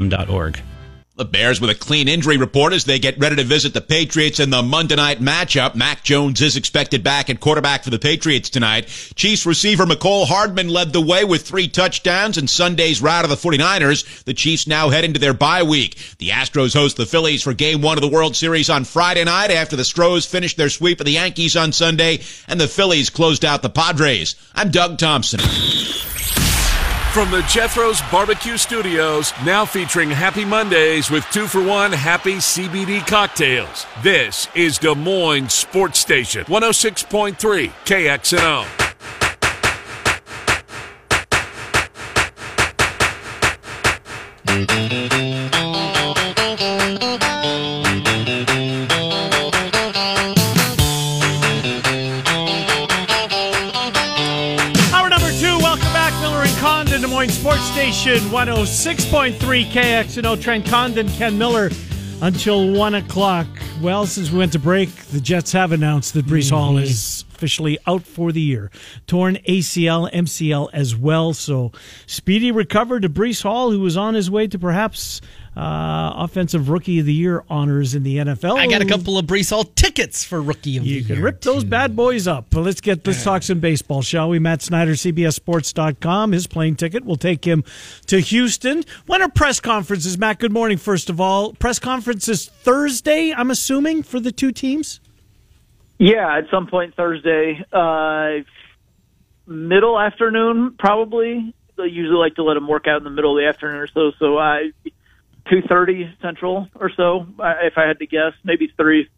org. 0.00 0.60
The 1.16 1.24
Bears 1.24 1.60
with 1.60 1.70
a 1.70 1.74
clean 1.74 2.06
injury 2.06 2.36
report 2.36 2.72
as 2.72 2.84
they 2.84 3.00
get 3.00 3.18
ready 3.18 3.34
to 3.34 3.42
visit 3.42 3.74
the 3.74 3.80
Patriots 3.80 4.38
in 4.38 4.50
the 4.50 4.62
Monday 4.62 4.94
night 4.94 5.18
matchup. 5.18 5.74
Mac 5.74 6.04
Jones 6.04 6.40
is 6.40 6.56
expected 6.56 7.02
back 7.02 7.28
at 7.28 7.40
quarterback 7.40 7.82
for 7.82 7.90
the 7.90 7.98
Patriots 7.98 8.48
tonight. 8.48 8.86
Chiefs 9.16 9.44
receiver 9.44 9.86
Mecole 9.86 10.28
Hardman 10.28 10.68
led 10.68 10.92
the 10.92 11.00
way 11.00 11.24
with 11.24 11.42
three 11.42 11.66
touchdowns 11.66 12.38
in 12.38 12.46
Sunday's 12.46 13.02
rout 13.02 13.24
of 13.24 13.30
the 13.30 13.36
49ers. 13.36 14.22
The 14.22 14.34
Chiefs 14.34 14.68
now 14.68 14.90
head 14.90 15.02
into 15.02 15.18
their 15.18 15.34
bye 15.34 15.64
week. 15.64 15.96
The 16.18 16.28
Astros 16.28 16.74
host 16.74 16.96
the 16.96 17.04
Phillies 17.04 17.42
for 17.42 17.52
game 17.52 17.82
one 17.82 17.98
of 17.98 18.02
the 18.02 18.08
World 18.08 18.36
Series 18.36 18.70
on 18.70 18.84
Friday 18.84 19.24
night 19.24 19.50
after 19.50 19.74
the 19.74 19.84
Stros 19.84 20.24
finished 20.24 20.56
their 20.56 20.70
sweep 20.70 21.00
of 21.00 21.06
the 21.06 21.12
Yankees 21.12 21.56
on 21.56 21.72
Sunday 21.72 22.20
and 22.46 22.60
the 22.60 22.68
Phillies 22.68 23.10
closed 23.10 23.44
out 23.44 23.62
the 23.62 23.68
Padres. 23.68 24.36
I'm 24.54 24.70
Doug 24.70 24.98
Thompson. 24.98 25.40
From 27.12 27.30
the 27.30 27.40
Jethro's 27.48 28.02
Barbecue 28.12 28.58
Studios, 28.58 29.32
now 29.44 29.64
featuring 29.64 30.10
Happy 30.10 30.44
Mondays 30.44 31.10
with 31.10 31.24
two 31.30 31.46
for 31.46 31.60
one 31.62 31.90
happy 31.90 32.34
CBD 32.34 33.04
cocktails. 33.04 33.86
This 34.02 34.46
is 34.54 34.78
Des 34.78 34.94
Moines 34.94 35.48
Sports 35.48 35.98
Station, 35.98 36.44
106.3 36.44 37.70
KXNO. 37.86 38.87
Station, 57.88 58.28
106.3 58.28 59.64
KXNO. 59.64 60.42
Trent 60.42 60.66
Condon, 60.66 61.08
Ken 61.08 61.38
Miller, 61.38 61.70
until 62.20 62.70
1 62.70 62.96
o'clock. 62.96 63.46
Well, 63.80 64.04
since 64.04 64.30
we 64.30 64.38
went 64.38 64.52
to 64.52 64.58
break, 64.58 64.94
the 65.06 65.22
Jets 65.22 65.52
have 65.52 65.72
announced 65.72 66.12
that 66.12 66.26
Breece 66.26 66.50
Hall 66.50 66.74
mm-hmm. 66.74 66.82
is 66.82 67.17
officially 67.38 67.78
out 67.86 68.02
for 68.02 68.32
the 68.32 68.40
year. 68.40 68.70
Torn 69.06 69.36
ACL, 69.48 70.10
MCL 70.12 70.70
as 70.72 70.96
well. 70.96 71.32
So, 71.32 71.70
speedy 72.06 72.50
recovery 72.50 73.00
to 73.02 73.08
Breece 73.08 73.42
Hall, 73.42 73.70
who 73.70 73.80
was 73.80 73.96
on 73.96 74.14
his 74.14 74.28
way 74.28 74.48
to 74.48 74.58
perhaps 74.58 75.20
uh, 75.56 76.12
Offensive 76.16 76.68
Rookie 76.68 76.98
of 76.98 77.06
the 77.06 77.14
Year 77.14 77.44
honors 77.48 77.94
in 77.94 78.02
the 78.02 78.18
NFL. 78.18 78.58
I 78.58 78.66
got 78.66 78.82
a 78.82 78.86
couple 78.86 79.18
of 79.18 79.26
Breece 79.26 79.50
Hall 79.50 79.64
tickets 79.64 80.24
for 80.24 80.40
Rookie 80.40 80.76
of 80.76 80.84
You 80.84 80.88
the 80.88 80.88
year. 80.88 80.98
You 81.00 81.14
can 81.14 81.22
rip 81.22 81.40
those 81.40 81.64
bad 81.64 81.96
boys 81.96 82.26
up. 82.26 82.46
But 82.50 82.60
let's 82.60 82.80
get 82.80 83.06
let's 83.06 83.22
talk 83.24 83.42
some 83.42 83.60
baseball, 83.60 84.02
shall 84.02 84.28
we? 84.28 84.38
Matt 84.38 84.62
Snyder, 84.62 84.92
CBSSports.com. 84.92 86.32
His 86.32 86.46
plane 86.46 86.76
ticket 86.76 87.04
will 87.04 87.16
take 87.16 87.44
him 87.44 87.64
to 88.06 88.20
Houston. 88.20 88.84
When 89.06 89.22
are 89.22 89.28
press 89.28 89.60
conferences? 89.60 90.18
Matt, 90.18 90.38
good 90.38 90.52
morning. 90.52 90.78
First 90.78 91.08
of 91.10 91.20
all, 91.20 91.52
press 91.54 91.78
conferences 91.78 92.46
Thursday. 92.46 93.32
I'm 93.32 93.50
assuming 93.50 94.02
for 94.02 94.20
the 94.20 94.32
two 94.32 94.52
teams. 94.52 95.00
Yeah, 95.98 96.38
at 96.38 96.44
some 96.50 96.68
point 96.68 96.94
Thursday, 96.94 97.64
uh, 97.72 98.44
middle 99.46 99.98
afternoon 99.98 100.76
probably. 100.78 101.54
They 101.76 101.84
usually 101.84 102.16
like 102.18 102.34
to 102.36 102.42
let 102.44 102.54
them 102.54 102.66
work 102.68 102.86
out 102.86 102.98
in 102.98 103.04
the 103.04 103.10
middle 103.10 103.36
of 103.36 103.42
the 103.42 103.48
afternoon 103.48 103.76
or 103.80 103.86
so. 103.88 104.12
So 104.18 104.38
I 104.38 104.72
two 105.50 105.62
thirty 105.68 106.12
central 106.22 106.68
or 106.74 106.90
so, 106.96 107.26
if 107.38 107.78
I 107.78 107.86
had 107.86 107.98
to 108.00 108.06
guess, 108.06 108.32
maybe 108.44 108.72
three, 108.76 109.08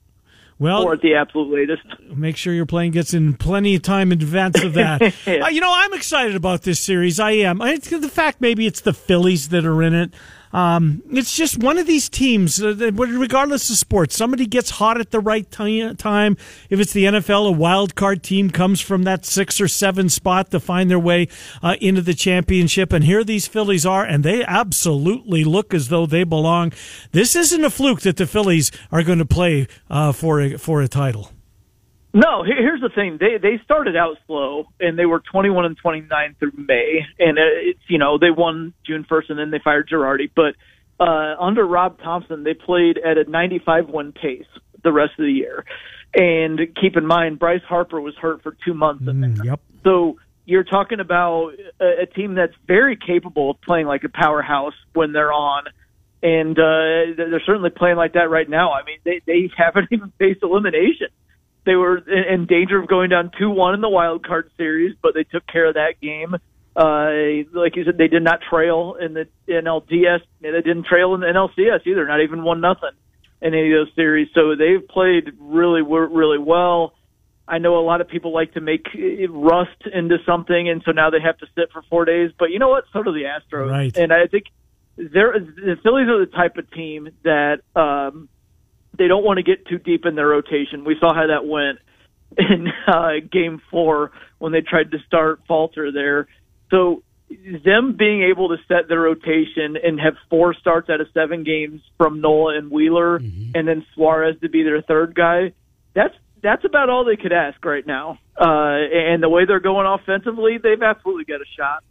Well, 0.58 0.82
four 0.82 0.94
at 0.94 1.00
the 1.00 1.14
absolute 1.14 1.52
latest. 1.52 1.82
make 2.14 2.36
sure 2.36 2.52
your 2.54 2.66
plane 2.66 2.92
gets 2.92 3.12
in 3.14 3.34
plenty 3.34 3.74
of 3.74 3.82
time 3.82 4.12
in 4.12 4.20
advance 4.20 4.62
of 4.62 4.74
that. 4.74 5.00
Yeah. 5.26 5.44
Uh, 5.44 5.48
you 5.48 5.60
know, 5.60 5.72
I'm 5.74 5.92
excited 5.94 6.36
about 6.36 6.62
this 6.62 6.80
series. 6.80 7.18
I 7.20 7.32
am. 7.32 7.60
I, 7.60 7.76
the 7.76 8.08
fact 8.08 8.40
maybe 8.40 8.66
it's 8.66 8.80
the 8.80 8.92
Phillies 8.94 9.48
that 9.50 9.64
are 9.66 9.82
in 9.82 9.94
it. 9.94 10.12
Um, 10.52 11.02
it's 11.10 11.36
just 11.36 11.58
one 11.62 11.78
of 11.78 11.86
these 11.86 12.08
teams, 12.08 12.62
uh, 12.62 12.74
regardless 12.92 13.70
of 13.70 13.76
sports, 13.76 14.16
somebody 14.16 14.46
gets 14.46 14.70
hot 14.70 15.00
at 15.00 15.10
the 15.10 15.20
right 15.20 15.48
ti- 15.50 15.94
time. 15.94 16.36
If 16.68 16.80
it's 16.80 16.92
the 16.92 17.04
NFL, 17.04 17.48
a 17.48 17.52
wild 17.52 17.94
card 17.94 18.22
team 18.22 18.50
comes 18.50 18.80
from 18.80 19.04
that 19.04 19.24
six 19.24 19.60
or 19.60 19.68
seven 19.68 20.08
spot 20.08 20.50
to 20.50 20.60
find 20.60 20.90
their 20.90 20.98
way 20.98 21.28
uh, 21.62 21.76
into 21.80 22.02
the 22.02 22.14
championship. 22.14 22.92
And 22.92 23.04
here 23.04 23.22
these 23.22 23.46
Phillies 23.46 23.86
are, 23.86 24.04
and 24.04 24.24
they 24.24 24.44
absolutely 24.44 25.44
look 25.44 25.72
as 25.72 25.88
though 25.88 26.06
they 26.06 26.24
belong. 26.24 26.72
This 27.12 27.36
isn't 27.36 27.64
a 27.64 27.70
fluke 27.70 28.00
that 28.00 28.16
the 28.16 28.26
Phillies 28.26 28.72
are 28.90 29.02
going 29.02 29.18
to 29.18 29.26
play 29.26 29.68
uh, 29.88 30.12
for 30.12 30.40
a, 30.40 30.56
for 30.56 30.82
a 30.82 30.88
title. 30.88 31.30
No, 32.12 32.42
here- 32.42 32.56
here's 32.56 32.80
the 32.80 32.88
thing. 32.88 33.18
They 33.18 33.38
they 33.38 33.58
started 33.64 33.96
out 33.96 34.18
slow 34.26 34.66
and 34.80 34.98
they 34.98 35.06
were 35.06 35.20
21 35.20 35.64
and 35.64 35.76
29 35.76 36.34
through 36.38 36.52
May, 36.56 37.06
and 37.18 37.38
it's 37.38 37.80
you 37.88 37.98
know 37.98 38.18
they 38.18 38.30
won 38.30 38.72
June 38.84 39.04
1st 39.04 39.30
and 39.30 39.38
then 39.38 39.50
they 39.50 39.60
fired 39.60 39.88
Girardi. 39.88 40.30
But 40.34 40.54
uh, 40.98 41.36
under 41.38 41.64
Rob 41.64 42.00
Thomson, 42.02 42.42
they 42.42 42.54
played 42.54 42.98
at 42.98 43.16
a 43.16 43.30
95 43.30 43.88
win 43.88 44.12
pace 44.12 44.46
the 44.82 44.92
rest 44.92 45.12
of 45.18 45.24
the 45.24 45.32
year. 45.32 45.64
And 46.14 46.58
keep 46.80 46.96
in 46.96 47.06
mind, 47.06 47.38
Bryce 47.38 47.62
Harper 47.68 48.00
was 48.00 48.14
hurt 48.16 48.42
for 48.42 48.56
two 48.64 48.74
months 48.74 49.04
there. 49.04 49.14
Yep. 49.44 49.60
So 49.84 50.18
you're 50.44 50.64
talking 50.64 50.98
about 50.98 51.52
a, 51.80 52.02
a 52.02 52.06
team 52.06 52.34
that's 52.34 52.54
very 52.66 52.96
capable 52.96 53.52
of 53.52 53.60
playing 53.60 53.86
like 53.86 54.02
a 54.02 54.08
powerhouse 54.08 54.74
when 54.94 55.12
they're 55.12 55.32
on. 55.32 55.64
And 56.22 56.58
uh, 56.58 57.14
they're 57.16 57.40
certainly 57.46 57.70
playing 57.70 57.96
like 57.96 58.14
that 58.14 58.28
right 58.28 58.48
now. 58.48 58.72
I 58.72 58.82
mean, 58.84 58.98
they 59.04 59.22
they 59.24 59.50
haven't 59.56 59.88
even 59.92 60.12
faced 60.18 60.42
elimination 60.42 61.08
they 61.64 61.74
were 61.74 61.98
in 61.98 62.46
danger 62.46 62.80
of 62.80 62.88
going 62.88 63.10
down 63.10 63.30
two 63.38 63.50
one 63.50 63.74
in 63.74 63.80
the 63.80 63.88
wild 63.88 64.26
card 64.26 64.50
series, 64.56 64.96
but 65.02 65.14
they 65.14 65.24
took 65.24 65.46
care 65.46 65.66
of 65.66 65.74
that 65.74 66.00
game. 66.00 66.34
Uh, 66.76 67.44
like 67.52 67.76
you 67.76 67.84
said, 67.84 67.98
they 67.98 68.08
did 68.08 68.22
not 68.22 68.40
trail 68.48 68.96
in 69.00 69.12
the 69.12 69.26
NLDS. 69.48 70.20
They 70.40 70.50
didn't 70.50 70.86
trail 70.86 71.14
in 71.14 71.20
the 71.20 71.26
NLCS 71.26 71.86
either. 71.86 72.06
Not 72.06 72.20
even 72.22 72.42
one 72.42 72.60
nothing 72.60 72.90
in 73.42 73.54
any 73.54 73.72
of 73.72 73.86
those 73.86 73.94
series. 73.94 74.28
So 74.34 74.54
they've 74.54 74.86
played 74.86 75.32
really, 75.38 75.82
really 75.82 76.38
well. 76.38 76.94
I 77.48 77.58
know 77.58 77.78
a 77.78 77.84
lot 77.84 78.00
of 78.00 78.08
people 78.08 78.32
like 78.32 78.54
to 78.54 78.60
make 78.60 78.86
eh, 78.94 79.26
rust 79.28 79.82
into 79.92 80.18
something, 80.24 80.68
and 80.68 80.82
so 80.84 80.92
now 80.92 81.10
they 81.10 81.20
have 81.20 81.36
to 81.38 81.46
sit 81.56 81.72
for 81.72 81.82
four 81.90 82.04
days. 82.04 82.30
But 82.38 82.50
you 82.50 82.60
know 82.60 82.68
what? 82.68 82.84
So 82.92 83.02
do 83.02 83.12
the 83.12 83.24
Astros, 83.24 83.68
Right. 83.68 83.96
and 83.96 84.12
I 84.12 84.28
think 84.28 84.44
they're 84.96 85.38
the 85.38 85.76
Phillies 85.82 86.08
are 86.08 86.24
the 86.24 86.30
type 86.32 86.56
of 86.58 86.70
team 86.70 87.08
that 87.24 87.62
um, 87.74 88.28
they 88.96 89.08
don't 89.08 89.24
want 89.24 89.38
to 89.38 89.42
get 89.42 89.66
too 89.66 89.78
deep 89.78 90.06
in 90.06 90.14
their 90.14 90.28
rotation. 90.28 90.84
We 90.84 90.96
saw 91.00 91.14
how 91.14 91.28
that 91.28 91.46
went 91.46 91.78
in 92.38 92.68
uh, 92.86 93.26
Game 93.30 93.60
Four 93.70 94.12
when 94.38 94.52
they 94.52 94.60
tried 94.60 94.92
to 94.92 94.98
start 95.06 95.40
Falter 95.46 95.92
there. 95.92 96.28
So 96.70 97.02
them 97.64 97.96
being 97.96 98.22
able 98.22 98.48
to 98.48 98.56
set 98.66 98.88
their 98.88 99.00
rotation 99.00 99.76
and 99.82 100.00
have 100.00 100.14
four 100.28 100.54
starts 100.54 100.90
out 100.90 101.00
of 101.00 101.08
seven 101.14 101.44
games 101.44 101.80
from 101.96 102.20
Nola 102.20 102.56
and 102.58 102.70
Wheeler, 102.70 103.16
and 103.16 103.68
then 103.68 103.86
Suarez 103.94 104.36
to 104.42 104.48
be 104.48 104.62
their 104.62 104.82
third 104.82 105.14
guy, 105.14 105.52
that's 105.94 106.14
that's 106.42 106.64
about 106.64 106.88
all 106.88 107.04
they 107.04 107.16
could 107.16 107.32
ask 107.32 107.62
right 107.64 107.86
now. 107.86 108.18
Uh, 108.40 108.78
and 108.92 109.22
the 109.22 109.28
way 109.28 109.44
they're 109.44 109.60
going 109.60 109.86
offensively, 109.86 110.58
they've 110.58 110.82
absolutely 110.82 111.24
got 111.24 111.40
a 111.40 111.44
shot. 111.56 111.84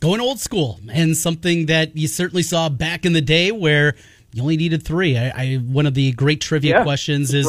Going 0.00 0.20
old 0.20 0.40
school 0.40 0.80
and 0.92 1.16
something 1.16 1.66
that 1.66 1.96
you 1.96 2.08
certainly 2.08 2.42
saw 2.42 2.68
back 2.68 3.04
in 3.04 3.12
the 3.12 3.20
day 3.20 3.52
where 3.52 3.94
you 4.34 4.42
only 4.42 4.56
needed 4.56 4.82
three. 4.82 5.16
I, 5.16 5.28
I 5.28 5.54
one 5.56 5.86
of 5.86 5.94
the 5.94 6.12
great 6.12 6.40
trivia 6.40 6.78
Yeah, 6.78 6.82
questions 6.82 7.32
is 7.32 7.48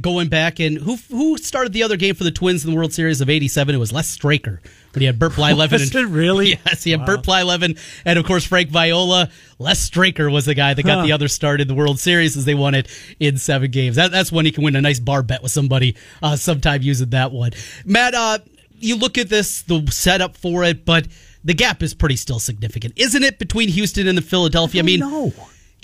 going 0.00 0.28
back 0.28 0.60
and 0.60 0.78
who 0.78 0.96
who 1.10 1.36
started 1.36 1.72
the 1.72 1.82
other 1.82 1.96
game 1.96 2.14
for 2.14 2.24
the 2.24 2.30
Twins 2.30 2.64
in 2.64 2.70
the 2.70 2.76
World 2.76 2.92
Series 2.92 3.20
of 3.20 3.28
'87? 3.28 3.74
It 3.74 3.78
was 3.78 3.92
Les 3.92 4.06
Straker, 4.06 4.62
but 4.92 5.02
he 5.02 5.06
had 5.06 5.18
Burt 5.18 5.32
Blyleven. 5.32 5.72
Was 5.72 5.94
and, 5.94 6.06
it 6.06 6.08
really? 6.08 6.58
Yes, 6.66 6.84
he 6.84 6.92
had 6.92 7.04
Burt 7.04 7.24
Blyleven 7.24 7.78
and 8.04 8.18
of 8.18 8.24
course 8.24 8.44
Frank 8.44 8.70
Viola. 8.70 9.28
Les 9.58 9.78
Straker 9.78 10.30
was 10.30 10.46
the 10.46 10.54
guy 10.54 10.72
that 10.72 10.82
got 10.84 10.98
Huh. 10.98 11.06
the 11.06 11.12
other 11.12 11.28
start 11.28 11.60
in 11.60 11.68
the 11.68 11.74
World 11.74 11.98
Series 11.98 12.36
as 12.36 12.44
they 12.44 12.54
won 12.54 12.74
it 12.74 12.88
in 13.18 13.36
seven 13.36 13.70
games. 13.72 13.96
That, 13.96 14.12
that's 14.12 14.30
when 14.30 14.46
you 14.46 14.52
can 14.52 14.62
win 14.62 14.76
a 14.76 14.80
nice 14.80 15.00
bar 15.00 15.22
bet 15.22 15.42
with 15.42 15.52
somebody 15.52 15.96
uh, 16.22 16.36
sometime 16.36 16.82
using 16.82 17.10
that 17.10 17.32
one. 17.32 17.50
Matt, 17.84 18.14
uh, 18.14 18.38
you 18.78 18.96
look 18.96 19.18
at 19.18 19.28
this, 19.28 19.62
the 19.62 19.86
setup 19.90 20.36
for 20.36 20.64
it, 20.64 20.84
but 20.84 21.08
the 21.44 21.54
gap 21.54 21.82
is 21.82 21.94
pretty 21.94 22.16
still 22.16 22.38
significant, 22.38 22.94
isn't 22.96 23.22
it, 23.22 23.38
between 23.38 23.68
Houston 23.68 24.08
and 24.08 24.16
the 24.16 24.22
Philadelphia? 24.22 24.80
I, 24.80 24.84
mean, 24.84 25.00
no. 25.00 25.32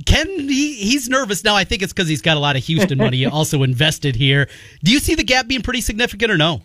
Ken, 0.06 0.26
he, 0.28 0.74
he's 0.74 1.08
nervous 1.08 1.44
now. 1.44 1.54
I 1.54 1.64
think 1.64 1.82
it's 1.82 1.92
because 1.92 2.08
he's 2.08 2.22
got 2.22 2.36
a 2.36 2.40
lot 2.40 2.56
of 2.56 2.64
Houston 2.64 2.98
money 2.98 3.26
also 3.26 3.62
invested 3.62 4.16
here. 4.16 4.48
Do 4.82 4.92
you 4.92 4.98
see 4.98 5.14
the 5.14 5.24
gap 5.24 5.46
being 5.46 5.62
pretty 5.62 5.80
significant 5.80 6.30
or 6.30 6.36
no? 6.36 6.62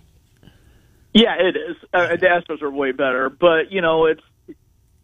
Yeah, 1.14 1.36
it 1.40 1.56
is. 1.56 1.78
Uh, 1.94 2.08
the 2.18 2.28
Astros 2.28 2.62
are 2.62 2.70
way 2.70 2.92
better, 2.92 3.30
but 3.30 3.72
you 3.72 3.82
know, 3.82 4.06
it's 4.06 4.22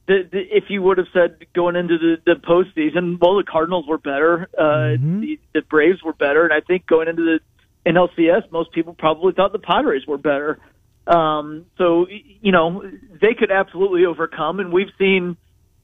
the, 0.07 0.28
the, 0.30 0.39
if 0.39 0.66
you 0.68 0.81
would 0.81 0.98
have 0.98 1.07
said 1.13 1.45
going 1.56 1.78
into 1.78 1.98
the, 1.98 2.18
the 2.25 2.33
postseason, 2.33 3.18
well, 3.19 3.38
the 3.38 3.45
Cardinals 3.50 3.86
were 3.88 3.98
better, 3.98 4.50
uh, 4.57 4.98
the, 5.00 5.39
the 5.54 5.62
Braves 5.62 6.04
were 6.04 6.12
better, 6.12 6.44
and 6.44 6.51
I 6.51 6.60
think 6.60 6.86
going 6.86 7.07
into 7.07 7.39
the 7.86 7.89
NLCS, 7.89 8.51
most 8.51 8.74
people 8.74 8.94
probably 8.94 9.31
thought 9.31 9.54
the 9.54 9.60
Padres 9.60 10.06
were 10.06 10.18
better. 10.18 10.60
Um, 11.07 11.66
so 11.77 12.07
you 12.10 12.51
know, 12.51 12.84
they 13.22 13.34
could 13.34 13.51
absolutely 13.51 14.06
overcome, 14.06 14.60
and 14.60 14.72
we've 14.72 14.92
seen. 14.98 15.38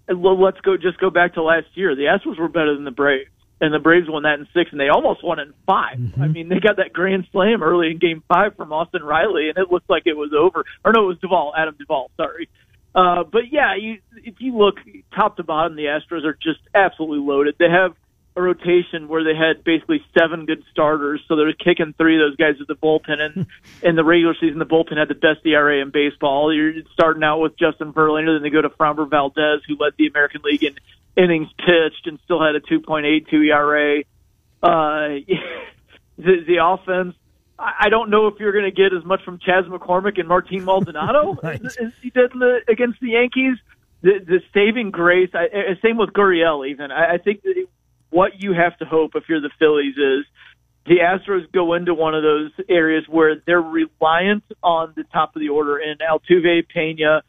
Well, 0.10 0.42
let's 0.42 0.60
go. 0.62 0.78
Just 0.78 1.00
go 1.00 1.10
back 1.10 1.34
to 1.34 1.44
last 1.44 1.68
year. 1.76 1.96
The 1.96 2.04
Astros 2.04 2.40
were 2.40 2.48
better 2.48 2.74
than 2.74 2.86
the 2.86 2.92
Braves, 2.92 3.30
and 3.60 3.74
the 3.74 3.80
Braves 3.80 4.08
won 4.10 4.24
that 4.24 4.40
in 4.40 4.48
six, 4.54 4.72
and 4.72 4.80
they 4.80 4.90
almost 4.90 5.24
won 5.24 5.40
in 5.40 5.54
5 5.66 6.14
I 6.22 6.28
mean, 6.28 6.48
they 6.50 6.60
got 6.60 6.78
that 6.78 6.94
grand 6.94 7.28
slam 7.32 7.62
early 7.62 7.92
in 7.92 7.98
Game 7.98 8.24
Five 8.28 8.56
from 8.56 8.72
Austin 8.72 9.04
Riley, 9.04 9.50
and 9.50 9.58
it 9.58 9.72
looked 9.72 9.90
like 9.90 10.04
it 10.06 10.16
was 10.16 10.32
over. 10.38 10.64
Or 10.86 10.92
no, 10.94 11.04
it 11.04 11.08
was 11.08 11.18
Duvall, 11.20 11.54
Adam 11.58 11.76
Duvall. 11.78 12.12
Sorry. 12.16 12.48
Uh, 12.96 13.24
but 13.24 13.44
yeah, 13.52 13.76
you, 13.76 14.00
if 14.24 14.36
you 14.40 14.58
look 14.58 14.76
top 15.14 15.38
to 15.38 15.44
bottom, 15.44 15.76
the 15.76 15.84
Astros 15.84 16.24
are 16.26 16.34
just 16.34 16.60
absolutely 16.74 17.20
loaded. 17.20 17.56
They 17.60 17.70
have 17.70 17.94
a 18.38 18.42
rotation 18.42 19.08
where 19.08 19.24
they 19.24 19.36
had 19.36 19.64
basically 19.64 20.06
seven 20.18 20.46
good 20.46 20.64
starters, 20.72 21.22
so 21.28 21.36
they're 21.36 21.52
kicking 21.54 21.94
three 21.98 22.22
of 22.22 22.30
those 22.30 22.36
guys 22.38 22.62
at 22.62 22.68
the 22.68 22.76
bullpen. 22.76 23.20
And 23.20 23.48
in 23.84 23.96
the 23.96 24.04
regular 24.04 24.36
season, 24.40 24.60
the 24.60 24.66
bullpen 24.66 24.98
had 24.98 25.08
the 25.08 25.16
best 25.16 25.46
ERA 25.46 25.82
in 25.82 25.90
baseball. 25.90 26.54
You're 26.54 26.84
starting 26.94 27.24
out 27.24 27.40
with 27.40 27.58
Justin 27.58 27.94
Verlander, 27.94 28.36
then 28.36 28.44
they 28.44 28.50
go 28.50 28.62
to 28.62 28.70
Framber 28.70 29.10
Valdez, 29.10 29.62
who 29.68 29.76
led 29.80 29.94
the 29.98 30.08
American 30.08 30.42
League 30.44 30.64
in 30.64 30.76
innings 31.18 31.50
pitched 31.58 32.06
and 32.06 32.20
still 32.24 32.42
had 32.42 32.56
a 32.56 32.62
2.82 32.62 33.34
ERA. 33.34 34.04
Uh, 34.62 35.26
the, 36.18 36.44
the 36.46 36.58
offense. 36.64 37.16
I 37.60 37.90
don't 37.90 38.12
know 38.12 38.28
if 38.28 38.36
you're 38.40 38.52
going 38.52 38.66
to 38.66 38.72
get 38.72 38.96
as 38.96 39.04
much 39.04 39.24
from 39.24 39.40
Chas 39.40 39.66
McCormick 39.66 40.20
and 40.20 40.28
Martin 40.28 40.64
Maldonado 40.64 41.40
right. 41.44 41.60
as, 41.66 41.76
as 41.78 41.92
he 42.04 42.12
did 42.12 42.32
the, 42.34 42.60
against 42.68 43.00
the 43.00 43.10
Yankees. 43.10 43.58
The, 44.04 44.20
the 44.24 44.42
saving 44.54 44.92
grace, 44.92 45.32
I, 45.34 45.48
same 45.82 45.98
with 45.98 46.12
Gurriel. 46.12 46.70
Even 46.70 46.92
I, 46.92 47.16
I 47.16 47.18
think 47.18 47.42
that 47.42 47.56
what 48.10 48.42
you 48.42 48.54
have 48.54 48.78
to 48.80 48.86
hope 48.86 49.12
if 49.16 49.24
you're 49.28 49.42
the 49.42 49.52
Phillies 49.60 49.96
is 49.96 50.26
the 50.86 51.00
Astros 51.04 51.52
go 51.52 51.74
into 51.74 51.94
one 51.94 52.16
of 52.16 52.24
those 52.24 52.52
areas 52.70 53.04
where 53.10 53.36
they're 53.46 53.62
reliant 53.62 54.44
on 54.64 54.94
the 54.96 55.04
top 55.04 55.36
of 55.36 55.42
the 55.42 55.50
order 55.50 55.78
in 55.78 55.98
Altuve, 55.98 56.68
Pena, 56.74 57.24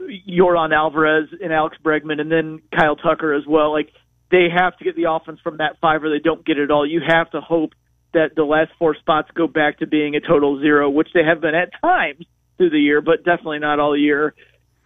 Yordan 0.00 0.74
Alvarez, 0.74 1.28
and 1.42 1.52
Alex 1.52 1.76
Bregman, 1.84 2.20
and 2.20 2.32
then 2.32 2.62
Kyle 2.74 2.96
Tucker 2.96 3.34
as 3.34 3.44
well. 3.46 3.70
Like 3.70 3.90
they 4.30 4.46
have 4.54 4.76
to 4.78 4.84
get 4.84 4.96
the 4.96 5.10
offense 5.10 5.40
from 5.42 5.58
that 5.58 5.76
five, 5.80 6.02
or 6.02 6.10
they 6.10 6.22
don't 6.22 6.44
get 6.44 6.58
it 6.58 6.70
all. 6.70 6.86
You 6.86 7.02
have 7.06 7.30
to 7.32 7.40
hope 7.40 7.72
that 8.14 8.34
the 8.34 8.44
last 8.44 8.70
four 8.78 8.94
spots 8.96 9.28
go 9.34 9.46
back 9.46 9.78
to 9.78 9.86
being 9.86 10.16
a 10.16 10.20
total 10.20 10.60
zero, 10.60 10.88
which 10.88 11.08
they 11.14 11.22
have 11.22 11.40
been 11.40 11.54
at 11.54 11.70
times 11.80 12.24
through 12.56 12.70
the 12.70 12.78
year, 12.78 13.00
but 13.00 13.24
definitely 13.24 13.58
not 13.58 13.78
all 13.78 13.96
year. 13.96 14.34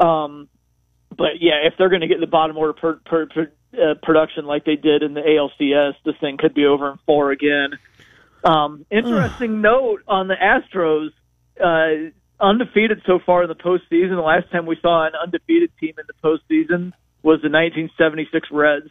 Um, 0.00 0.48
but 1.16 1.40
yeah, 1.40 1.66
if 1.66 1.74
they're 1.78 1.88
going 1.88 2.02
to 2.02 2.08
get 2.08 2.20
the 2.20 2.26
bottom 2.26 2.56
order 2.56 2.72
per, 2.72 3.00
per, 3.04 3.26
per, 3.26 3.52
uh, 3.74 3.94
production 4.02 4.46
like 4.46 4.64
they 4.64 4.76
did 4.76 5.02
in 5.02 5.14
the 5.14 5.20
ALCS, 5.20 5.94
this 6.04 6.14
thing 6.20 6.36
could 6.38 6.54
be 6.54 6.66
over 6.66 6.90
in 6.90 6.98
four 7.06 7.30
again. 7.30 7.70
Um, 8.44 8.86
interesting 8.90 9.60
note 9.60 10.02
on 10.06 10.28
the 10.28 10.34
Astros, 10.34 11.08
uh, 11.62 12.10
undefeated 12.40 13.02
so 13.06 13.18
far 13.24 13.42
in 13.42 13.48
the 13.48 13.54
postseason. 13.54 14.10
The 14.10 14.22
last 14.24 14.50
time 14.52 14.66
we 14.66 14.76
saw 14.80 15.06
an 15.06 15.12
undefeated 15.20 15.70
team 15.80 15.94
in 15.98 16.04
the 16.06 16.14
postseason 16.22 16.92
was 17.22 17.40
the 17.42 17.50
1976 17.50 18.48
Reds. 18.52 18.88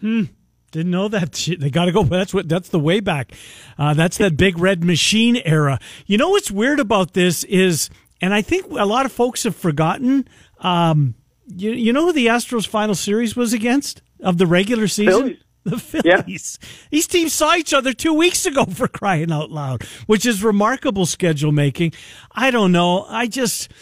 Hmm. 0.00 0.24
Didn't 0.70 0.90
know 0.90 1.08
that. 1.08 1.48
They 1.58 1.70
got 1.70 1.86
to 1.86 1.92
go. 1.92 2.02
That's 2.02 2.34
what. 2.34 2.48
That's 2.48 2.68
the 2.68 2.78
way 2.78 3.00
back. 3.00 3.32
Uh, 3.78 3.94
that's 3.94 4.18
that 4.18 4.36
big 4.36 4.58
red 4.58 4.84
machine 4.84 5.36
era. 5.44 5.78
You 6.06 6.18
know 6.18 6.30
what's 6.30 6.50
weird 6.50 6.78
about 6.78 7.14
this 7.14 7.42
is, 7.44 7.88
and 8.20 8.34
I 8.34 8.42
think 8.42 8.66
a 8.70 8.84
lot 8.84 9.06
of 9.06 9.12
folks 9.12 9.44
have 9.44 9.56
forgotten. 9.56 10.28
Um, 10.60 11.14
you, 11.48 11.72
you 11.72 11.92
know 11.92 12.06
who 12.06 12.12
the 12.12 12.26
Astros 12.26 12.66
final 12.66 12.94
series 12.94 13.36
was 13.36 13.52
against 13.52 14.02
of 14.20 14.38
the 14.38 14.46
regular 14.46 14.88
season? 14.88 15.12
Phillies. 15.12 15.42
The 15.64 15.78
Phillies. 15.78 16.58
Yeah. 16.60 16.68
These 16.90 17.06
teams 17.06 17.32
saw 17.32 17.54
each 17.54 17.74
other 17.74 17.92
two 17.92 18.14
weeks 18.14 18.46
ago 18.46 18.64
for 18.74 18.88
crying 18.88 19.32
out 19.32 19.50
loud, 19.50 19.82
which 20.06 20.24
is 20.26 20.42
remarkable 20.42 21.06
schedule 21.06 21.52
making. 21.52 21.92
I 22.32 22.50
don't 22.50 22.72
know. 22.72 23.04
I 23.08 23.26
just. 23.26 23.70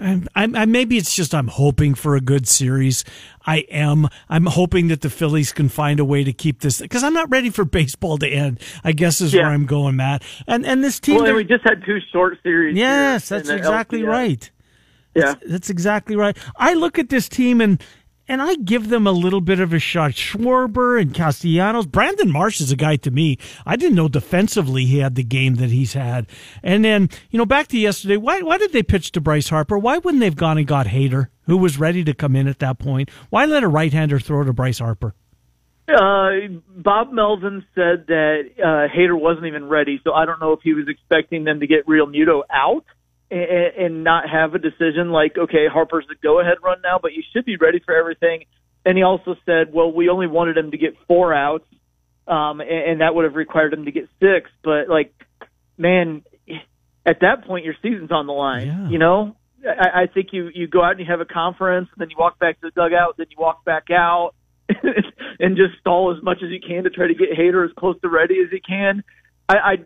I, 0.00 0.22
I, 0.36 0.64
maybe 0.66 0.96
it's 0.96 1.12
just 1.12 1.34
I'm 1.34 1.48
hoping 1.48 1.94
for 1.94 2.14
a 2.14 2.20
good 2.20 2.46
series. 2.46 3.04
I 3.44 3.58
am. 3.68 4.08
I'm 4.28 4.46
hoping 4.46 4.86
that 4.88 5.00
the 5.00 5.10
Phillies 5.10 5.52
can 5.52 5.68
find 5.68 5.98
a 5.98 6.04
way 6.04 6.22
to 6.22 6.32
keep 6.32 6.60
this 6.60 6.80
because 6.80 7.02
I'm 7.02 7.14
not 7.14 7.28
ready 7.30 7.50
for 7.50 7.64
baseball 7.64 8.16
to 8.18 8.28
end. 8.28 8.60
I 8.84 8.92
guess 8.92 9.20
is 9.20 9.34
yeah. 9.34 9.42
where 9.42 9.50
I'm 9.50 9.66
going, 9.66 9.96
Matt. 9.96 10.22
And 10.46 10.64
and 10.64 10.84
this 10.84 11.00
team. 11.00 11.16
Well, 11.16 11.34
we 11.34 11.42
just 11.42 11.64
had 11.64 11.84
two 11.84 11.98
short 12.12 12.38
series. 12.44 12.76
Yes, 12.76 13.28
that's 13.28 13.48
exactly 13.48 14.02
LCS. 14.02 14.06
right. 14.06 14.50
Yeah, 15.14 15.22
that's, 15.22 15.50
that's 15.50 15.70
exactly 15.70 16.16
right. 16.16 16.36
I 16.56 16.74
look 16.74 16.98
at 16.98 17.08
this 17.08 17.28
team 17.28 17.60
and 17.60 17.82
and 18.28 18.42
I 18.42 18.56
give 18.56 18.90
them 18.90 19.06
a 19.06 19.12
little 19.12 19.40
bit 19.40 19.58
of 19.58 19.72
a 19.72 19.78
shot. 19.78 20.12
Schwarber 20.12 21.00
and 21.00 21.14
Castellanos. 21.14 21.86
Brandon 21.86 22.30
Marsh 22.30 22.60
is 22.60 22.70
a 22.70 22.76
guy 22.76 22.96
to 22.96 23.10
me. 23.10 23.38
I 23.64 23.76
didn't 23.76 23.96
know 23.96 24.08
defensively 24.08 24.84
he 24.84 24.98
had 24.98 25.14
the 25.14 25.24
game 25.24 25.54
that 25.56 25.70
he's 25.70 25.94
had. 25.94 26.26
And 26.62 26.84
then, 26.84 27.08
you 27.30 27.38
know, 27.38 27.46
back 27.46 27.68
to 27.68 27.78
yesterday, 27.78 28.18
why, 28.18 28.42
why 28.42 28.58
did 28.58 28.72
they 28.72 28.82
pitch 28.82 29.12
to 29.12 29.20
Bryce 29.20 29.48
Harper? 29.48 29.78
Why 29.78 29.96
wouldn't 29.98 30.20
they 30.20 30.26
have 30.26 30.36
gone 30.36 30.58
and 30.58 30.66
got 30.66 30.86
Hader, 30.86 31.28
who 31.46 31.56
was 31.56 31.78
ready 31.78 32.04
to 32.04 32.12
come 32.12 32.36
in 32.36 32.46
at 32.48 32.58
that 32.58 32.78
point? 32.78 33.10
Why 33.30 33.46
let 33.46 33.62
a 33.62 33.68
right 33.68 33.92
hander 33.92 34.20
throw 34.20 34.44
to 34.44 34.52
Bryce 34.52 34.78
Harper? 34.78 35.14
Uh, 35.88 36.60
Bob 36.76 37.12
Melvin 37.12 37.64
said 37.74 38.08
that 38.08 38.42
uh, 38.58 38.94
Hader 38.94 39.18
wasn't 39.18 39.46
even 39.46 39.70
ready, 39.70 40.02
so 40.04 40.12
I 40.12 40.26
don't 40.26 40.38
know 40.38 40.52
if 40.52 40.60
he 40.62 40.74
was 40.74 40.84
expecting 40.86 41.44
them 41.44 41.60
to 41.60 41.66
get 41.66 41.86
Realmuto 41.86 42.42
out 42.52 42.84
and, 43.30 43.84
and 43.84 44.04
not 44.04 44.28
have 44.28 44.54
a 44.54 44.58
decision 44.58 45.10
like, 45.10 45.36
okay, 45.38 45.66
Harper's 45.72 46.06
the 46.08 46.16
go 46.22 46.40
ahead 46.40 46.58
run 46.62 46.78
now, 46.82 46.98
but 47.00 47.12
you 47.12 47.22
should 47.32 47.44
be 47.44 47.56
ready 47.56 47.80
for 47.84 47.94
everything. 47.94 48.44
And 48.84 48.96
he 48.96 49.02
also 49.02 49.36
said, 49.44 49.72
well, 49.72 49.92
we 49.92 50.08
only 50.08 50.26
wanted 50.26 50.56
him 50.56 50.70
to 50.70 50.78
get 50.78 50.94
four 51.06 51.34
outs, 51.34 51.66
um, 52.26 52.60
and, 52.60 52.70
and 52.70 53.00
that 53.00 53.14
would 53.14 53.24
have 53.24 53.34
required 53.34 53.74
him 53.74 53.84
to 53.84 53.90
get 53.90 54.08
six. 54.20 54.50
But 54.62 54.88
like, 54.88 55.12
man, 55.76 56.22
at 57.04 57.20
that 57.20 57.44
point, 57.46 57.64
your 57.64 57.74
season's 57.82 58.10
on 58.10 58.26
the 58.26 58.32
line. 58.32 58.66
Yeah. 58.66 58.88
You 58.88 58.98
know, 58.98 59.36
I, 59.66 60.02
I 60.02 60.06
think 60.06 60.28
you 60.32 60.50
you 60.54 60.68
go 60.68 60.82
out 60.82 60.92
and 60.92 61.00
you 61.00 61.06
have 61.06 61.20
a 61.20 61.26
conference, 61.26 61.88
and 61.92 62.00
then 62.00 62.10
you 62.10 62.16
walk 62.18 62.38
back 62.38 62.60
to 62.60 62.66
the 62.68 62.70
dugout, 62.70 63.16
then 63.16 63.26
you 63.30 63.36
walk 63.38 63.64
back 63.64 63.90
out, 63.90 64.34
and 64.68 65.56
just 65.56 65.78
stall 65.80 66.14
as 66.16 66.22
much 66.22 66.38
as 66.42 66.50
you 66.50 66.60
can 66.60 66.84
to 66.84 66.90
try 66.90 67.08
to 67.08 67.14
get 67.14 67.30
Hader 67.30 67.64
as 67.64 67.72
close 67.76 68.00
to 68.00 68.08
ready 68.08 68.36
as 68.44 68.50
he 68.50 68.60
can. 68.60 69.02
I, 69.48 69.56
I 69.56 69.76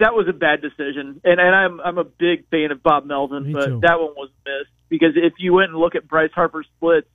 that 0.00 0.12
was 0.14 0.26
a 0.28 0.32
bad 0.32 0.60
decision, 0.60 1.20
and 1.24 1.38
and 1.40 1.54
I'm 1.54 1.80
I'm 1.80 1.98
a 1.98 2.04
big 2.04 2.48
fan 2.50 2.72
of 2.72 2.82
Bob 2.82 3.04
Melvin, 3.06 3.46
Me 3.46 3.52
but 3.52 3.66
too. 3.66 3.80
that 3.82 4.00
one 4.00 4.12
was 4.16 4.30
missed 4.44 4.70
because 4.88 5.12
if 5.16 5.34
you 5.38 5.52
went 5.52 5.70
and 5.70 5.78
look 5.78 5.94
at 5.94 6.08
Bryce 6.08 6.32
Harper's 6.34 6.66
splits, 6.76 7.06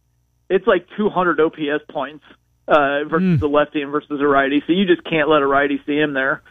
it's 0.49 0.65
like 0.65 0.87
200 0.97 1.39
OPS 1.41 1.83
points 1.91 2.23
uh, 2.67 3.03
versus 3.03 3.37
Mm. 3.37 3.39
the 3.41 3.47
lefty 3.47 3.81
and 3.81 3.91
versus 3.91 4.19
a 4.21 4.27
righty, 4.27 4.63
so 4.65 4.71
you 4.73 4.85
just 4.85 5.03
can't 5.03 5.27
let 5.29 5.41
a 5.41 5.47
righty 5.47 5.81
see 5.85 5.97
him 5.97 6.13
there. 6.13 6.41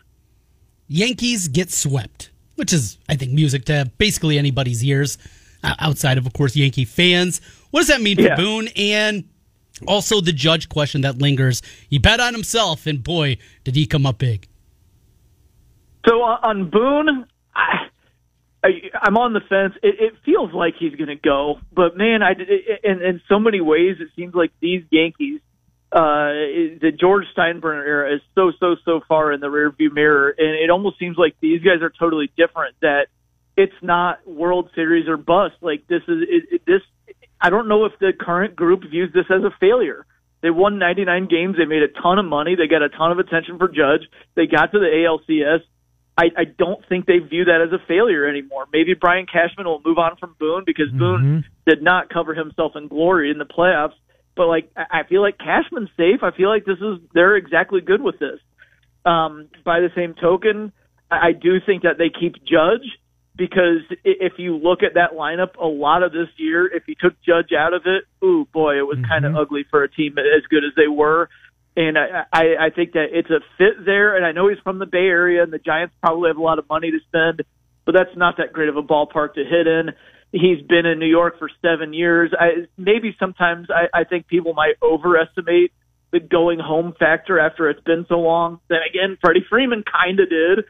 Yankees 0.89 1.49
get 1.49 1.71
swept, 1.71 2.31
which 2.57 2.73
is, 2.73 2.99
I 3.09 3.17
think, 3.17 3.33
music 3.33 3.65
to 3.67 3.91
basically 3.99 4.39
anybody's 4.39 4.83
ears, 4.85 5.19
outside 5.63 6.19
of, 6.19 6.27
of 6.27 6.33
course, 6.33 6.57
Yankee 6.57 6.85
fans. 6.85 7.41
What 7.71 7.81
does 7.81 7.89
that 7.89 8.01
mean 8.01 8.17
for 8.17 8.23
Yeah. 8.23 8.37
Boone? 8.37 8.69
And 8.77 9.25
also 9.87 10.21
the 10.21 10.33
judge 10.33 10.69
question 10.69 11.03
that 11.03 11.19
lingers. 11.19 11.63
He 11.91 11.99
bet 11.99 12.21
on 12.21 12.33
himself, 12.33 12.87
and 12.87 13.03
boy, 13.03 13.37
did 13.65 13.77
he 13.77 13.87
come 13.87 14.07
up 14.07 14.19
big. 14.19 14.47
So 16.07 16.23
uh, 16.23 16.39
on 16.43 16.71
Boone, 16.71 17.27
I, 17.55 17.89
I, 18.63 18.69
I'm 19.03 19.17
on 19.17 19.33
the 19.33 19.41
fence. 19.41 19.75
It, 19.83 19.97
it 20.01 20.15
feels 20.25 20.53
like 20.53 20.75
he's 20.79 20.95
going 20.95 21.09
to 21.09 21.17
go, 21.17 21.61
but 21.73 21.97
man, 21.97 22.23
I 22.23 22.33
it, 22.33 22.81
in 22.85 23.03
in 23.03 23.21
so 23.29 23.39
many 23.39 23.61
ways 23.61 23.97
it 24.01 24.09
seems 24.17 24.35
like 24.35 24.51
these 24.61 24.83
Yankees, 24.91 25.41
uh, 25.93 26.79
the 26.81 26.93
George 26.99 27.25
Steinbrenner 27.37 27.87
era 27.87 28.15
is 28.17 28.21
so 28.35 28.53
so 28.59 28.77
so 28.85 29.01
far 29.09 29.33
in 29.33 29.41
the 29.41 29.47
rearview 29.47 29.93
mirror, 29.93 30.35
and 30.37 30.49
it 30.49 30.71
almost 30.71 30.99
seems 30.99 31.17
like 31.17 31.37
these 31.41 31.63
guys 31.63 31.83
are 31.83 31.93
totally 31.99 32.31
different. 32.37 32.77
That 32.83 33.07
it's 33.57 33.81
not 33.83 34.27
World 34.27 34.71
Series 34.75 35.09
or 35.09 35.17
bust. 35.17 35.55
Like 35.61 35.87
this 35.89 36.03
is 36.09 36.23
it, 36.29 36.45
it, 36.51 36.63
this. 36.67 36.83
I 37.41 37.51
don't 37.51 37.69
know 37.69 37.85
if 37.85 37.93
the 38.01 38.13
current 38.19 38.57
group 38.57 38.83
views 38.91 39.13
this 39.15 39.27
as 39.31 39.43
a 39.45 39.55
failure. 39.61 40.05
They 40.41 40.51
won 40.51 40.79
99 40.79 41.27
games. 41.29 41.57
They 41.57 41.65
made 41.65 41.83
a 41.83 41.89
ton 42.01 42.19
of 42.19 42.25
money. 42.25 42.55
They 42.55 42.69
got 42.69 42.83
a 42.83 42.89
ton 42.89 43.11
of 43.11 43.19
attention 43.19 43.59
for 43.59 43.69
Judge. 43.69 44.09
They 44.37 44.47
got 44.47 44.73
to 44.73 44.79
the 44.79 44.87
ALCS. 44.87 45.61
I, 46.19 46.25
I 46.37 46.45
don't 46.45 46.85
think 46.89 47.07
they 47.07 47.19
view 47.19 47.45
that 47.45 47.61
as 47.65 47.73
a 47.73 47.79
failure 47.87 48.29
anymore. 48.29 48.67
Maybe 48.73 48.95
Brian 48.95 49.25
Cashman 49.27 49.67
will 49.67 49.81
move 49.85 49.99
on 49.99 50.17
from 50.17 50.35
Boone 50.39 50.65
because 50.67 50.91
Boone 50.99 51.45
did 51.67 51.81
not 51.83 52.11
cover 52.11 52.35
himself 52.35 52.73
in 52.75 52.89
glory 52.89 53.31
in 53.31 53.39
the 53.39 53.45
playoffs. 53.47 53.95
But 54.37 54.49
like, 54.49 54.71
I 54.77 55.03
feel 55.09 55.23
like 55.23 55.39
Cashman's 55.39 55.91
safe. 55.97 56.21
I 56.23 56.33
feel 56.37 56.49
like 56.49 56.65
this 56.65 56.79
is 56.79 56.99
they're 57.15 57.37
exactly 57.37 57.81
good 57.81 58.03
with 58.03 58.19
this. 58.19 58.41
Um, 59.05 59.49
by 59.65 59.81
the 59.81 59.91
same 59.95 60.15
token, 60.15 60.73
I, 61.11 61.29
I 61.29 61.33
do 61.33 61.61
think 61.65 61.85
that 61.85 61.99
they 61.99 62.11
keep 62.11 62.35
Judge 62.45 62.87
because 63.37 63.83
i- 63.91 63.97
if 64.21 64.35
you 64.39 64.57
look 64.57 64.83
at 64.83 64.95
that 64.95 65.13
lineup, 65.13 65.57
a 65.57 65.67
lot 65.67 66.03
of 66.03 66.13
this 66.13 66.29
year, 66.37 66.67
if 66.67 66.89
you 66.89 66.95
took 67.01 67.15
Judge 67.23 67.53
out 67.57 67.73
of 67.75 67.83
it, 67.87 68.05
ooh 68.25 68.45
boy, 68.53 68.77
it 68.79 68.87
was 68.87 68.99
kind 69.09 69.25
of 69.25 69.33
ugly 69.37 69.65
for 69.71 69.83
a 69.85 69.89
team 69.91 70.19
as 70.19 70.43
good 70.51 70.65
as 70.65 70.73
they 70.77 70.89
were. 70.89 71.29
And 71.79 71.97
I, 71.97 72.25
I, 72.33 72.43
I 72.67 72.71
think 72.75 72.95
that 72.95 73.07
it's 73.13 73.31
a 73.31 73.39
fit 73.57 73.85
there. 73.87 74.17
And 74.17 74.27
I 74.27 74.33
know 74.33 74.49
he's 74.49 74.59
from 74.65 74.81
the 74.81 74.87
Bay 74.87 75.07
Area, 75.07 75.45
and 75.45 75.53
the 75.53 75.61
Giants 75.61 75.95
probably 76.03 76.29
have 76.29 76.37
a 76.37 76.43
lot 76.43 76.59
of 76.59 76.69
money 76.69 76.91
to 76.91 76.99
spend, 77.07 77.45
but 77.87 77.93
that's 77.93 78.17
not 78.17 78.39
that 78.39 78.53
great 78.53 78.69
of 78.69 78.77
a 78.77 78.83
ballpark 78.83 79.35
to 79.35 79.45
hit 79.45 79.69
in. 79.69 79.91
He's 80.33 80.61
been 80.67 80.87
in 80.87 80.99
New 80.99 81.07
York 81.07 81.39
for 81.39 81.49
seven 81.63 81.95
years. 81.95 82.33
I, 82.37 82.67
maybe 82.77 83.15
sometimes 83.21 83.69
I, 83.71 84.01
I 84.01 84.03
think 84.03 84.27
people 84.27 84.55
might 84.55 84.75
overestimate 84.83 85.73
the 86.11 86.19
going 86.19 86.59
home 86.59 86.95
factor 86.99 87.39
after 87.39 87.71
it's 87.71 87.83
been 87.85 88.07
so 88.09 88.17
long. 88.17 88.59
Then 88.69 88.81
again, 88.91 89.17
Freddie 89.21 89.47
Freeman 89.49 89.85
kind 89.85 90.19
of 90.19 90.29
did. 90.29 90.65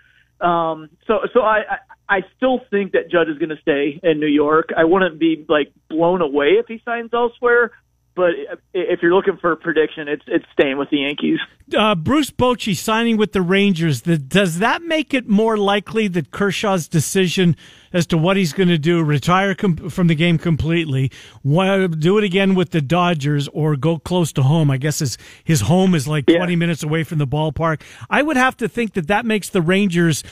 Um, 0.47 0.91
so, 1.07 1.21
so 1.33 1.41
I, 1.41 1.61
I, 2.09 2.17
I 2.17 2.21
still 2.37 2.61
think 2.71 2.93
that 2.93 3.11
Judge 3.11 3.29
is 3.29 3.39
going 3.39 3.49
to 3.49 3.61
stay 3.63 3.99
in 4.03 4.21
New 4.21 4.27
York. 4.27 4.75
I 4.77 4.85
wouldn't 4.85 5.19
be 5.19 5.47
like 5.49 5.73
blown 5.89 6.21
away 6.21 6.59
if 6.61 6.67
he 6.67 6.83
signs 6.85 7.11
elsewhere, 7.15 7.71
but 8.19 8.33
if 8.75 9.01
you're 9.01 9.15
looking 9.15 9.37
for 9.37 9.53
a 9.53 9.57
prediction, 9.57 10.09
it's 10.09 10.25
it's 10.27 10.45
staying 10.53 10.77
with 10.77 10.91
the 10.91 10.99
Yankees. 10.99 11.39
Uh, 11.75 11.95
Bruce 11.95 12.33
Bochy 12.33 12.77
signing 12.77 13.17
with 13.17 13.33
the 13.33 13.41
Rangers. 13.41 14.03
The, 14.03 14.19
does 14.19 14.59
that 14.59 14.83
make 14.83 15.15
it 15.15 15.29
more 15.29 15.57
likely 15.57 16.09
that 16.09 16.33
Kershaw's 16.33 16.89
decision 16.89 17.55
as 17.93 18.09
to 18.09 18.19
what 18.19 18.37
he's 18.37 18.53
going 18.53 18.71
to 18.71 18.79
do, 18.79 19.05
retire 19.05 19.55
com- 19.55 19.89
from 19.89 20.09
the 20.09 20.17
game 20.17 20.37
completely, 20.37 21.13
do 21.45 22.19
it 22.19 22.25
again 22.25 22.57
with 22.57 22.71
the 22.71 22.81
Dodgers, 22.81 23.47
or 23.49 23.77
go 23.77 24.01
close 24.01 24.33
to 24.33 24.43
home? 24.43 24.69
I 24.69 24.79
guess 24.79 24.99
his 24.99 25.17
his 25.45 25.61
home 25.63 25.95
is 25.95 26.09
like 26.09 26.25
yeah. 26.29 26.39
20 26.39 26.57
minutes 26.57 26.83
away 26.83 27.05
from 27.05 27.19
the 27.19 27.27
ballpark. 27.27 27.81
I 28.11 28.23
would 28.23 28.37
have 28.37 28.57
to 28.57 28.69
think 28.69 28.95
that 28.95 29.07
that 29.07 29.25
makes 29.25 29.49
the 29.49 29.63
Rangers. 29.63 30.25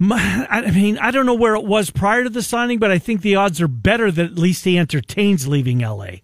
I 0.00 0.72
mean, 0.74 0.98
I 0.98 1.12
don't 1.12 1.26
know 1.26 1.34
where 1.34 1.54
it 1.54 1.64
was 1.64 1.90
prior 1.90 2.24
to 2.24 2.30
the 2.30 2.42
signing, 2.42 2.80
but 2.80 2.90
I 2.90 2.98
think 2.98 3.22
the 3.22 3.36
odds 3.36 3.60
are 3.60 3.68
better 3.68 4.10
that 4.10 4.24
at 4.24 4.36
least 4.36 4.64
he 4.64 4.76
entertains 4.76 5.46
leaving 5.46 5.78
LA. 5.78 6.23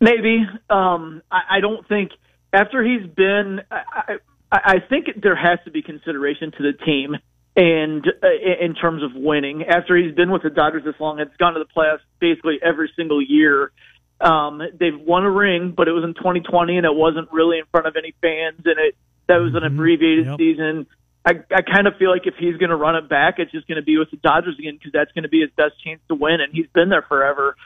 Maybe. 0.00 0.46
Um, 0.68 1.22
I, 1.30 1.56
I 1.56 1.60
don't 1.60 1.86
think 1.88 2.12
after 2.52 2.82
he's 2.84 3.06
been. 3.06 3.60
I, 3.70 3.82
I, 3.92 4.16
I 4.52 4.74
think 4.88 5.06
there 5.22 5.36
has 5.36 5.58
to 5.64 5.70
be 5.70 5.80
consideration 5.82 6.50
to 6.52 6.62
the 6.62 6.72
team 6.84 7.16
and 7.56 8.06
uh, 8.22 8.64
in 8.64 8.74
terms 8.74 9.02
of 9.02 9.10
winning. 9.14 9.64
After 9.64 9.96
he's 9.96 10.14
been 10.14 10.30
with 10.30 10.42
the 10.42 10.50
Dodgers 10.50 10.84
this 10.84 10.94
long, 10.98 11.20
it's 11.20 11.36
gone 11.36 11.54
to 11.54 11.60
the 11.60 11.66
playoffs 11.66 12.00
basically 12.20 12.58
every 12.62 12.90
single 12.96 13.22
year. 13.22 13.72
Um, 14.20 14.60
they've 14.78 14.98
won 14.98 15.24
a 15.24 15.30
ring, 15.30 15.72
but 15.76 15.88
it 15.88 15.92
was 15.92 16.04
in 16.04 16.14
2020, 16.14 16.76
and 16.76 16.84
it 16.84 16.94
wasn't 16.94 17.32
really 17.32 17.58
in 17.58 17.64
front 17.70 17.86
of 17.86 17.96
any 17.96 18.14
fans, 18.20 18.60
and 18.64 18.78
it 18.78 18.94
that 19.28 19.36
was 19.36 19.54
an 19.54 19.62
mm-hmm. 19.62 19.74
abbreviated 19.74 20.26
yep. 20.26 20.38
season. 20.38 20.86
I, 21.24 21.32
I 21.54 21.62
kind 21.62 21.86
of 21.86 21.96
feel 21.98 22.10
like 22.10 22.26
if 22.26 22.34
he's 22.38 22.56
going 22.56 22.70
to 22.70 22.76
run 22.76 22.96
it 22.96 23.08
back, 23.08 23.34
it's 23.38 23.52
just 23.52 23.68
going 23.68 23.76
to 23.76 23.84
be 23.84 23.98
with 23.98 24.10
the 24.10 24.16
Dodgers 24.16 24.56
again 24.58 24.74
because 24.74 24.92
that's 24.92 25.12
going 25.12 25.24
to 25.24 25.28
be 25.28 25.40
his 25.40 25.50
best 25.56 25.74
chance 25.84 26.00
to 26.08 26.14
win, 26.14 26.40
and 26.40 26.52
he's 26.52 26.66
been 26.74 26.88
there 26.88 27.04
forever. 27.06 27.56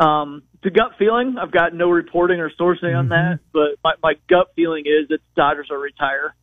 Um, 0.00 0.42
the 0.62 0.70
gut 0.70 0.92
feeling, 0.98 1.36
I've 1.40 1.52
got 1.52 1.74
no 1.74 1.90
reporting 1.90 2.40
or 2.40 2.50
sourcing 2.50 2.84
mm-hmm. 2.84 2.96
on 2.96 3.08
that, 3.10 3.40
but 3.52 3.76
my, 3.84 3.92
my 4.02 4.14
gut 4.28 4.48
feeling 4.56 4.84
is 4.86 5.08
that 5.08 5.18
the 5.18 5.40
Dodgers 5.40 5.68
will 5.70 5.76
retire. 5.76 6.34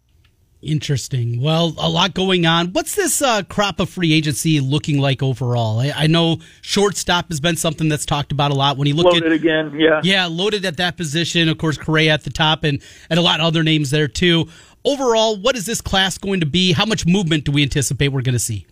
Interesting. 0.62 1.40
Well, 1.42 1.76
a 1.78 1.88
lot 1.88 2.16
going 2.16 2.48
on. 2.48 2.74
What's 2.74 2.96
this 2.96 3.22
uh, 3.22 3.44
crop 3.44 3.80
of 3.80 3.92
free 3.92 4.12
agency 4.14 4.60
looking 4.60 5.00
like 5.00 5.22
overall? 5.22 5.80
I, 5.80 5.94
I, 5.96 6.08
know 6.08 6.38
shortstop 6.62 7.28
has 7.30 7.40
been 7.40 7.56
something 7.56 7.90
that's 7.90 8.08
talked 8.08 8.32
about 8.32 8.50
a 8.50 8.56
lot. 8.56 8.76
When 8.76 8.88
you 8.88 8.96
look 8.96 9.06
loaded 9.06 9.28
at 9.28 9.32
again, 9.34 9.80
yeah, 9.80 10.02
yeah, 10.04 10.26
loaded 10.26 10.66
at 10.66 10.78
that 10.78 10.98
position. 10.98 11.48
Of 11.48 11.60
course, 11.60 11.78
Correa 11.78 12.12
at 12.12 12.24
the 12.24 12.32
top, 12.32 12.64
and 12.64 12.82
and 13.08 13.20
a 13.20 13.22
lot 13.22 13.40
of 13.40 13.46
other 13.46 13.64
names 13.64 13.92
there 13.92 14.08
too. 14.08 14.48
Overall, 14.84 15.40
what 15.40 15.56
is 15.56 15.68
this 15.68 15.80
class 15.80 16.18
going 16.18 16.40
to 16.40 16.48
be? 16.48 16.72
How 16.72 16.86
much 16.86 17.06
movement 17.06 17.46
do 17.46 17.52
we 17.52 17.62
anticipate 17.62 18.08
we're 18.08 18.24
going 18.24 18.34
to 18.34 18.40
see? 18.40 18.66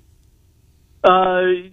Uh, 1.03 1.69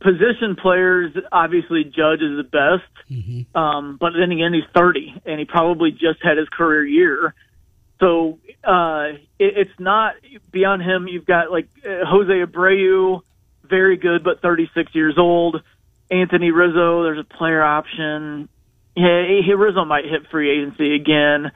position 0.00 0.56
players, 0.60 1.12
obviously, 1.32 1.84
Judge 1.84 2.20
is 2.20 2.36
the 2.36 2.44
best. 2.44 3.10
Mm-hmm. 3.10 3.56
Um, 3.56 3.96
but 4.00 4.12
then 4.18 4.30
again, 4.30 4.52
he's 4.52 4.64
30, 4.74 5.22
and 5.24 5.38
he 5.38 5.44
probably 5.44 5.90
just 5.90 6.22
had 6.22 6.38
his 6.38 6.48
career 6.48 6.84
year. 6.84 7.34
So 7.98 8.38
uh, 8.64 9.12
it, 9.38 9.56
it's 9.56 9.78
not 9.78 10.14
beyond 10.50 10.82
him. 10.82 11.06
You've 11.08 11.26
got 11.26 11.50
like 11.50 11.68
uh, 11.84 12.04
Jose 12.06 12.32
Abreu, 12.32 13.20
very 13.64 13.96
good, 13.96 14.24
but 14.24 14.40
36 14.42 14.94
years 14.94 15.14
old. 15.18 15.62
Anthony 16.10 16.50
Rizzo, 16.50 17.04
there's 17.04 17.18
a 17.18 17.24
player 17.24 17.62
option. 17.62 18.48
Yeah, 18.96 19.22
he, 19.44 19.54
Rizzo 19.54 19.84
might 19.84 20.04
hit 20.04 20.28
free 20.30 20.50
agency 20.50 20.94
again. 20.94 21.52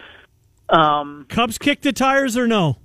Um, 0.69 1.27
Cubs 1.29 1.59
kick 1.59 1.81
the 1.81 1.93
tires 1.93 2.37
or 2.37 2.47
no? 2.47 2.79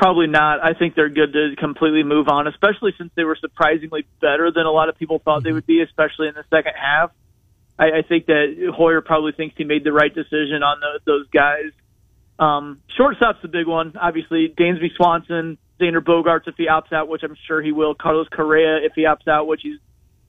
Probably 0.00 0.28
not. 0.28 0.64
I 0.64 0.72
think 0.72 0.94
they're 0.94 1.10
good 1.10 1.34
to 1.34 1.56
completely 1.58 2.04
move 2.04 2.26
on, 2.26 2.46
especially 2.46 2.94
since 2.96 3.10
they 3.16 3.24
were 3.24 3.36
surprisingly 3.38 4.06
better 4.18 4.50
than 4.50 4.64
a 4.64 4.70
lot 4.70 4.88
of 4.88 4.96
people 4.96 5.18
thought 5.18 5.42
they 5.42 5.52
would 5.52 5.66
be, 5.66 5.82
especially 5.82 6.28
in 6.28 6.32
the 6.32 6.44
second 6.48 6.72
half. 6.74 7.10
I, 7.78 7.98
I 7.98 8.02
think 8.08 8.24
that 8.24 8.72
Hoyer 8.74 9.02
probably 9.02 9.32
thinks 9.32 9.56
he 9.58 9.64
made 9.64 9.84
the 9.84 9.92
right 9.92 10.12
decision 10.14 10.62
on 10.62 10.80
the, 10.80 11.00
those 11.04 11.28
guys. 11.28 11.72
Um, 12.38 12.80
shortstop's 12.96 13.42
the 13.42 13.48
big 13.48 13.66
one. 13.66 13.92
Obviously, 14.00 14.48
Dansby 14.48 14.96
Swanson, 14.96 15.58
Xander 15.78 16.02
Bogaerts 16.02 16.48
if 16.48 16.54
he 16.56 16.66
opts 16.66 16.94
out, 16.94 17.08
which 17.08 17.22
I'm 17.22 17.36
sure 17.46 17.60
he 17.60 17.72
will. 17.72 17.94
Carlos 17.94 18.28
Correa 18.32 18.78
if 18.82 18.94
he 18.96 19.02
opts 19.02 19.28
out, 19.28 19.48
which 19.48 19.60
he's 19.62 19.80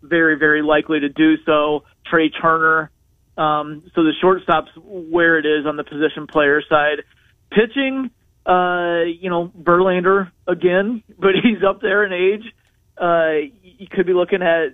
very, 0.02 0.38
very 0.38 0.64
likely 0.64 1.00
to 1.00 1.08
do 1.08 1.38
so. 1.46 1.86
Trea 2.06 2.30
Turner. 2.30 2.92
Um, 3.38 3.84
so 3.96 4.04
the 4.04 4.12
shortstop's 4.20 4.72
where 4.76 5.40
it 5.40 5.46
is 5.46 5.66
on 5.66 5.78
the 5.78 5.86
position 5.86 6.28
player 6.28 6.62
side. 6.68 7.04
Pitching, 7.52 8.12
uh, 8.46 9.04
you 9.04 9.30
know, 9.30 9.52
Verlander 9.60 10.32
again, 10.48 11.04
but 11.20 11.32
he's 11.42 11.64
up 11.68 11.82
there 11.82 12.06
in 12.06 12.14
age. 12.14 12.54
Uh, 13.00 13.50
you 13.64 13.88
could 13.90 14.06
be 14.06 14.14
looking 14.14 14.42
at 14.42 14.74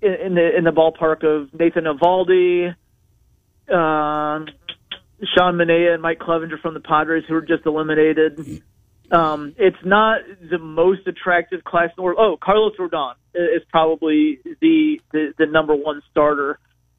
in 0.00 0.34
the 0.34 0.56
in 0.56 0.64
the 0.64 0.70
ballpark 0.70 1.24
of 1.24 1.52
Nathan 1.52 1.84
Eovaldi, 1.84 2.68
um, 3.72 4.46
Sean 5.34 5.54
Manaea 5.54 5.94
and 5.94 6.02
Mike 6.02 6.18
Clevinger 6.18 6.60
from 6.60 6.74
the 6.74 6.80
Padres, 6.80 7.24
who 7.26 7.34
were 7.34 7.42
just 7.42 7.66
eliminated. 7.66 8.62
Um, 9.10 9.54
it's 9.56 9.76
not 9.84 10.20
the 10.50 10.58
most 10.58 11.06
attractive 11.06 11.62
class 11.64 11.90
in 11.90 11.94
the 11.96 12.02
world. 12.02 12.18
Oh, 12.20 12.36
Carlos 12.42 12.72
Rodon 12.78 13.14
is 13.34 13.62
probably 13.70 14.40
the 14.60 15.00
the, 15.12 15.32
the 15.38 15.46
number 15.46 15.74
one 15.74 16.02
starter, 16.10 16.58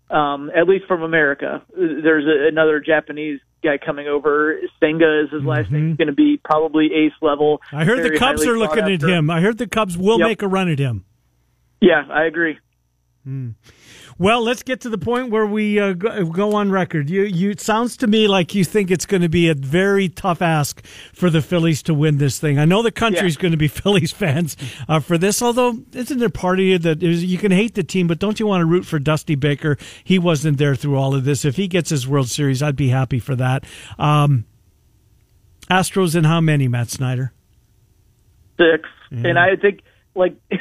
um, 0.09 0.49
at 0.55 0.67
least 0.67 0.85
from 0.87 1.03
America. 1.03 1.63
There's 1.75 2.25
a, 2.25 2.47
another 2.47 2.79
Japanese 2.79 3.39
guy 3.63 3.77
coming 3.83 4.07
over. 4.07 4.59
Senga 4.79 5.23
is 5.23 5.31
his 5.31 5.43
last 5.43 5.65
mm-hmm. 5.65 5.75
name. 5.75 5.87
He's 5.89 5.97
going 5.97 6.07
to 6.07 6.13
be 6.13 6.39
probably 6.43 6.85
ace 6.93 7.13
level. 7.21 7.61
I 7.71 7.85
heard 7.85 8.03
the 8.03 8.17
Cubs 8.17 8.45
are 8.45 8.57
looking 8.57 8.91
at 8.91 9.01
him. 9.01 9.29
I 9.29 9.41
heard 9.41 9.57
the 9.57 9.67
Cubs 9.67 9.97
will 9.97 10.19
yep. 10.19 10.27
make 10.27 10.41
a 10.41 10.47
run 10.47 10.69
at 10.69 10.79
him. 10.79 11.05
Yeah, 11.81 12.03
I 12.09 12.25
agree. 12.25 12.57
Mm. 13.27 13.55
Well, 14.19 14.41
let's 14.41 14.63
get 14.63 14.81
to 14.81 14.89
the 14.89 14.97
point 14.97 15.29
where 15.29 15.45
we 15.45 15.79
uh, 15.79 15.93
go 15.93 16.55
on 16.55 16.71
record. 16.71 17.07
You, 17.07 17.23
you, 17.23 17.51
it 17.51 17.61
sounds 17.61 17.95
to 17.97 18.07
me 18.07 18.27
like 18.27 18.55
you 18.55 18.63
think 18.63 18.89
it's 18.89 19.05
going 19.05 19.21
to 19.21 19.29
be 19.29 19.47
a 19.47 19.53
very 19.53 20.09
tough 20.09 20.41
ask 20.41 20.83
for 21.13 21.29
the 21.29 21.41
Phillies 21.41 21.83
to 21.83 21.93
win 21.93 22.17
this 22.17 22.39
thing. 22.39 22.57
I 22.57 22.65
know 22.65 22.81
the 22.81 22.91
country's 22.91 23.35
yeah. 23.35 23.41
going 23.43 23.51
to 23.51 23.57
be 23.57 23.67
Phillies 23.67 24.11
fans 24.11 24.57
uh, 24.89 24.99
for 24.99 25.19
this, 25.19 25.41
although 25.43 25.77
isn't 25.93 26.17
there 26.17 26.29
part 26.29 26.59
of 26.59 26.65
you 26.65 26.79
that 26.79 27.03
is, 27.03 27.23
you 27.23 27.37
can 27.37 27.51
hate 27.51 27.75
the 27.75 27.83
team, 27.83 28.07
but 28.07 28.17
don't 28.17 28.39
you 28.39 28.47
want 28.47 28.61
to 28.61 28.65
root 28.65 28.87
for 28.87 28.97
Dusty 28.97 29.35
Baker? 29.35 29.77
He 30.03 30.17
wasn't 30.17 30.57
there 30.57 30.73
through 30.73 30.97
all 30.97 31.13
of 31.13 31.23
this. 31.23 31.45
If 31.45 31.55
he 31.55 31.67
gets 31.67 31.91
his 31.91 32.07
World 32.07 32.29
Series, 32.29 32.63
I'd 32.63 32.75
be 32.75 32.89
happy 32.89 33.19
for 33.19 33.35
that. 33.35 33.65
Um, 33.99 34.45
Astros 35.69 36.15
in 36.15 36.23
how 36.23 36.41
many, 36.41 36.67
Matt 36.67 36.89
Snyder? 36.89 37.33
Six, 38.57 38.89
and 39.11 39.37
I 39.37 39.55
think 39.57 39.81
like. 40.15 40.35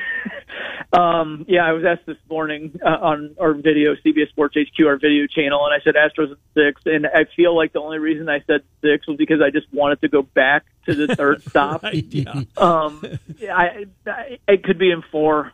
Um, 0.93 1.45
yeah, 1.49 1.67
I 1.67 1.73
was 1.73 1.85
asked 1.85 2.07
this 2.07 2.17
morning 2.31 2.79
uh, 2.85 2.89
on 2.89 3.37
our 3.41 3.55
video, 3.55 3.95
CBS 3.95 4.29
Sports 4.29 4.57
HQ, 4.57 4.87
our 4.87 4.97
video 4.97 5.27
channel, 5.27 5.67
and 5.67 5.75
I 5.75 5.83
said 5.83 5.95
Astros 5.95 6.33
at 6.33 6.39
six. 6.55 6.83
And 6.87 7.07
I 7.07 7.27
feel 7.35 7.57
like 7.57 7.73
the 7.73 7.81
only 7.81 7.99
reason 7.99 8.29
I 8.29 8.41
said 8.47 8.63
six 8.83 9.07
was 9.07 9.17
because 9.17 9.41
I 9.43 9.51
just 9.51 9.67
wanted 9.73 10.01
to 10.03 10.09
go 10.09 10.23
back 10.23 10.65
to 10.87 10.95
the 10.95 11.15
third 11.15 11.43
stop. 11.49 11.83
right, 11.83 12.05
yeah. 12.11 12.43
Um, 12.57 13.03
I, 13.43 13.87
I, 14.07 14.39
it 14.47 14.63
could 14.63 14.79
be 14.79 14.91
in 14.91 15.03
four. 15.11 15.53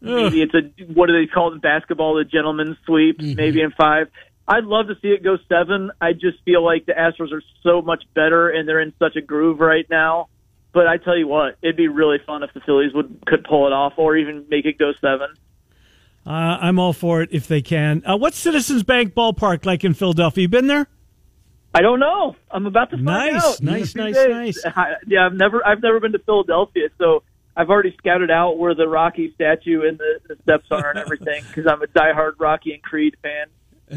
Maybe 0.00 0.40
it's 0.40 0.54
a 0.54 0.62
what 0.84 1.08
do 1.08 1.12
they 1.12 1.26
call 1.26 1.50
it 1.50 1.56
in 1.56 1.60
basketball? 1.60 2.14
The 2.14 2.24
gentleman's 2.24 2.78
sweep. 2.86 3.18
Mm-hmm. 3.18 3.36
Maybe 3.36 3.60
in 3.60 3.72
five. 3.72 4.08
I'd 4.48 4.64
love 4.64 4.88
to 4.88 4.94
see 5.02 5.08
it 5.08 5.22
go 5.22 5.36
seven. 5.46 5.90
I 6.00 6.14
just 6.14 6.42
feel 6.46 6.64
like 6.64 6.86
the 6.86 6.92
Astros 6.92 7.32
are 7.32 7.42
so 7.62 7.82
much 7.82 8.02
better 8.14 8.48
and 8.48 8.66
they're 8.66 8.80
in 8.80 8.94
such 8.98 9.14
a 9.16 9.20
groove 9.20 9.60
right 9.60 9.86
now 9.90 10.29
but 10.72 10.86
I 10.86 10.96
tell 10.96 11.16
you 11.16 11.26
what, 11.26 11.56
it'd 11.62 11.76
be 11.76 11.88
really 11.88 12.18
fun 12.26 12.42
if 12.42 12.52
the 12.54 12.60
Phillies 12.60 12.92
would 12.94 13.22
could 13.26 13.44
pull 13.44 13.66
it 13.66 13.72
off, 13.72 13.94
or 13.96 14.16
even 14.16 14.46
make 14.48 14.64
it 14.64 14.78
go 14.78 14.92
seven. 15.00 15.28
Uh, 16.26 16.30
I'm 16.60 16.78
all 16.78 16.92
for 16.92 17.22
it 17.22 17.30
if 17.32 17.48
they 17.48 17.62
can. 17.62 18.02
Uh, 18.04 18.16
what's 18.16 18.36
Citizens 18.36 18.82
Bank 18.82 19.14
Ballpark 19.14 19.64
like 19.64 19.84
in 19.84 19.94
Philadelphia? 19.94 20.42
You 20.42 20.48
been 20.48 20.66
there? 20.66 20.86
I 21.74 21.82
don't 21.82 22.00
know. 22.00 22.36
I'm 22.50 22.66
about 22.66 22.90
to 22.90 22.96
find 22.96 23.06
nice, 23.06 23.44
out. 23.44 23.62
Nice, 23.62 23.94
nice, 23.94 24.14
nice, 24.16 24.64
nice. 24.64 24.96
Yeah, 25.06 25.26
I've 25.26 25.34
never 25.34 25.66
I've 25.66 25.82
never 25.82 26.00
been 26.00 26.12
to 26.12 26.18
Philadelphia, 26.18 26.88
so 26.98 27.22
I've 27.56 27.70
already 27.70 27.94
scouted 27.96 28.30
out 28.30 28.58
where 28.58 28.74
the 28.74 28.88
Rocky 28.88 29.32
statue 29.34 29.86
and 29.86 29.98
the, 29.98 30.20
the 30.28 30.36
steps 30.42 30.66
are 30.70 30.90
and 30.90 30.98
everything 30.98 31.44
because 31.46 31.66
I'm 31.66 31.82
a 31.82 31.86
diehard 31.86 32.32
Rocky 32.38 32.72
and 32.72 32.82
Creed 32.82 33.16
fan. 33.22 33.46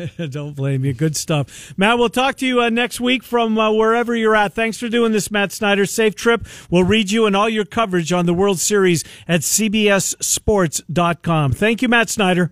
Don't 0.30 0.56
blame 0.56 0.86
you. 0.86 0.94
Good 0.94 1.16
stuff. 1.16 1.74
Matt, 1.78 1.98
we'll 1.98 2.10
talk 2.10 2.36
to 2.38 2.46
you 2.46 2.62
uh, 2.62 2.70
next 2.70 3.00
week 3.00 3.24
from 3.24 3.58
uh, 3.58 3.72
wherever 3.72 4.16
you're 4.16 4.36
at. 4.36 4.54
Thanks 4.54 4.78
for 4.78 4.90
doing 4.90 5.12
this, 5.12 5.32
Matt 5.32 5.52
Snyder. 5.52 5.86
Safe 5.86 6.16
trip. 6.16 6.46
We'll 6.70 6.84
read 6.84 7.12
you 7.12 7.26
and 7.26 7.36
all 7.36 7.50
your 7.50 7.66
coverage 7.66 8.14
on 8.14 8.26
the 8.26 8.34
World 8.34 8.60
Series 8.60 9.04
at 9.28 9.42
CBSSports.com. 9.42 11.54
Thank 11.54 11.82
you, 11.82 11.88
Matt 11.88 12.10
Snyder. 12.10 12.52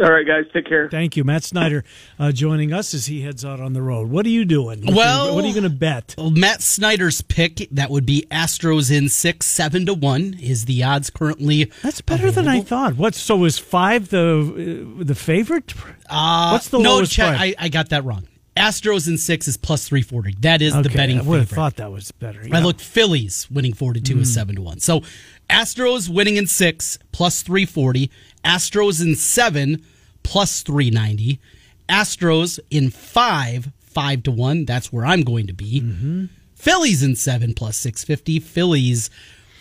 All 0.00 0.10
right, 0.10 0.26
guys. 0.26 0.46
Take 0.52 0.66
care. 0.66 0.88
Thank 0.88 1.16
you, 1.16 1.24
Matt 1.24 1.44
Snyder, 1.44 1.84
uh, 2.18 2.32
joining 2.32 2.72
us 2.72 2.94
as 2.94 3.06
he 3.06 3.20
heads 3.20 3.44
out 3.44 3.60
on 3.60 3.74
the 3.74 3.82
road. 3.82 4.08
What 4.08 4.24
are 4.24 4.30
you 4.30 4.46
doing? 4.46 4.94
Well, 4.94 5.34
what 5.34 5.44
are 5.44 5.46
you 5.46 5.52
going 5.52 5.64
to 5.64 5.70
bet? 5.70 6.14
Matt 6.18 6.62
Snyder's 6.62 7.20
pick 7.20 7.68
that 7.70 7.90
would 7.90 8.06
be 8.06 8.26
Astros 8.30 8.90
in 8.90 9.10
six, 9.10 9.46
seven 9.46 9.84
to 9.86 9.94
one 9.94 10.38
is 10.40 10.64
the 10.64 10.82
odds 10.82 11.10
currently. 11.10 11.70
That's 11.82 12.00
better 12.00 12.28
available. 12.28 12.50
than 12.50 12.60
I 12.60 12.62
thought. 12.62 12.96
What? 12.96 13.14
So 13.14 13.44
is 13.44 13.58
five 13.58 14.08
the 14.08 14.96
uh, 15.00 15.04
the 15.04 15.14
favorite? 15.14 15.74
Uh, 16.08 16.50
What's 16.52 16.68
the 16.68 16.78
no, 16.78 16.94
lowest 16.94 17.12
check, 17.12 17.38
I, 17.38 17.54
I 17.58 17.68
got 17.68 17.90
that 17.90 18.04
wrong. 18.04 18.26
Astros 18.56 19.06
in 19.06 19.16
six 19.16 19.46
is 19.48 19.56
plus 19.56 19.88
three 19.88 20.02
forty. 20.02 20.34
That 20.40 20.60
is 20.60 20.74
okay, 20.74 20.82
the 20.82 20.88
betting. 20.90 21.18
I 21.20 21.22
would 21.22 21.40
have 21.40 21.50
thought 21.50 21.76
that 21.76 21.92
was 21.92 22.10
better. 22.10 22.46
Yeah. 22.46 22.56
I 22.56 22.60
looked 22.60 22.80
Phillies 22.80 23.50
winning 23.50 23.74
four 23.74 23.92
to 23.92 24.00
two 24.00 24.16
mm. 24.16 24.22
is 24.22 24.34
seven 24.34 24.56
to 24.56 24.62
one. 24.62 24.80
So 24.80 25.02
Astros 25.48 26.08
winning 26.08 26.36
in 26.36 26.46
six 26.46 26.98
plus 27.12 27.42
three 27.42 27.64
forty. 27.64 28.10
Astros 28.44 29.04
in 29.04 29.14
seven 29.14 29.84
plus 30.22 30.62
390. 30.62 31.40
Astros 31.88 32.60
in 32.70 32.90
five, 32.90 33.70
five 33.80 34.22
to 34.22 34.30
one. 34.30 34.64
That's 34.64 34.92
where 34.92 35.04
I'm 35.04 35.22
going 35.22 35.46
to 35.48 35.52
be. 35.52 35.80
Mm-hmm. 35.80 36.24
Phillies 36.54 37.02
in 37.02 37.16
seven 37.16 37.54
plus 37.54 37.76
six 37.76 38.04
fifty. 38.04 38.38
Phillies 38.38 39.10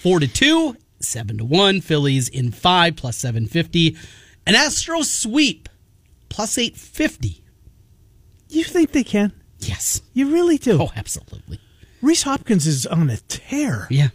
four 0.01 0.19
to 0.19 0.27
two, 0.27 0.75
seven 0.99 1.37
to 1.37 1.45
one. 1.45 1.81
Phillies 1.81 2.29
in 2.29 2.51
five 2.51 2.95
plus 2.97 3.17
seven 3.17 3.47
fifty. 3.47 3.97
An 4.45 4.53
Astros 4.53 5.05
sweep 5.05 5.69
plus 6.27 6.57
eight 6.57 6.75
fifty. 6.77 7.43
You 8.49 8.63
think 8.63 8.91
they 8.91 9.03
can? 9.03 9.31
Yes. 9.59 10.01
You 10.13 10.31
really 10.31 10.57
do. 10.57 10.81
Oh, 10.81 10.91
absolutely. 10.95 11.59
Rhys 12.01 12.23
Hoskins 12.23 12.65
is 12.67 12.85
on 12.85 13.09
a 13.09 13.17
tear. 13.17 13.87
Yeah. 13.89 14.09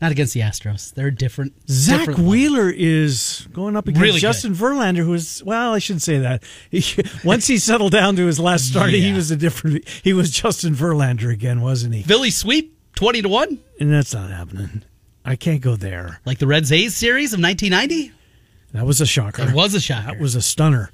Not 0.00 0.12
against 0.12 0.34
the 0.34 0.40
Astros. 0.40 0.92
They're 0.92 1.10
different. 1.10 1.54
Zach 1.70 2.00
different 2.00 2.18
level. 2.18 2.30
Wheeler 2.30 2.70
is 2.70 3.48
going 3.52 3.76
up 3.76 3.88
against 3.88 4.02
Really 4.02 4.14
good. 4.16 4.20
Justin 4.20 4.52
Verlander, 4.54 4.98
who 4.98 5.14
is 5.14 5.42
well, 5.44 5.72
I 5.72 5.78
shouldn't 5.78 6.02
say 6.02 6.18
that. 6.18 6.42
He, 6.70 7.02
once 7.24 7.46
he 7.46 7.56
settled 7.58 7.92
down 7.92 8.16
to 8.16 8.26
his 8.26 8.38
last 8.38 8.66
start, 8.68 8.90
he 8.90 9.12
was 9.12 9.30
a 9.30 9.36
different. 9.36 9.88
He 9.88 10.12
was 10.12 10.30
Justin 10.30 10.74
Verlander 10.74 11.32
again, 11.32 11.60
wasn't 11.62 11.94
he? 11.94 12.02
Philly 12.02 12.30
sweep 12.30 12.76
twenty 12.94 13.22
to 13.22 13.28
one, 13.28 13.58
And 13.80 13.90
that's 13.92 14.12
not 14.12 14.30
happening. 14.30 14.82
I 15.24 15.34
can't 15.36 15.60
go 15.62 15.76
there. 15.76 16.20
like 16.26 16.38
the 16.38 16.46
Reds 16.46 16.70
A's 16.70 16.94
series 16.94 17.32
of 17.32 17.40
1990. 17.40 18.12
That 18.72 18.86
was 18.86 19.00
a 19.00 19.06
shocker. 19.06 19.42
It 19.48 19.54
was 19.54 19.74
a 19.74 19.80
shocker. 19.80 20.06
That 20.12 20.20
was 20.20 20.34
a 20.36 20.42
stunner. 20.42 20.90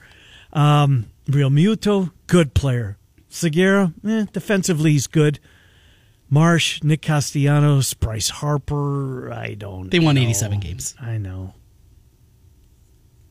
Um, 0.52 1.06
Realmuto, 1.26 2.12
good 2.28 2.54
player. 2.54 2.96
Segura, 3.28 3.92
eh, 4.06 4.26
defensively 4.32 4.92
he's 4.92 5.06
good. 5.06 5.38
Marsh, 6.32 6.82
Nick 6.82 7.02
Castellanos, 7.02 7.92
Bryce 7.92 8.30
Harper. 8.30 9.30
I 9.30 9.52
don't. 9.52 9.90
They 9.90 9.98
won 10.00 10.14
know. 10.14 10.22
87 10.22 10.60
games. 10.60 10.94
I 10.98 11.18
know. 11.18 11.52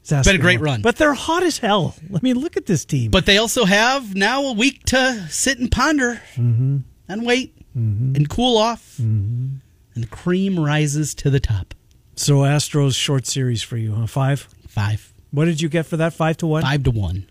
It's 0.03 0.27
been 0.27 0.35
a 0.35 0.39
great 0.39 0.59
run. 0.59 0.81
but 0.83 0.97
they're 0.97 1.13
hot 1.15 1.41
as 1.41 1.57
hell. 1.57 1.95
I 2.13 2.19
mean, 2.21 2.37
look 2.37 2.57
at 2.57 2.65
this 2.67 2.85
team. 2.85 3.09
But 3.11 3.25
they 3.25 3.37
also 3.39 3.65
have 3.65 4.13
now 4.15 4.43
a 4.45 4.53
week 4.53 4.83
to 4.85 5.25
sit 5.29 5.57
and 5.57 5.71
ponder 5.71 6.21
Mm-hmm. 6.35 6.77
and 7.07 7.25
wait 7.25 7.55
and 7.73 8.29
cool 8.29 8.57
off. 8.57 8.99
And 8.99 9.61
the 9.95 10.07
cream 10.07 10.59
rises 10.59 11.15
to 11.15 11.29
the 11.29 11.39
top. 11.39 11.73
so 12.15 12.39
Astros 12.39 12.95
short 12.95 13.25
series 13.25 13.63
for 13.63 13.77
you, 13.77 13.93
huh? 13.95 14.05
Five. 14.07 14.47
Five. 14.67 15.13
What 15.31 15.45
did 15.45 15.61
you 15.61 15.69
get 15.69 15.85
for 15.87 15.97
that? 15.97 16.13
Five 16.13 16.37
to 16.37 16.47
one. 16.47 16.61
Five 16.63 16.83
to 16.83 16.91
one. 16.91 17.25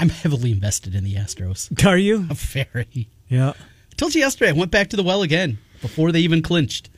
I'm 0.00 0.08
heavily 0.08 0.50
invested 0.52 0.94
in 0.94 1.04
the 1.04 1.14
Astros. 1.14 1.86
Are 1.86 1.96
you? 1.96 2.22
Very. 2.32 3.08
Yeah. 3.28 3.52
Told 4.00 4.14
you 4.14 4.22
yesterday, 4.22 4.48
I 4.48 4.52
went 4.54 4.70
back 4.70 4.88
to 4.88 4.96
the 4.96 5.02
well 5.02 5.20
again 5.20 5.58
before 5.82 6.10
they 6.10 6.20
even 6.20 6.40
clinched. 6.40 6.88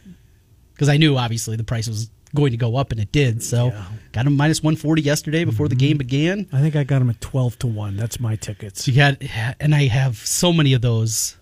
Because 0.72 0.88
I 0.88 0.98
knew, 0.98 1.16
obviously, 1.18 1.56
the 1.56 1.64
price 1.64 1.88
was 1.88 2.08
going 2.32 2.52
to 2.52 2.56
go 2.56 2.76
up, 2.76 2.92
and 2.92 3.00
it 3.00 3.10
did. 3.10 3.42
So 3.42 3.66
Yeah. 3.70 3.84
got 4.12 4.24
them 4.24 4.36
minus 4.36 4.62
140 4.62 5.02
yesterday 5.02 5.42
before 5.44 5.66
the 5.66 5.74
game 5.74 5.98
began. 5.98 6.46
I 6.52 6.60
think 6.60 6.76
I 6.76 6.84
got 6.84 7.00
them 7.00 7.10
at 7.10 7.20
twelve 7.20 7.58
to 7.58 7.66
one. 7.66 7.96
That's 7.96 8.20
my 8.20 8.36
tickets. 8.36 8.84
So 8.84 8.92
you 8.92 8.98
got, 8.98 9.16
and 9.58 9.74
I 9.74 9.88
have 9.88 10.16
so 10.16 10.52
many 10.52 10.74
of 10.74 10.80
those 10.80 11.36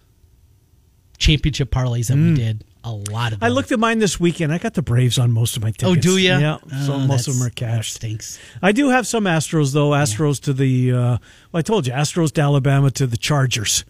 championship 1.19 1.71
parlays 1.71 2.09
that 2.09 2.17
we 2.17 2.33
did. 2.35 2.65
A 2.83 2.93
lot 2.93 3.35
of 3.35 3.41
them. 3.41 3.47
Mm. 3.47 3.53
I 3.53 3.55
looked 3.55 3.71
at 3.71 3.79
mine 3.79 3.99
this 3.99 4.19
weekend. 4.19 4.55
I 4.55 4.59
got 4.59 4.73
the 4.73 4.81
Braves 4.81 5.19
on 5.19 5.31
most 5.31 5.59
of 5.59 5.63
my 5.63 5.73
tickets. 5.73 5.85
Oh, 5.91 5.95
do 5.95 6.17
you? 6.17 6.31
Yeah. 6.31 6.57
So 6.87 6.95
Oh, 6.95 6.99
most 7.01 7.29
of 7.29 7.35
them 7.39 7.47
are 7.47 7.51
cash. 7.51 7.93
Stinks. 7.93 8.39
I 8.63 8.73
do 8.73 8.89
have 8.89 9.07
some 9.07 9.25
Astros 9.25 9.75
though. 9.75 9.91
Astros 9.91 10.41
to 10.45 10.55
the. 10.55 10.91
Uh, 10.93 10.97
well, 10.97 11.19
I 11.53 11.61
told 11.61 11.87
you, 11.87 11.93
Astros 11.93 12.33
to 12.33 12.41
Alabama 12.41 12.91
to 12.93 13.07
the 13.07 13.19
Chargers. 13.19 13.85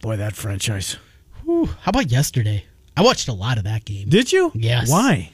Boy, 0.00 0.16
that 0.16 0.34
franchise. 0.36 0.96
Whew. 1.44 1.66
How 1.66 1.90
about 1.90 2.10
yesterday? 2.10 2.64
I 2.96 3.02
watched 3.02 3.28
a 3.28 3.32
lot 3.32 3.58
of 3.58 3.64
that 3.64 3.84
game. 3.84 4.08
Did 4.08 4.32
you? 4.32 4.52
Yes. 4.54 4.90
Why? 4.90 5.30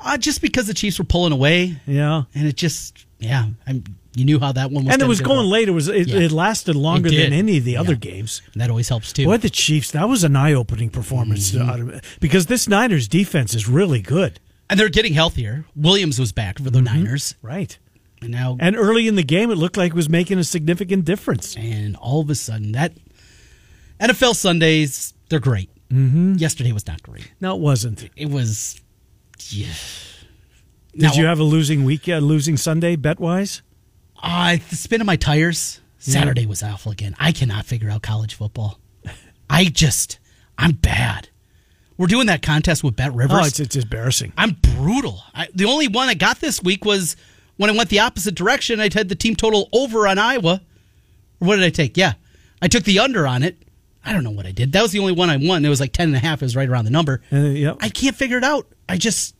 Uh, 0.00 0.18
just 0.18 0.40
because 0.42 0.66
the 0.66 0.74
Chiefs 0.74 0.98
were 0.98 1.04
pulling 1.04 1.32
away, 1.32 1.76
Yeah. 1.86 2.24
and 2.34 2.46
it 2.46 2.56
just, 2.56 3.06
yeah, 3.18 3.46
I'm, 3.66 3.82
you 4.14 4.24
knew 4.26 4.38
how 4.38 4.52
that 4.52 4.70
one 4.70 4.84
was. 4.84 4.92
And 4.92 5.02
it 5.02 5.08
was 5.08 5.20
go. 5.20 5.28
going 5.34 5.46
late. 5.48 5.68
It 5.68 5.72
was. 5.72 5.88
It, 5.88 6.08
Yeah. 6.08 6.20
it 6.20 6.32
lasted 6.32 6.76
longer 6.76 7.08
It 7.08 7.16
than 7.16 7.32
any 7.32 7.58
of 7.58 7.64
the 7.64 7.76
other 7.78 7.92
Yeah. 7.92 7.98
games. 7.98 8.42
And 8.52 8.60
that 8.60 8.68
always 8.70 8.88
helps 8.90 9.12
too. 9.12 9.24
Boy, 9.24 9.38
the 9.38 9.48
Chiefs. 9.50 9.90
That 9.92 10.08
was 10.08 10.22
an 10.24 10.36
eye-opening 10.36 10.90
performance 10.90 11.52
Mm-hmm. 11.52 11.98
because 12.20 12.46
this 12.46 12.68
Niners 12.68 13.08
defense 13.08 13.54
is 13.54 13.68
really 13.68 14.00
good. 14.02 14.38
And 14.68 14.78
they're 14.80 14.88
getting 14.90 15.14
healthier. 15.14 15.64
Williams 15.74 16.18
was 16.18 16.32
back 16.32 16.58
for 16.58 16.70
the 16.70 16.82
Niners, 16.82 17.34
Right. 17.40 17.78
and 18.20 18.30
now 18.32 18.56
And 18.60 18.76
early 18.76 19.06
in 19.06 19.14
the 19.14 19.22
game, 19.22 19.50
it 19.50 19.54
looked 19.56 19.76
like 19.78 19.92
it 19.92 19.96
was 19.96 20.08
making 20.10 20.38
a 20.38 20.44
significant 20.44 21.04
difference. 21.06 21.56
and 21.56 21.96
all 21.96 22.20
of 22.20 22.28
a 22.28 22.34
sudden 22.34 22.72
that 22.72 22.92
NFL 24.00 24.34
Sundays 24.34 25.14
they're 25.28 25.40
great. 25.40 25.70
Mm-hmm. 25.90 26.34
Yesterday 26.34 26.72
was 26.72 26.86
not 26.86 27.02
great. 27.02 27.30
No, 27.40 27.54
it 27.56 27.60
wasn't. 27.60 28.08
It 28.16 28.30
was. 28.30 28.80
Yeah. 29.48 29.68
Did 30.92 31.02
Now- 31.02 31.12
you 31.14 31.26
have 31.26 31.38
a 31.38 31.44
losing 31.44 31.84
week? 31.84 32.08
Uh, 32.08 32.18
losing 32.18 32.56
Sunday 32.56 32.96
bet 32.96 33.20
wise? 33.20 33.62
Uh, 34.22 34.56
the 34.70 34.76
spin 34.76 35.00
of 35.00 35.06
my 35.06 35.16
tires. 35.16 35.80
Saturday 35.98 36.46
was 36.46 36.62
awful 36.62 36.92
again. 36.92 37.16
I 37.18 37.32
cannot 37.32 37.64
figure 37.66 37.90
out 37.90 38.02
college 38.02 38.34
football. 38.34 38.78
I 39.50 39.64
just, 39.64 40.20
I'm 40.56 40.72
bad. 40.72 41.28
We're 41.98 42.06
doing 42.06 42.28
that 42.28 42.42
contest 42.42 42.84
with 42.84 42.94
BetRivers. 42.94 43.28
Oh, 43.30 43.44
it's, 43.44 43.58
it's 43.58 43.74
embarrassing. 43.74 44.32
I'm 44.36 44.52
brutal. 44.52 45.22
I, 45.34 45.48
the 45.52 45.64
only 45.64 45.88
one 45.88 46.08
I 46.08 46.14
got 46.14 46.38
this 46.40 46.62
week 46.62 46.84
was 46.84 47.16
when 47.56 47.70
I 47.70 47.72
went 47.72 47.88
the 47.90 48.00
opposite 48.00 48.36
direction. 48.36 48.78
I 48.78 48.84
had 48.92 49.08
the 49.08 49.16
team 49.16 49.34
total 49.34 49.68
over 49.72 50.06
on 50.06 50.18
Iowa. 50.18 50.60
Or 51.40 51.48
what 51.48 51.56
did 51.56 51.64
I 51.64 51.70
take? 51.70 51.96
Yeah, 51.96 52.12
I 52.62 52.68
took 52.68 52.84
the 52.84 53.00
under 53.00 53.26
on 53.26 53.42
it. 53.42 53.56
I 54.06 54.12
don't 54.12 54.22
know 54.24 54.30
what 54.30 54.46
I 54.46 54.52
did. 54.52 54.72
That 54.72 54.82
was 54.82 54.92
the 54.92 55.00
only 55.00 55.12
one 55.12 55.28
I 55.28 55.36
won. 55.36 55.64
It 55.64 55.68
was 55.68 55.80
like 55.80 55.92
ten 55.92 56.08
and 56.08 56.16
a 56.16 56.20
half. 56.20 56.40
It 56.40 56.44
was 56.44 56.54
right 56.56 56.68
around 56.68 56.84
the 56.84 56.92
number. 56.92 57.20
Uh, 57.32 57.38
yep. 57.38 57.78
I 57.80 57.88
can't 57.88 58.14
figure 58.14 58.38
it 58.38 58.44
out. 58.44 58.68
I 58.88 58.96
just, 58.96 59.34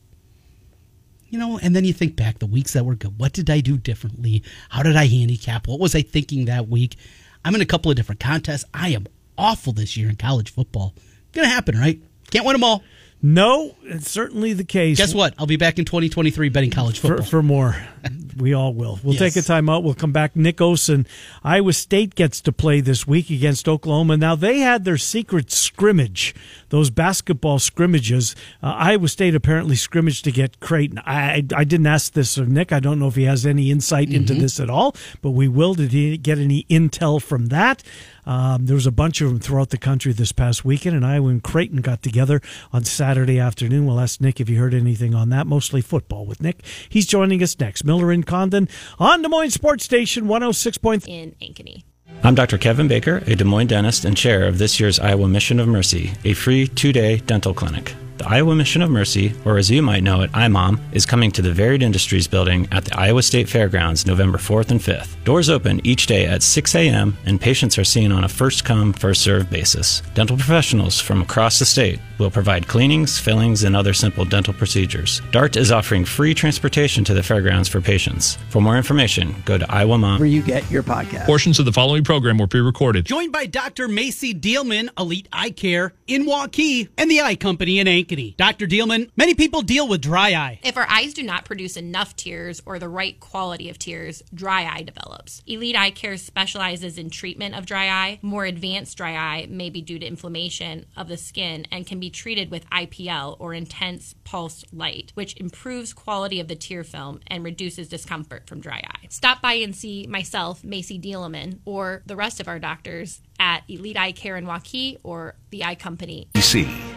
you 1.29 1.39
know, 1.39 1.57
and 1.57 1.73
then 1.73 1.85
you 1.85 1.93
think 1.93 2.17
back 2.17 2.39
the 2.39 2.45
weeks 2.45 2.73
that 2.73 2.85
were 2.85 2.95
good. 2.95 3.17
What 3.17 3.31
did 3.31 3.49
I 3.49 3.61
do 3.61 3.77
differently? 3.77 4.43
How 4.69 4.83
did 4.83 4.97
I 4.97 5.07
handicap? 5.07 5.67
What 5.67 5.79
was 5.79 5.95
I 5.95 6.01
thinking 6.01 6.45
that 6.45 6.67
week? 6.67 6.97
I'm 7.45 7.55
in 7.55 7.61
a 7.61 7.65
couple 7.65 7.89
of 7.89 7.95
different 7.95 8.19
contests. 8.19 8.65
I 8.73 8.89
am 8.89 9.07
awful 9.37 9.71
this 9.71 9.95
year 9.95 10.09
in 10.09 10.17
college 10.17 10.51
football. 10.51 10.93
Gonna 11.31 11.47
happen, 11.47 11.79
right? 11.79 12.01
Can't 12.29 12.45
win 12.45 12.53
them 12.53 12.63
all. 12.63 12.83
No, 13.21 13.75
it's 13.83 14.11
certainly 14.11 14.53
the 14.53 14.63
case. 14.63 14.97
Guess 14.97 15.15
what? 15.15 15.33
I'll 15.39 15.47
be 15.47 15.55
back 15.57 15.79
in 15.79 15.85
2023 15.85 16.49
betting 16.49 16.69
college 16.69 16.99
For, 16.99 17.07
football. 17.09 17.25
for 17.25 17.43
more. 17.43 17.75
We 18.37 18.53
all 18.53 18.71
will. 18.75 18.99
We'll 19.03 19.15
Yes. 19.15 19.33
take 19.33 19.43
a 19.43 19.45
time 19.47 19.67
out. 19.67 19.83
We'll 19.83 19.95
come 19.95 20.11
back. 20.11 20.35
Nick 20.35 20.57
Osen, 20.57 21.07
Iowa 21.43 21.73
State 21.73 22.13
gets 22.13 22.39
to 22.41 22.51
play 22.51 22.81
this 22.81 23.07
week 23.07 23.31
against 23.31 23.67
Oklahoma. 23.67 24.15
Now, 24.15 24.35
they 24.35 24.59
had 24.59 24.85
their 24.85 24.95
secret 24.99 25.49
scrimmage, 25.51 26.35
those 26.69 26.91
basketball 26.91 27.57
scrimmages. 27.57 28.35
Uh, 28.61 28.67
Iowa 28.77 29.07
State 29.07 29.33
apparently 29.33 29.75
scrimmaged 29.75 30.23
to 30.25 30.31
get 30.31 30.59
Creighton. 30.59 30.99
I, 31.03 31.43
I 31.55 31.63
didn't 31.63 31.87
ask 31.87 32.13
this 32.13 32.37
of 32.37 32.47
Nick. 32.47 32.71
I 32.71 32.79
don't 32.79 32.99
know 32.99 33.07
if 33.07 33.15
he 33.15 33.23
has 33.23 33.43
any 33.43 33.71
insight 33.71 34.11
into 34.13 34.33
Mm-hmm. 34.33 34.41
this 34.43 34.59
at 34.59 34.69
all, 34.69 34.95
but 35.23 35.31
we 35.31 35.47
will. 35.47 35.73
Did 35.73 35.91
he 35.91 36.15
get 36.17 36.37
any 36.37 36.63
intel 36.69 37.19
from 37.19 37.47
that? 37.47 37.81
Um, 38.27 38.65
there 38.65 38.75
was 38.75 38.85
a 38.85 38.91
bunch 38.91 39.21
of 39.21 39.29
them 39.29 39.39
throughout 39.39 39.69
the 39.69 39.77
country 39.77 40.11
this 40.11 40.33
past 40.33 40.65
weekend, 40.65 40.95
and 40.97 41.05
Iowa 41.05 41.29
and 41.29 41.41
Creighton 41.41 41.81
got 41.81 42.03
together 42.03 42.41
on 42.73 42.83
Saturday 42.83 43.39
afternoon. 43.39 43.85
We'll 43.85 44.01
ask 44.01 44.19
Nick 44.19 44.41
if 44.41 44.49
you 44.49 44.57
heard 44.59 44.73
anything 44.73 45.15
on 45.15 45.29
that. 45.29 45.47
Mostly 45.47 45.81
football 45.81 46.25
with 46.25 46.41
Nick. 46.41 46.63
He's 46.89 47.07
joining 47.07 47.41
us 47.41 47.57
next. 47.57 47.85
Miller 47.85 48.11
and 48.11 48.27
Condon 48.27 48.67
on 48.99 49.21
Des 49.21 49.29
Moines 49.29 49.51
Sports 49.51 49.85
Station 49.85 50.25
106.3. 50.25 51.07
in 51.07 51.35
Ankeny. 51.41 51.83
I'm 52.23 52.35
Dr. 52.35 52.57
Kevin 52.57 52.87
Baker, 52.87 53.23
a 53.27 53.35
Des 53.35 53.43
Moines 53.45 53.67
dentist 53.67 54.03
and 54.03 54.17
chair 54.17 54.43
of 54.45 54.57
this 54.57 54.79
year's 54.79 54.99
Iowa 54.99 55.27
Mission 55.27 55.59
of 55.59 55.67
Mercy, 55.67 56.11
a 56.25 56.33
free 56.33 56.67
two 56.67 56.91
day 56.91 57.17
dental 57.17 57.53
clinic. 57.53 57.93
The 58.17 58.27
Iowa 58.27 58.55
Mission 58.55 58.81
of 58.81 58.89
Mercy, 58.89 59.35
or 59.45 59.57
as 59.57 59.69
you 59.69 59.83
might 59.83 60.01
know 60.01 60.21
it, 60.21 60.31
IMOM, 60.31 60.79
is 60.91 61.05
coming 61.05 61.31
to 61.33 61.41
the 61.43 61.53
Varied 61.53 61.83
Industries 61.83 62.27
Building 62.27 62.67
at 62.71 62.85
the 62.85 62.97
Iowa 62.99 63.21
State 63.21 63.47
Fairgrounds 63.47 64.07
November 64.07 64.39
4th 64.39 64.71
and 64.71 64.79
5th. 64.79 65.23
Doors 65.23 65.49
open 65.51 65.85
each 65.85 66.07
day 66.07 66.25
at 66.25 66.41
6 66.41 66.73
a.m., 66.73 67.15
and 67.25 67.39
patients 67.39 67.77
are 67.77 67.83
seen 67.83 68.11
on 68.11 68.23
a 68.23 68.29
first 68.29 68.65
come, 68.65 68.91
first 68.91 69.21
served 69.21 69.51
basis. 69.51 70.01
Dental 70.15 70.35
professionals 70.35 70.99
from 70.99 71.21
across 71.21 71.59
the 71.59 71.65
state 71.65 71.99
will 72.17 72.31
provide 72.31 72.67
cleanings, 72.67 73.19
fillings, 73.19 73.63
and 73.63 73.75
other 73.75 73.93
simple 73.93 74.25
dental 74.25 74.53
procedures. 74.53 75.21
DART 75.31 75.55
is 75.55 75.71
offering 75.71 76.03
free 76.03 76.33
transportation 76.33 77.03
to 77.03 77.13
the 77.13 77.21
fairgrounds 77.21 77.69
for 77.69 77.79
patients. 77.81 78.39
For 78.49 78.61
more 78.61 78.77
information, 78.77 79.35
go 79.45 79.59
to 79.59 79.65
iowamom. 79.65 80.17
where 80.17 80.27
you 80.27 80.41
get 80.41 80.69
your 80.71 80.81
podcast. 80.81 81.25
Portions 81.27 81.59
of 81.59 81.65
the 81.65 81.71
following 81.73 82.03
program 82.03 82.39
were 82.39 82.47
pre-recorded. 82.47 83.05
Joined 83.05 83.31
by 83.31 83.45
Dr. 83.45 83.87
Macy 83.87 84.33
Dealman, 84.33 84.89
Elite 84.97 85.27
Eye 85.31 85.51
Care 85.51 85.93
in 86.07 86.25
Waukee, 86.25 86.89
and 86.97 87.11
the 87.11 87.21
Eye 87.21 87.35
Company 87.35 87.77
in 87.77 87.87
Ankeny. 88.07 88.35
Dr. 88.37 88.67
Dealman, 88.67 89.09
many 89.15 89.33
people 89.33 89.61
deal 89.61 89.87
with 89.87 90.01
dry 90.01 90.33
eye. 90.33 90.59
If 90.63 90.77
our 90.77 90.87
eyes 90.89 91.13
do 91.13 91.23
not 91.23 91.45
produce 91.45 91.77
enough 91.77 92.15
tears 92.15 92.61
or 92.65 92.79
the 92.79 92.89
right 92.89 93.19
quality 93.19 93.69
of 93.69 93.77
tears, 93.77 94.23
dry 94.33 94.65
eye 94.65 94.83
develops. 94.83 95.41
Elite 95.45 95.75
Eye 95.75 95.91
Care 95.91 96.17
specializes 96.17 96.97
in 96.97 97.09
treatment 97.09 97.55
of 97.55 97.65
dry 97.65 97.89
eye. 97.89 98.19
More 98.21 98.45
advanced 98.45 98.97
dry 98.97 99.15
eye 99.15 99.47
may 99.49 99.69
be 99.69 99.81
due 99.81 99.99
to 99.99 100.05
inflammation 100.05 100.85
of 100.95 101.07
the 101.07 101.17
skin 101.17 101.67
and 101.71 101.85
can 101.85 101.99
be 101.99 102.09
treated 102.09 102.51
with 102.51 102.69
IPL 102.69 103.37
or 103.39 103.53
intense 103.53 104.15
pulsed 104.23 104.65
light, 104.73 105.11
which 105.15 105.35
improves 105.37 105.93
quality 105.93 106.39
of 106.39 106.47
the 106.47 106.55
tear 106.55 106.83
film 106.83 107.19
and 107.27 107.43
reduces 107.43 107.89
discomfort 107.89 108.47
from 108.47 108.59
dry 108.59 108.81
eye. 108.85 109.07
Stop 109.09 109.41
by 109.41 109.53
and 109.53 109.75
see 109.75 110.07
myself, 110.07 110.63
Macy 110.63 110.99
Dealeman, 110.99 111.59
or 111.65 112.03
the 112.05 112.15
rest 112.15 112.39
of 112.39 112.47
our 112.47 112.59
doctors 112.59 113.21
at 113.39 113.63
Elite 113.67 113.97
Eye 113.97 114.11
Care 114.11 114.37
in 114.37 114.45
Waukee 114.45 114.97
or 115.03 115.35
the 115.51 115.63
Eye 115.63 115.75
Company 115.75 116.27
DC. 116.33 116.96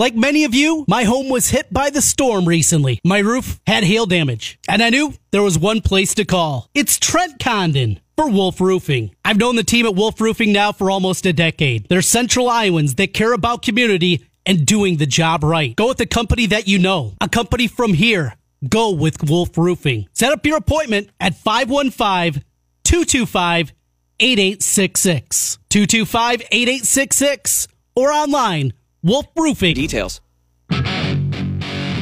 Like 0.00 0.14
many 0.14 0.44
of 0.44 0.54
you, 0.54 0.86
my 0.88 1.04
home 1.04 1.28
was 1.28 1.50
hit 1.50 1.70
by 1.70 1.90
the 1.90 2.00
storm 2.00 2.48
recently. 2.48 3.00
My 3.04 3.18
roof 3.18 3.60
had 3.66 3.84
hail 3.84 4.06
damage, 4.06 4.58
and 4.66 4.82
I 4.82 4.88
knew 4.88 5.12
there 5.30 5.42
was 5.42 5.58
one 5.58 5.82
place 5.82 6.14
to 6.14 6.24
call. 6.24 6.70
It's 6.72 6.98
Trent 6.98 7.38
Condon 7.38 8.00
for 8.16 8.26
Wolf 8.26 8.62
Roofing. 8.62 9.14
I've 9.26 9.36
known 9.36 9.56
the 9.56 9.62
team 9.62 9.84
at 9.84 9.94
Wolf 9.94 10.18
Roofing 10.18 10.54
now 10.54 10.72
for 10.72 10.90
almost 10.90 11.26
a 11.26 11.34
decade. 11.34 11.86
They're 11.90 12.00
Central 12.00 12.48
Iowans 12.48 12.94
that 12.94 13.12
care 13.12 13.34
about 13.34 13.60
community 13.60 14.24
and 14.46 14.64
doing 14.64 14.96
the 14.96 15.04
job 15.04 15.44
right. 15.44 15.76
Go 15.76 15.88
with 15.88 16.00
a 16.00 16.06
company 16.06 16.46
that 16.46 16.66
you 16.66 16.78
know, 16.78 17.12
a 17.20 17.28
company 17.28 17.66
from 17.66 17.92
here. 17.92 18.36
Go 18.66 18.92
with 18.92 19.28
Wolf 19.28 19.58
Roofing. 19.58 20.08
Set 20.14 20.32
up 20.32 20.46
your 20.46 20.56
appointment 20.56 21.10
at 21.20 21.34
515 21.34 22.42
225 22.84 23.74
8866. 24.18 25.58
225 25.68 26.40
8866 26.50 27.68
or 27.94 28.10
online 28.10 28.72
Wolf 29.02 29.26
Roofing. 29.36 29.74
Details. 29.74 30.20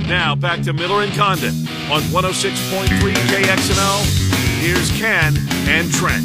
Now 0.09 0.35
back 0.35 0.63
to 0.63 0.73
Miller 0.73 1.03
and 1.03 1.13
Condon 1.13 1.55
on 1.91 2.01
106.3 2.03 2.89
KXNO. 2.89 4.29
Here's 4.61 4.91
Ken 4.99 5.37
and 5.69 5.93
Trent. 5.93 6.25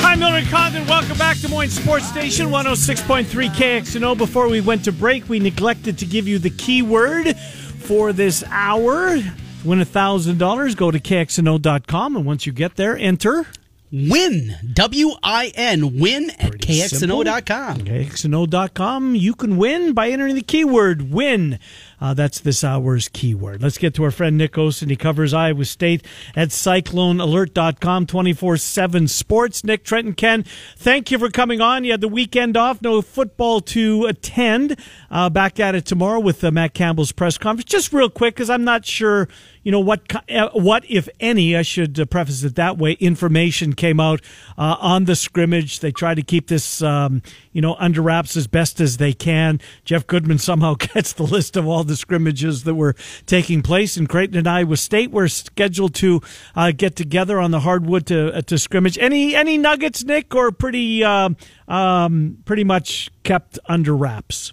Hi, 0.00 0.14
Miller 0.14 0.36
and 0.36 0.46
Condon. 0.48 0.86
Welcome 0.86 1.18
back 1.18 1.36
to 1.38 1.42
Des 1.42 1.48
Moines 1.48 1.70
Sports 1.70 2.08
Station 2.08 2.46
106.3 2.46 3.26
KXNO. 3.26 4.16
Before 4.16 4.48
we 4.48 4.60
went 4.60 4.84
to 4.84 4.92
break, 4.92 5.28
we 5.28 5.40
neglected 5.40 5.98
to 5.98 6.06
give 6.06 6.28
you 6.28 6.38
the 6.38 6.50
keyword 6.50 7.36
for 7.36 8.12
this 8.12 8.44
hour. 8.46 9.18
To 9.18 9.32
win 9.64 9.80
$1,000, 9.80 10.76
go 10.76 10.90
to 10.92 11.00
KXNO.com. 11.00 12.16
And 12.16 12.24
once 12.24 12.46
you 12.46 12.52
get 12.52 12.76
there, 12.76 12.96
enter 12.96 13.44
Win. 13.90 14.56
W 14.74 15.10
I 15.22 15.52
N. 15.54 15.98
Win 15.98 16.30
at 16.38 16.52
KXNO.com. 16.52 17.78
KXNO.com. 17.78 19.14
You 19.14 19.34
can 19.34 19.56
win 19.56 19.92
by 19.94 20.10
entering 20.10 20.34
the 20.34 20.42
keyword 20.42 21.10
win. 21.10 21.58
Uh, 22.00 22.14
that's 22.14 22.40
this 22.40 22.62
hour's 22.62 23.08
keyword. 23.08 23.62
Let's 23.62 23.78
get 23.78 23.94
to 23.94 24.04
our 24.04 24.10
friend 24.10 24.38
Nick 24.38 24.52
Osen. 24.52 24.90
He 24.90 24.96
covers 24.96 25.34
Iowa 25.34 25.64
State 25.64 26.04
at 26.36 26.48
CycloneAlert.com 26.48 28.06
24 28.06 28.56
7 28.56 29.08
sports. 29.08 29.64
Nick, 29.64 29.84
Trenton, 29.84 30.14
Ken, 30.14 30.44
thank 30.76 31.10
you 31.10 31.18
for 31.18 31.30
coming 31.30 31.60
on. 31.60 31.84
You 31.84 31.92
had 31.92 32.00
the 32.00 32.08
weekend 32.08 32.56
off, 32.56 32.80
no 32.82 33.02
football 33.02 33.60
to 33.62 34.06
attend. 34.06 34.78
Uh, 35.10 35.28
back 35.28 35.58
at 35.58 35.74
it 35.74 35.84
tomorrow 35.84 36.20
with 36.20 36.42
uh, 36.44 36.50
Matt 36.50 36.74
Campbell's 36.74 37.12
press 37.12 37.38
conference. 37.38 37.70
Just 37.70 37.92
real 37.92 38.10
quick, 38.10 38.34
because 38.34 38.50
I'm 38.50 38.64
not 38.64 38.84
sure 38.84 39.28
you 39.68 39.72
know 39.72 39.80
what 39.80 40.00
uh, 40.30 40.48
what 40.54 40.82
if 40.88 41.10
any 41.20 41.54
i 41.54 41.60
should 41.60 42.00
uh, 42.00 42.06
preface 42.06 42.42
it 42.42 42.54
that 42.54 42.78
way 42.78 42.92
information 42.92 43.74
came 43.74 44.00
out 44.00 44.22
uh, 44.56 44.76
on 44.80 45.04
the 45.04 45.14
scrimmage 45.14 45.80
they 45.80 45.92
tried 45.92 46.14
to 46.14 46.22
keep 46.22 46.48
this 46.48 46.80
um, 46.80 47.20
you 47.58 47.62
know 47.62 47.74
under 47.80 48.00
wraps 48.00 48.36
as 48.36 48.46
best 48.46 48.80
as 48.80 48.98
they 48.98 49.12
can. 49.12 49.60
Jeff 49.84 50.06
goodman 50.06 50.38
somehow 50.38 50.74
gets 50.78 51.12
the 51.12 51.24
list 51.24 51.56
of 51.56 51.66
all 51.66 51.82
the 51.82 51.96
scrimmages 51.96 52.62
that 52.62 52.76
were 52.76 52.94
taking 53.26 53.62
place. 53.62 53.96
In 53.96 54.06
creighton 54.06 54.36
and 54.36 54.46
iowa 54.46 54.76
state 54.76 55.10
were 55.10 55.26
scheduled 55.26 55.92
to 55.96 56.20
uh, 56.54 56.70
get 56.70 56.94
together 56.94 57.40
on 57.40 57.50
the 57.50 57.58
hardwood 57.58 58.06
to 58.06 58.32
uh, 58.32 58.42
to 58.42 58.58
scrimmage. 58.58 58.96
Any 58.98 59.34
any 59.34 59.58
nuggets 59.58 60.04
nick 60.04 60.36
or 60.36 60.52
pretty 60.52 61.02
um, 61.02 61.36
um, 61.66 62.38
pretty 62.44 62.62
much 62.62 63.10
kept 63.24 63.58
under 63.66 63.96
wraps? 63.96 64.52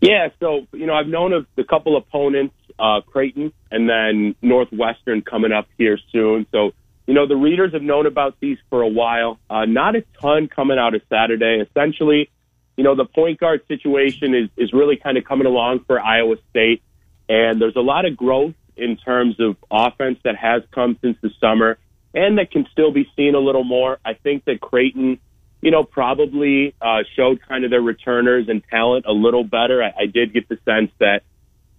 Yeah, 0.00 0.28
so 0.40 0.66
you 0.72 0.86
know, 0.86 0.94
I've 0.94 1.08
known 1.08 1.34
of 1.34 1.44
the 1.54 1.64
couple 1.64 1.98
opponents, 1.98 2.54
uh, 2.78 3.02
Creighton 3.02 3.52
and 3.70 3.90
then 3.90 4.34
Northwestern 4.40 5.20
coming 5.20 5.52
up 5.52 5.68
here 5.76 5.98
soon. 6.12 6.46
So 6.50 6.70
you 7.06 7.14
know, 7.14 7.26
the 7.26 7.36
readers 7.36 7.72
have 7.72 7.82
known 7.82 8.06
about 8.06 8.36
these 8.40 8.58
for 8.68 8.82
a 8.82 8.88
while. 8.88 9.38
Uh, 9.48 9.64
not 9.64 9.94
a 9.96 10.04
ton 10.20 10.48
coming 10.48 10.78
out 10.78 10.94
of 10.94 11.02
Saturday. 11.08 11.62
Essentially, 11.68 12.30
you 12.76 12.84
know, 12.84 12.94
the 12.94 13.04
point 13.04 13.40
guard 13.40 13.62
situation 13.68 14.34
is 14.34 14.48
is 14.56 14.72
really 14.72 14.96
kind 14.96 15.16
of 15.16 15.24
coming 15.24 15.46
along 15.46 15.84
for 15.86 16.00
Iowa 16.00 16.36
State, 16.50 16.82
and 17.28 17.60
there's 17.60 17.76
a 17.76 17.80
lot 17.80 18.04
of 18.04 18.16
growth 18.16 18.54
in 18.76 18.96
terms 18.96 19.40
of 19.40 19.56
offense 19.70 20.18
that 20.24 20.36
has 20.36 20.62
come 20.72 20.98
since 21.00 21.16
the 21.22 21.30
summer, 21.40 21.78
and 22.12 22.38
that 22.38 22.50
can 22.50 22.66
still 22.72 22.92
be 22.92 23.08
seen 23.16 23.34
a 23.34 23.40
little 23.40 23.64
more. 23.64 23.98
I 24.04 24.14
think 24.14 24.44
that 24.44 24.60
Creighton 24.60 25.18
you 25.66 25.70
know, 25.70 25.84
probably 25.84 26.74
uh, 26.80 26.98
showed 27.16 27.40
kind 27.48 27.64
of 27.64 27.70
their 27.70 27.80
returners 27.80 28.48
and 28.48 28.62
talent 28.70 29.06
a 29.06 29.12
little 29.12 29.44
better. 29.44 29.82
I, 29.82 30.02
I 30.02 30.06
did 30.06 30.32
get 30.32 30.48
the 30.48 30.58
sense 30.64 30.92
that 31.00 31.22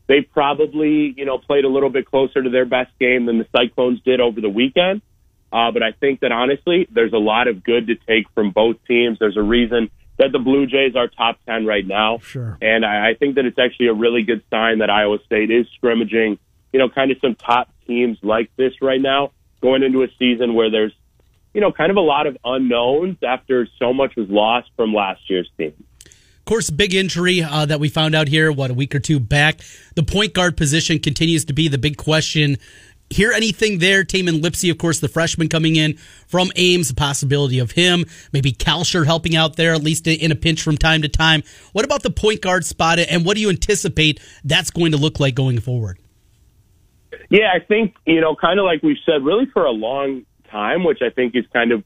they 0.08 0.22
probably, 0.22 1.14
you 1.16 1.26
know, 1.26 1.38
played 1.38 1.66
a 1.66 1.70
little 1.70 1.90
bit 1.90 2.06
closer 2.06 2.42
to 2.42 2.50
their 2.50 2.66
best 2.66 2.92
game 3.00 3.26
than 3.26 3.38
the 3.38 3.48
Cyclones 3.56 4.02
did 4.04 4.20
over 4.20 4.42
the 4.42 4.50
weekend. 4.50 5.02
Uh, 5.52 5.72
but 5.72 5.84
I 5.84 5.92
think 5.92 6.20
that 6.22 6.32
honestly, 6.32 6.88
there's 6.92 7.14
a 7.14 7.18
lot 7.18 7.48
of 7.48 7.64
good 7.64 7.88
to 7.88 7.96
take 7.96 8.30
from 8.34 8.52
both 8.52 8.78
teams. 8.88 9.18
There's 9.20 9.38
a 9.38 9.42
reason 9.42 9.90
that 10.18 10.32
the 10.32 10.40
Blue 10.40 10.66
Jays 10.66 10.96
are 10.96 11.08
top 11.08 11.40
10 11.46 11.66
right 11.66 11.86
now. 11.86 12.20
Sure. 12.20 12.58
And 12.62 12.86
I, 12.86 13.12
I 13.12 13.14
think 13.14 13.36
that 13.36 13.46
it's 13.46 13.60
actually 13.60 13.88
a 13.88 13.94
really 13.94 14.24
good 14.24 14.44
sign 14.50 14.80
that 14.80 14.90
Iowa 14.90 15.20
State 15.26 15.52
is 15.52 15.68
scrimmaging, 15.76 16.40
you 16.74 16.80
know, 16.80 16.90
kind 16.90 17.12
of 17.12 17.18
some 17.22 17.36
top 17.36 17.70
teams 17.86 18.18
like 18.22 18.50
this 18.58 18.74
right 18.82 19.02
now, 19.02 19.32
going 19.62 19.84
into 19.84 20.04
a 20.04 20.08
season 20.20 20.54
where 20.54 20.70
there's 20.70 20.94
you 21.58 21.62
know, 21.62 21.72
kind 21.72 21.90
of 21.90 21.98
a 21.98 22.02
lot 22.02 22.28
of 22.28 22.38
unknowns 22.46 23.18
after 23.24 23.68
so 23.80 23.92
much 23.92 24.16
was 24.16 24.30
lost 24.30 24.70
from 24.76 24.94
last 24.94 25.28
year's 25.28 25.50
team. 25.58 25.74
Of 26.06 26.46
course, 26.46 26.70
big 26.70 26.94
injury 26.94 27.42
uh, 27.42 27.66
that 27.66 27.80
we 27.80 27.90
found 27.90 28.14
out 28.14 28.28
here, 28.28 28.52
what, 28.52 28.70
a 28.70 28.76
week 28.76 28.94
or 28.94 29.00
two 29.00 29.20
back. 29.20 29.62
The 29.96 30.04
point 30.04 30.36
guard 30.36 30.56
position 30.56 31.00
continues 31.00 31.46
to 31.46 31.54
be 31.54 31.68
the 31.68 31.80
big 31.80 31.98
question. 31.98 32.58
Hear 33.10 33.32
anything 33.32 33.80
there? 33.80 34.04
Tamin 34.04 34.42
Lipsey, 34.42 34.70
of 34.70 34.78
course, 34.78 35.00
the 35.00 35.08
freshman 35.08 35.48
coming 35.48 35.78
in 35.78 35.98
from 36.28 36.52
Ames, 36.58 36.90
the 36.90 36.96
possibility 36.96 37.60
of 37.60 37.72
him. 37.72 38.06
Maybe 38.34 38.52
Kalscheur 38.52 39.06
helping 39.06 39.36
out 39.36 39.56
there, 39.56 39.74
at 39.74 39.82
least 39.82 40.08
in 40.08 40.32
a 40.32 40.36
pinch 40.36 40.62
from 40.62 40.78
time 40.78 41.02
to 41.04 41.08
time. 41.08 41.44
What 41.72 41.86
about 41.86 42.04
the 42.04 42.12
point 42.12 42.42
guard 42.42 42.66
spot, 42.66 43.00
and 43.00 43.26
what 43.26 43.36
do 43.36 43.42
you 43.42 43.50
anticipate 43.50 44.20
that's 44.44 44.72
going 44.72 44.92
to 44.92 44.98
look 44.98 45.20
like 45.22 45.36
going 45.36 45.60
forward? 45.60 46.00
Yeah, 47.30 47.50
I 47.54 47.60
think, 47.60 47.96
you 48.06 48.20
know, 48.20 48.36
kind 48.36 48.60
of 48.60 48.66
like 48.66 48.84
we've 48.84 48.98
said, 49.06 49.24
really 49.24 49.46
for 49.54 49.66
a 49.66 49.72
long 49.72 50.26
time, 50.52 50.84
which 50.84 51.00
I 51.02 51.10
think 51.10 51.36
is 51.36 51.46
kind 51.54 51.72
of 51.72 51.84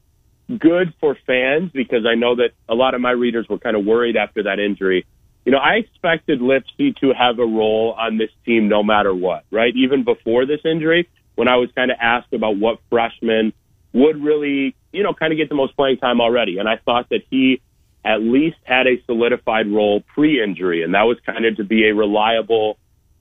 good 0.58 0.92
for 1.00 1.16
fans 1.26 1.70
because 1.72 2.04
I 2.04 2.14
know 2.16 2.36
that 2.36 2.50
a 2.68 2.74
lot 2.74 2.94
of 2.94 3.00
my 3.00 3.12
readers 3.12 3.48
were 3.48 3.58
kind 3.58 3.76
of 3.76 3.84
worried 3.84 4.16
after 4.16 4.42
that 4.44 4.58
injury. 4.58 5.06
You 5.44 5.52
know, 5.52 5.58
I 5.58 5.74
expected 5.74 6.40
Lipsey 6.40 6.96
to 7.00 7.12
have 7.12 7.38
a 7.38 7.44
role 7.44 7.94
on 7.98 8.16
this 8.16 8.30
team 8.46 8.68
no 8.68 8.82
matter 8.82 9.14
what, 9.14 9.44
right? 9.50 9.74
Even 9.74 10.04
before 10.04 10.46
this 10.46 10.60
injury, 10.64 11.08
when 11.34 11.48
I 11.48 11.56
was 11.56 11.70
kind 11.74 11.90
of 11.90 11.96
asked 12.00 12.32
about 12.32 12.56
what 12.56 12.78
freshman 12.90 13.52
would 13.92 14.22
really, 14.22 14.74
you 14.92 15.02
know, 15.02 15.14
kind 15.14 15.32
of 15.32 15.38
get 15.38 15.48
the 15.48 15.54
most 15.54 15.76
playing 15.76 15.98
time 15.98 16.20
already. 16.20 16.58
And 16.58 16.68
I 16.68 16.76
thought 16.76 17.08
that 17.10 17.22
he 17.30 17.60
at 18.04 18.20
least 18.20 18.56
had 18.64 18.86
a 18.86 19.02
solidified 19.06 19.68
role 19.68 20.02
pre 20.14 20.42
injury, 20.42 20.82
and 20.82 20.94
that 20.94 21.02
was 21.02 21.18
kind 21.24 21.44
of 21.44 21.56
to 21.56 21.64
be 21.64 21.88
a 21.88 21.94
reliable, 21.94 22.78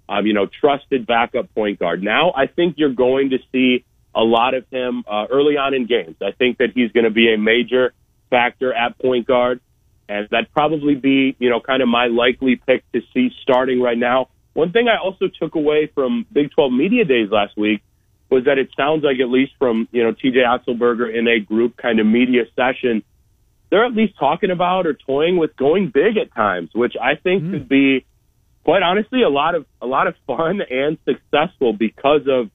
um, 0.09 0.25
you 0.25 0.33
know, 0.33 0.47
trusted 0.47 1.05
backup 1.05 1.53
point 1.53 1.79
guard. 1.79 2.03
Now 2.03 2.33
I 2.35 2.47
think 2.47 2.75
you're 2.77 2.93
going 2.93 3.31
to 3.31 3.37
see 3.51 3.85
a 4.13 4.21
lot 4.21 4.53
of 4.53 4.65
him 4.69 5.03
uh, 5.09 5.25
early 5.29 5.57
on 5.57 5.73
in 5.73 5.85
games. 5.85 6.17
I 6.21 6.31
think 6.31 6.57
that 6.57 6.71
he's 6.73 6.91
going 6.91 7.05
to 7.05 7.11
be 7.11 7.33
a 7.33 7.37
major 7.37 7.93
factor 8.29 8.73
at 8.73 8.97
point 8.99 9.27
guard, 9.27 9.61
and 10.09 10.27
that'd 10.29 10.51
probably 10.53 10.95
be, 10.95 11.35
you 11.39 11.49
know, 11.49 11.59
kind 11.59 11.81
of 11.81 11.87
my 11.87 12.07
likely 12.07 12.55
pick 12.55 12.89
to 12.91 13.01
see 13.13 13.29
starting 13.41 13.81
right 13.81 13.97
now. 13.97 14.29
One 14.53 14.71
thing 14.71 14.87
I 14.87 14.97
also 15.01 15.27
took 15.39 15.55
away 15.55 15.89
from 15.93 16.25
Big 16.31 16.51
12 16.51 16.73
Media 16.73 17.05
Days 17.05 17.29
last 17.31 17.57
week 17.57 17.81
was 18.29 18.45
that 18.45 18.57
it 18.57 18.69
sounds 18.75 19.03
like, 19.03 19.19
at 19.19 19.29
least 19.29 19.51
from, 19.59 19.87
you 19.91 20.03
know, 20.03 20.11
TJ 20.13 20.37
Otzelberger 20.37 21.13
in 21.13 21.27
a 21.27 21.39
group 21.39 21.77
kind 21.77 21.99
of 21.99 22.05
media 22.05 22.43
session, 22.55 23.03
they're 23.69 23.85
at 23.85 23.93
least 23.93 24.13
talking 24.19 24.51
about 24.51 24.85
or 24.85 24.93
toying 24.93 25.37
with 25.37 25.55
going 25.55 25.91
big 25.93 26.17
at 26.17 26.33
times, 26.35 26.69
which 26.73 26.93
I 27.01 27.15
think 27.15 27.43
mm. 27.43 27.51
could 27.51 27.69
be, 27.69 28.05
quite 28.63 28.83
honestly, 28.83 29.23
a 29.23 29.29
lot 29.29 29.55
of 29.55 29.65
a 29.81 29.85
lot 29.85 30.07
of 30.07 30.15
fun 30.27 30.61
and 30.69 30.97
successful 31.05 31.73
because 31.73 32.21
of 32.27 32.49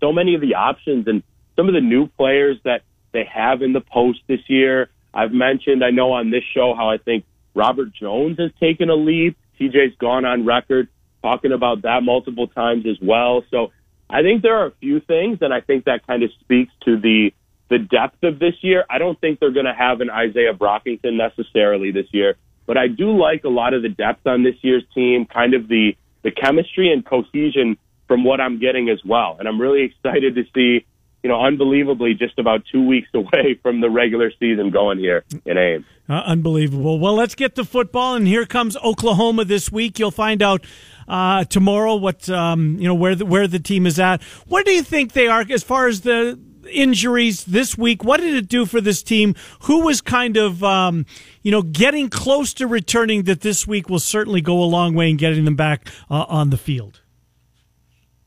so 0.00 0.12
many 0.12 0.34
of 0.34 0.40
the 0.40 0.54
options 0.54 1.06
and 1.06 1.22
some 1.56 1.68
of 1.68 1.74
the 1.74 1.80
new 1.80 2.06
players 2.06 2.58
that 2.64 2.82
they 3.12 3.24
have 3.32 3.62
in 3.62 3.72
the 3.72 3.80
post 3.80 4.20
this 4.26 4.40
year. 4.48 4.88
I've 5.14 5.32
mentioned, 5.32 5.84
I 5.84 5.90
know 5.90 6.12
on 6.12 6.30
this 6.30 6.44
show 6.54 6.74
how 6.76 6.90
I 6.90 6.98
think 6.98 7.24
Robert 7.54 7.92
Jones 7.92 8.38
has 8.38 8.50
taken 8.60 8.90
a 8.90 8.94
leap. 8.94 9.36
TJ's 9.60 9.96
gone 9.98 10.24
on 10.24 10.46
record 10.46 10.88
talking 11.22 11.52
about 11.52 11.82
that 11.82 12.02
multiple 12.02 12.48
times 12.48 12.84
as 12.86 12.96
well. 13.00 13.44
So 13.50 13.70
I 14.10 14.22
think 14.22 14.42
there 14.42 14.56
are 14.56 14.66
a 14.66 14.72
few 14.80 15.00
things, 15.00 15.38
and 15.40 15.54
I 15.54 15.60
think 15.60 15.84
that 15.84 16.06
kind 16.06 16.22
of 16.22 16.30
speaks 16.40 16.72
to 16.84 16.98
the 16.98 17.32
the 17.70 17.78
depth 17.78 18.22
of 18.22 18.38
this 18.38 18.54
year. 18.60 18.84
I 18.90 18.98
don't 18.98 19.18
think 19.18 19.40
they're 19.40 19.52
going 19.52 19.64
to 19.64 19.72
have 19.72 20.02
an 20.02 20.08
Izaiah 20.08 20.58
Brockington 20.58 21.16
necessarily 21.16 21.90
this 21.90 22.06
year, 22.12 22.36
but 22.66 22.76
I 22.76 22.88
do 22.88 23.16
like 23.18 23.44
a 23.44 23.48
lot 23.48 23.72
of 23.72 23.80
the 23.80 23.88
depth 23.88 24.26
on 24.26 24.42
this 24.42 24.56
year's 24.60 24.84
team, 24.94 25.24
kind 25.24 25.54
of 25.54 25.68
the 25.68 25.96
the 26.22 26.30
chemistry 26.30 26.92
and 26.92 27.04
cohesion 27.04 27.76
from 28.06 28.24
what 28.24 28.40
I'm 28.40 28.60
getting 28.60 28.90
as 28.90 28.98
well. 29.04 29.36
And 29.38 29.48
I'm 29.48 29.60
really 29.60 29.82
excited 29.90 30.34
to 30.34 30.44
see, 30.54 30.84
you 31.22 31.28
know, 31.28 31.40
unbelievably 31.40 32.14
just 32.14 32.38
about 32.38 32.62
two 32.70 32.84
weeks 32.84 33.08
away 33.14 33.58
from 33.62 33.80
the 33.80 33.90
regular 33.90 34.30
season 34.38 34.70
going 34.70 34.98
here 34.98 35.24
in 35.44 35.56
Ames. 35.56 35.86
Uh, 36.08 36.14
unbelievable. 36.26 36.98
Well, 36.98 37.14
let's 37.14 37.34
get 37.34 37.54
to 37.56 37.64
football, 37.64 38.14
and 38.14 38.26
here 38.26 38.44
comes 38.44 38.76
Oklahoma 38.78 39.44
this 39.44 39.70
week. 39.70 39.98
You'll 39.98 40.10
find 40.10 40.42
out 40.42 40.64
uh, 41.08 41.44
tomorrow 41.44 41.96
what 41.96 42.28
um, 42.28 42.76
you 42.78 42.88
know 42.88 42.94
where 42.94 43.14
the, 43.14 43.24
where 43.24 43.46
the 43.46 43.58
team 43.60 43.86
is 43.86 43.98
at. 43.98 44.22
What 44.46 44.66
do 44.66 44.72
you 44.72 44.82
think 44.82 45.12
they 45.12 45.28
are 45.28 45.44
as 45.48 45.62
far 45.62 45.86
as 45.86 46.02
the 46.02 46.38
injuries 46.70 47.44
this 47.44 47.76
week. 47.76 48.04
What 48.04 48.20
did 48.20 48.34
it 48.34 48.48
do 48.48 48.66
for 48.66 48.80
this 48.80 49.02
team? 49.02 49.34
Who 49.62 49.84
was 49.84 50.00
kind 50.00 50.36
of, 50.36 50.62
um, 50.64 51.06
you 51.42 51.50
know, 51.50 51.62
getting 51.62 52.08
close 52.08 52.54
to 52.54 52.66
returning 52.66 53.24
that 53.24 53.40
this 53.40 53.66
week 53.66 53.88
will 53.88 53.98
certainly 53.98 54.40
go 54.40 54.62
a 54.62 54.64
long 54.64 54.94
way 54.94 55.10
in 55.10 55.16
getting 55.16 55.44
them 55.44 55.56
back 55.56 55.88
uh, 56.10 56.24
on 56.28 56.50
the 56.50 56.56
field? 56.56 57.01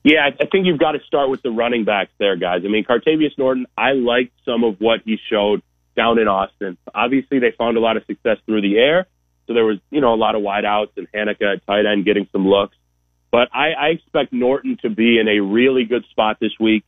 Yeah, 0.05 0.29
I 0.39 0.45
think 0.45 0.67
you've 0.67 0.77
got 0.77 0.91
to 0.91 0.99
start 1.07 1.31
with 1.31 1.41
the 1.41 1.49
running 1.49 1.83
backs 1.83 2.11
there, 2.19 2.35
guys. 2.35 2.61
I 2.63 2.67
mean, 2.67 2.83
Cartevious 2.83 3.33
Norton, 3.39 3.65
I 3.75 3.93
liked 3.93 4.33
some 4.45 4.63
of 4.63 4.79
what 4.79 4.99
he 5.03 5.17
showed 5.31 5.63
down 5.97 6.19
in 6.19 6.27
Austin. 6.27 6.77
Obviously, 6.93 7.39
they 7.39 7.51
found 7.57 7.75
a 7.75 7.79
lot 7.79 7.97
of 7.97 8.05
success 8.05 8.37
through 8.45 8.61
the 8.61 8.77
air, 8.77 9.07
so 9.47 9.55
there 9.55 9.65
was, 9.65 9.79
you 9.89 10.01
know, 10.01 10.13
a 10.13 10.15
lot 10.15 10.35
of 10.35 10.43
wideouts 10.43 10.91
and 10.97 11.07
Hanika 11.11 11.55
at 11.55 11.65
tight 11.65 11.87
end 11.87 12.05
getting 12.05 12.27
some 12.31 12.47
looks. 12.47 12.77
But 13.31 13.47
I, 13.51 13.71
I 13.71 13.87
expect 13.87 14.31
Norton 14.31 14.77
to 14.83 14.91
be 14.91 15.17
in 15.17 15.27
a 15.27 15.39
really 15.39 15.85
good 15.85 16.05
spot 16.11 16.37
this 16.39 16.53
week. 16.59 16.85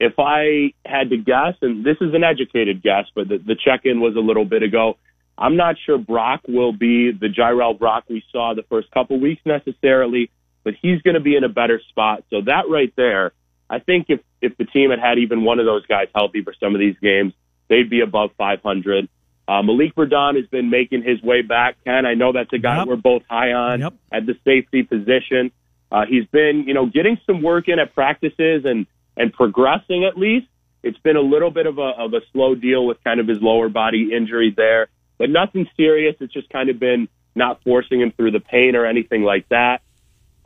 If 0.00 0.14
I 0.18 0.74
had 0.84 1.10
to 1.10 1.16
guess, 1.16 1.54
and 1.62 1.84
this 1.84 1.98
is 2.00 2.12
an 2.12 2.24
educated 2.24 2.82
guess, 2.82 3.04
but 3.14 3.28
the, 3.28 3.38
the 3.38 3.54
check-in 3.54 4.00
was 4.00 4.16
a 4.16 4.20
little 4.20 4.44
bit 4.44 4.64
ago, 4.64 4.98
I'm 5.38 5.56
not 5.56 5.76
sure 5.86 5.96
Brock 5.96 6.40
will 6.48 6.72
be 6.72 7.12
the 7.12 7.28
Jirehl 7.28 7.78
Brock 7.78 8.06
we 8.08 8.24
saw 8.32 8.54
the 8.54 8.64
first 8.64 8.90
couple 8.90 9.20
weeks 9.20 9.42
necessarily, 9.44 10.32
but 10.64 10.74
he's 10.80 11.00
going 11.02 11.14
to 11.14 11.20
be 11.20 11.36
in 11.36 11.44
a 11.44 11.48
better 11.48 11.80
spot. 11.88 12.24
So 12.30 12.42
that 12.42 12.68
right 12.68 12.92
there, 12.96 13.32
I 13.70 13.78
think 13.78 14.06
if 14.08 14.20
if 14.40 14.56
the 14.56 14.64
team 14.64 14.90
had 14.90 14.98
had 15.00 15.18
even 15.18 15.44
one 15.44 15.58
of 15.58 15.66
those 15.66 15.84
guys 15.86 16.08
healthy 16.14 16.42
for 16.42 16.54
some 16.60 16.74
of 16.74 16.78
these 16.78 16.96
games, 17.02 17.32
they'd 17.68 17.90
be 17.90 18.00
above 18.00 18.30
500. 18.38 19.08
Uh, 19.46 19.62
Malik 19.62 19.94
Verdon 19.94 20.36
has 20.36 20.46
been 20.46 20.68
making 20.70 21.02
his 21.02 21.22
way 21.22 21.40
back. 21.42 21.76
Ken, 21.84 22.04
I 22.06 22.14
know 22.14 22.32
that's 22.32 22.52
a 22.52 22.58
guy 22.58 22.78
Yep. 22.78 22.86
we're 22.86 22.96
both 22.96 23.22
high 23.30 23.52
on 23.52 23.80
Yep. 23.80 23.94
at 24.12 24.26
the 24.26 24.36
safety 24.44 24.82
position. 24.82 25.50
Uh, 25.90 26.04
he's 26.06 26.26
been, 26.26 26.64
you 26.66 26.74
know, 26.74 26.84
getting 26.86 27.18
some 27.26 27.40
work 27.42 27.66
in 27.68 27.78
at 27.78 27.94
practices 27.94 28.64
and 28.64 28.86
and 29.16 29.32
progressing 29.32 30.04
at 30.04 30.16
least. 30.18 30.46
It's 30.82 30.98
been 30.98 31.16
a 31.16 31.20
little 31.22 31.50
bit 31.50 31.66
of 31.66 31.78
a 31.78 31.90
of 32.04 32.12
a 32.14 32.20
slow 32.32 32.54
deal 32.54 32.86
with 32.86 33.02
kind 33.02 33.20
of 33.20 33.26
his 33.26 33.40
lower 33.40 33.68
body 33.68 34.12
injury 34.14 34.52
there, 34.56 34.88
but 35.18 35.30
nothing 35.30 35.66
serious. 35.76 36.14
It's 36.20 36.32
just 36.32 36.48
kind 36.50 36.68
of 36.68 36.78
been 36.78 37.08
not 37.34 37.62
forcing 37.64 38.00
him 38.00 38.12
through 38.12 38.32
the 38.32 38.40
pain 38.40 38.76
or 38.76 38.84
anything 38.86 39.22
like 39.22 39.48
that. 39.48 39.80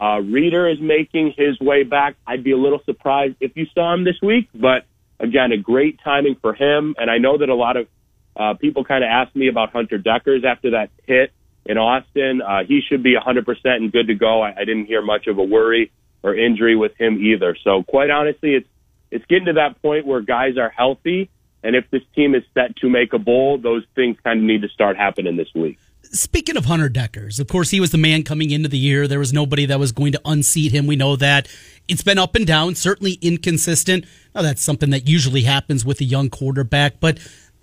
Uh, 0.02 0.18
Reader 0.18 0.68
is 0.68 0.80
making 0.80 1.32
his 1.36 1.60
way 1.60 1.84
back. 1.84 2.16
I'd 2.26 2.42
be 2.42 2.50
a 2.50 2.56
little 2.56 2.80
surprised 2.84 3.36
if 3.38 3.52
you 3.54 3.66
saw 3.72 3.94
him 3.94 4.02
this 4.02 4.16
week, 4.20 4.48
but 4.52 4.84
again, 5.20 5.52
a 5.52 5.56
great 5.56 6.00
timing 6.02 6.34
for 6.42 6.54
him. 6.54 6.96
And 6.98 7.08
I 7.08 7.18
know 7.18 7.38
that 7.38 7.48
a 7.48 7.54
lot 7.54 7.76
of 7.76 7.86
uh, 8.34 8.54
people 8.54 8.84
kind 8.84 9.04
of 9.04 9.08
asked 9.08 9.36
me 9.36 9.46
about 9.46 9.70
Hunter 9.70 10.00
Dekkers 10.00 10.44
after 10.44 10.72
that 10.72 10.90
hit 11.06 11.30
in 11.64 11.78
Austin. 11.78 12.42
Uh, 12.42 12.64
he 12.66 12.80
should 12.80 13.04
be 13.04 13.14
100% 13.14 13.44
and 13.64 13.92
good 13.92 14.08
to 14.08 14.14
go. 14.14 14.42
I, 14.42 14.50
I 14.50 14.64
didn't 14.64 14.86
hear 14.86 15.02
much 15.02 15.28
of 15.28 15.38
a 15.38 15.44
worry 15.44 15.92
or 16.24 16.34
injury 16.34 16.74
with 16.74 16.96
him 16.98 17.24
either. 17.24 17.56
So 17.62 17.84
quite 17.84 18.10
honestly, 18.10 18.54
it's 18.54 18.68
it's 19.12 19.24
getting 19.26 19.46
to 19.46 19.52
that 19.52 19.80
point 19.82 20.06
where 20.06 20.22
guys 20.22 20.56
are 20.56 20.70
healthy, 20.70 21.28
and 21.62 21.76
if 21.76 21.84
this 21.90 22.00
team 22.16 22.34
is 22.34 22.42
set 22.54 22.74
to 22.76 22.88
make 22.88 23.12
a 23.12 23.18
bowl, 23.18 23.58
those 23.58 23.84
things 23.94 24.16
kind 24.24 24.40
of 24.40 24.44
need 24.46 24.62
to 24.62 24.68
start 24.68 24.96
happening 24.96 25.36
this 25.36 25.52
week. 25.54 25.78
Speaking 26.04 26.56
of 26.56 26.66
Hunter 26.66 26.90
Dekkers, 26.90 27.40
of 27.40 27.48
course, 27.48 27.70
he 27.70 27.80
was 27.80 27.90
the 27.90 27.98
man 27.98 28.22
coming 28.22 28.50
into 28.50 28.68
the 28.68 28.78
year. 28.78 29.08
There 29.08 29.18
was 29.18 29.32
nobody 29.32 29.66
that 29.66 29.78
was 29.78 29.92
going 29.92 30.12
to 30.12 30.20
unseat 30.24 30.72
him. 30.72 30.86
We 30.86 30.96
know 30.96 31.16
that. 31.16 31.48
It's 31.88 32.02
been 32.02 32.18
up 32.18 32.34
and 32.34 32.46
down, 32.46 32.74
certainly 32.74 33.18
inconsistent. 33.22 34.04
Now, 34.34 34.42
that's 34.42 34.62
something 34.62 34.90
that 34.90 35.08
usually 35.08 35.42
happens 35.42 35.84
with 35.84 36.00
a 36.00 36.04
young 36.04 36.28
quarterback, 36.28 37.00
but 37.00 37.18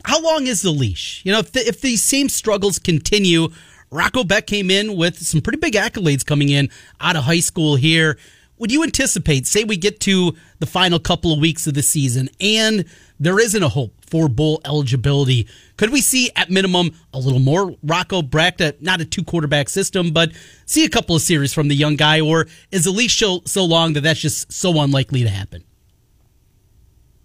how 0.05 0.21
long 0.21 0.47
is 0.47 0.61
the 0.61 0.71
leash? 0.71 1.21
You 1.25 1.33
know, 1.33 1.39
if, 1.39 1.51
the, 1.51 1.67
if 1.67 1.81
these 1.81 2.01
same 2.01 2.29
struggles 2.29 2.79
continue, 2.79 3.49
Rocco 3.91 4.23
Beck 4.23 4.47
came 4.47 4.69
in 4.71 4.95
with 4.95 5.17
some 5.17 5.41
pretty 5.41 5.59
big 5.59 5.73
accolades 5.73 6.25
coming 6.25 6.49
in 6.49 6.69
out 7.01 7.15
of 7.15 7.23
high 7.23 7.39
school 7.39 7.75
here. 7.75 8.17
Would 8.59 8.73
you 8.73 8.83
anticipate, 8.83 9.47
say 9.47 9.63
we 9.63 9.77
get 9.77 10.01
to 10.01 10.35
the 10.59 10.65
final 10.65 10.99
couple 10.99 11.33
of 11.33 11.39
weeks 11.39 11.65
of 11.65 11.73
the 11.73 11.81
season 11.81 12.29
and 12.41 12.85
there 13.17 13.39
isn't 13.39 13.63
a 13.63 13.69
hope 13.69 13.93
for 14.05 14.27
bowl 14.27 14.61
eligibility, 14.65 15.47
could 15.77 15.91
we 15.91 16.01
see 16.01 16.29
at 16.35 16.49
minimum 16.49 16.91
a 17.13 17.19
little 17.19 17.39
more 17.39 17.75
Rocco 17.83 18.21
uh, 18.21 18.71
not 18.81 18.99
a 18.99 19.05
two 19.05 19.23
quarterback 19.23 19.69
system, 19.69 20.11
but 20.11 20.31
see 20.65 20.83
a 20.83 20.89
couple 20.89 21.15
of 21.15 21.21
series 21.21 21.53
from 21.53 21.69
the 21.69 21.75
young 21.75 21.95
guy, 21.95 22.19
or 22.19 22.47
is 22.71 22.83
the 22.83 22.91
leash 22.91 23.17
so, 23.17 23.41
so 23.45 23.63
long 23.63 23.93
that 23.93 24.01
that's 24.01 24.19
just 24.19 24.51
so 24.51 24.81
unlikely 24.81 25.23
to 25.23 25.29
happen? 25.29 25.63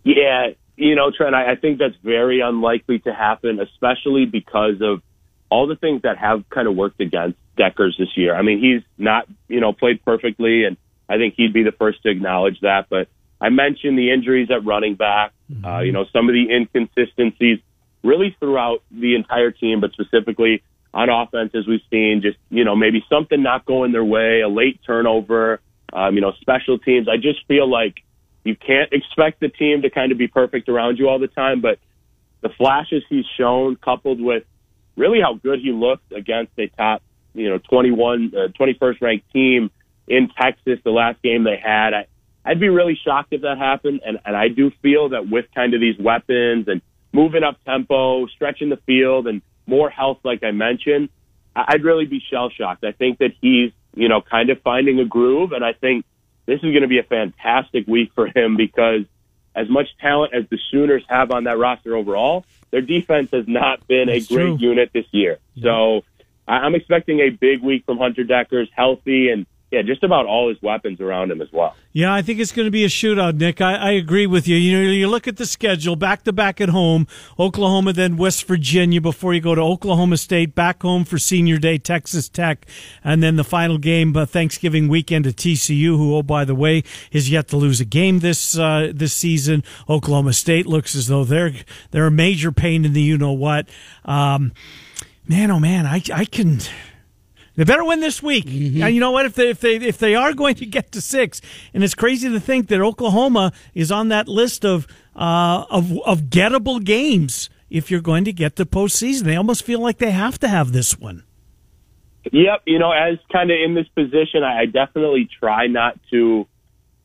Yeah, 0.04 0.50
you 0.76 0.94
know, 0.94 1.10
Trent, 1.10 1.34
I, 1.34 1.52
I 1.52 1.56
think 1.56 1.78
that's 1.78 1.96
very 2.04 2.40
unlikely 2.40 3.00
to 3.00 3.12
happen, 3.12 3.58
especially 3.58 4.26
because 4.26 4.80
of 4.80 5.02
all 5.50 5.66
the 5.66 5.76
things 5.76 6.02
that 6.02 6.18
have 6.18 6.48
kind 6.50 6.68
of 6.68 6.76
worked 6.76 7.00
against 7.00 7.38
Dekkers 7.56 7.98
this 7.98 8.16
year. 8.16 8.34
I 8.34 8.42
mean, 8.42 8.60
he's 8.60 8.82
not, 8.98 9.26
you 9.48 9.60
know, 9.60 9.72
played 9.72 10.04
perfectly, 10.04 10.64
and 10.64 10.76
I 11.08 11.16
think 11.16 11.34
he'd 11.36 11.52
be 11.52 11.62
the 11.62 11.72
first 11.72 12.02
to 12.02 12.10
acknowledge 12.10 12.60
that. 12.60 12.86
But 12.88 13.08
I 13.40 13.50
mentioned 13.50 13.98
the 13.98 14.10
injuries 14.10 14.48
at 14.50 14.64
running 14.64 14.94
back, 14.94 15.32
uh, 15.64 15.80
you 15.80 15.92
know, 15.92 16.04
some 16.12 16.28
of 16.28 16.34
the 16.34 16.46
inconsistencies 16.50 17.58
really 18.02 18.36
throughout 18.38 18.82
the 18.90 19.14
entire 19.14 19.50
team, 19.50 19.80
but 19.80 19.92
specifically 19.92 20.62
on 20.92 21.08
offense, 21.10 21.52
as 21.54 21.66
we've 21.66 21.80
seen, 21.90 22.20
just, 22.22 22.38
you 22.50 22.64
know, 22.64 22.76
maybe 22.76 23.04
something 23.10 23.42
not 23.42 23.64
going 23.66 23.92
their 23.92 24.04
way, 24.04 24.42
a 24.42 24.48
late 24.48 24.80
turnover, 24.86 25.60
um, 25.92 26.14
you 26.14 26.20
know, 26.20 26.32
special 26.40 26.78
teams. 26.78 27.08
I 27.08 27.16
just 27.16 27.44
feel 27.48 27.68
like 27.68 27.96
you 28.44 28.54
can't 28.54 28.92
expect 28.92 29.40
the 29.40 29.48
team 29.48 29.82
to 29.82 29.90
kind 29.90 30.12
of 30.12 30.18
be 30.18 30.28
perfect 30.28 30.68
around 30.68 30.98
you 30.98 31.08
all 31.08 31.18
the 31.18 31.28
time, 31.28 31.60
but 31.60 31.78
the 32.42 32.50
flashes 32.50 33.02
he's 33.08 33.24
shown 33.38 33.76
coupled 33.76 34.20
with 34.20 34.44
really 34.96 35.20
how 35.20 35.34
good 35.34 35.60
he 35.60 35.72
looked 35.72 36.12
against 36.12 36.52
a 36.58 36.68
top, 36.68 37.02
you 37.34 37.48
know, 37.48 37.58
21, 37.58 38.32
uh, 38.36 38.48
21st 38.58 39.00
ranked 39.00 39.32
team 39.32 39.70
in 40.06 40.28
Texas, 40.38 40.78
the 40.84 40.90
last 40.90 41.22
game 41.22 41.44
they 41.44 41.56
had. 41.56 41.94
I, 41.94 42.06
I'd 42.44 42.60
be 42.60 42.68
really 42.68 42.98
shocked 43.02 43.32
if 43.32 43.42
that 43.42 43.58
happened. 43.58 44.00
And, 44.04 44.18
and 44.24 44.36
I 44.36 44.48
do 44.48 44.70
feel 44.82 45.10
that 45.10 45.28
with 45.28 45.46
kind 45.54 45.74
of 45.74 45.80
these 45.80 45.98
weapons 45.98 46.68
and 46.68 46.82
moving 47.12 47.42
up 47.42 47.62
tempo, 47.64 48.26
stretching 48.26 48.68
the 48.68 48.76
field 48.86 49.26
and 49.26 49.40
more 49.66 49.88
health, 49.88 50.18
like 50.24 50.42
I 50.44 50.50
mentioned, 50.50 51.08
I'd 51.56 51.84
really 51.84 52.04
be 52.06 52.20
shell 52.30 52.50
shocked. 52.50 52.84
I 52.84 52.92
think 52.92 53.18
that 53.18 53.32
he's, 53.40 53.72
you 53.94 54.08
know, 54.08 54.20
kind 54.20 54.50
of 54.50 54.60
finding 54.62 54.98
a 55.00 55.04
groove. 55.04 55.52
And 55.52 55.64
I 55.64 55.72
think 55.72 56.04
this 56.46 56.56
is 56.56 56.62
going 56.70 56.82
to 56.82 56.88
be 56.88 56.98
a 56.98 57.04
fantastic 57.04 57.86
week 57.86 58.10
for 58.14 58.26
him 58.26 58.56
because 58.56 59.02
as 59.54 59.68
much 59.70 59.86
talent 60.00 60.34
as 60.34 60.44
the 60.50 60.58
Sooners 60.70 61.04
have 61.08 61.30
on 61.30 61.44
that 61.44 61.56
roster 61.58 61.96
overall, 61.96 62.44
their 62.72 62.80
defense 62.80 63.30
has 63.32 63.46
not 63.46 63.86
been 63.86 64.08
That's 64.08 64.28
a 64.30 64.34
great 64.34 64.44
true. 64.44 64.56
unit 64.58 64.90
this 64.92 65.06
year. 65.12 65.38
So 65.62 66.02
I- 66.46 66.58
I'm 66.58 66.74
expecting 66.74 67.20
a 67.20 67.30
big 67.30 67.62
week 67.62 67.84
from 67.86 67.98
Hunter 67.98 68.24
Dekkers, 68.24 68.68
healthy 68.74 69.30
and 69.30 69.46
yeah, 69.74 69.82
just 69.82 70.04
about 70.04 70.26
all 70.26 70.48
his 70.48 70.62
weapons 70.62 71.00
around 71.00 71.32
him 71.32 71.42
as 71.42 71.52
well. 71.52 71.74
Yeah, 71.92 72.14
I 72.14 72.22
think 72.22 72.38
it's 72.38 72.52
going 72.52 72.66
to 72.66 72.70
be 72.70 72.84
a 72.84 72.88
shootout, 72.88 73.36
Nick. 73.36 73.60
I, 73.60 73.74
I 73.74 73.90
agree 73.90 74.26
with 74.26 74.46
you. 74.46 74.56
You 74.56 74.82
know, 74.84 74.88
you 74.88 75.08
look 75.08 75.26
at 75.26 75.36
the 75.36 75.46
schedule, 75.46 75.96
back 75.96 76.22
to 76.24 76.32
back 76.32 76.60
at 76.60 76.68
home, 76.68 77.08
Oklahoma, 77.40 77.92
then 77.92 78.16
West 78.16 78.44
Virginia 78.44 79.00
before 79.00 79.34
you 79.34 79.40
go 79.40 79.56
to 79.56 79.60
Oklahoma 79.60 80.16
State, 80.16 80.54
back 80.54 80.82
home 80.82 81.04
for 81.04 81.18
Senior 81.18 81.58
Day, 81.58 81.78
Texas 81.78 82.28
Tech, 82.28 82.66
and 83.02 83.20
then 83.20 83.34
the 83.34 83.42
final 83.42 83.76
game 83.76 84.16
uh, 84.16 84.26
Thanksgiving 84.26 84.86
weekend 84.86 85.26
at 85.26 85.34
TCU, 85.34 85.96
who, 85.96 86.14
oh 86.14 86.22
by 86.22 86.44
the 86.44 86.54
way, 86.54 86.84
is 87.10 87.28
yet 87.28 87.48
to 87.48 87.56
lose 87.56 87.80
a 87.80 87.84
game 87.84 88.20
this 88.20 88.56
uh, 88.56 88.92
this 88.94 89.12
season. 89.12 89.64
Oklahoma 89.88 90.34
State 90.34 90.66
looks 90.66 90.94
as 90.94 91.08
though 91.08 91.24
they're 91.24 91.52
they're 91.90 92.06
a 92.06 92.12
major 92.12 92.52
pain 92.52 92.84
in 92.84 92.92
the 92.92 93.02
you 93.02 93.18
know 93.18 93.32
what. 93.32 93.68
Um, 94.04 94.52
man, 95.26 95.50
oh 95.50 95.58
man, 95.58 95.84
I 95.84 96.00
I 96.14 96.26
can. 96.26 96.60
They 97.56 97.64
better 97.64 97.84
win 97.84 98.00
this 98.00 98.22
week. 98.22 98.46
And 98.46 98.94
you 98.94 99.00
know 99.00 99.12
what? 99.12 99.26
If 99.26 99.34
they 99.34 99.50
if 99.50 99.60
they 99.60 99.76
if 99.76 99.98
they 99.98 100.14
are 100.14 100.32
going 100.42 100.56
to 100.56 100.66
get 100.66 100.92
to 100.92 101.00
six, 101.00 101.40
and 101.72 101.84
it's 101.84 101.94
crazy 101.94 102.28
to 102.28 102.40
think 102.40 102.68
that 102.68 102.80
Oklahoma 102.80 103.52
is 103.74 103.92
on 103.92 104.08
that 104.08 104.28
list 104.28 104.64
of 104.64 104.86
uh, 105.14 105.64
of 105.70 105.98
of 106.00 106.22
gettable 106.22 106.82
games. 106.82 107.50
If 107.70 107.90
you're 107.90 108.00
going 108.00 108.24
to 108.26 108.32
get 108.32 108.56
to 108.56 108.66
postseason, 108.66 109.22
they 109.22 109.34
almost 109.34 109.64
feel 109.64 109.80
like 109.80 109.98
they 109.98 110.12
have 110.12 110.38
to 110.40 110.48
have 110.48 110.72
this 110.72 110.96
one. 110.96 111.24
Yep, 112.30 112.62
you 112.66 112.78
know, 112.78 112.92
as 112.92 113.18
kind 113.32 113.50
of 113.50 113.56
in 113.62 113.74
this 113.74 113.88
position, 113.88 114.42
I, 114.42 114.60
I 114.60 114.66
definitely 114.66 115.28
try 115.40 115.66
not 115.66 115.98
to, 116.10 116.46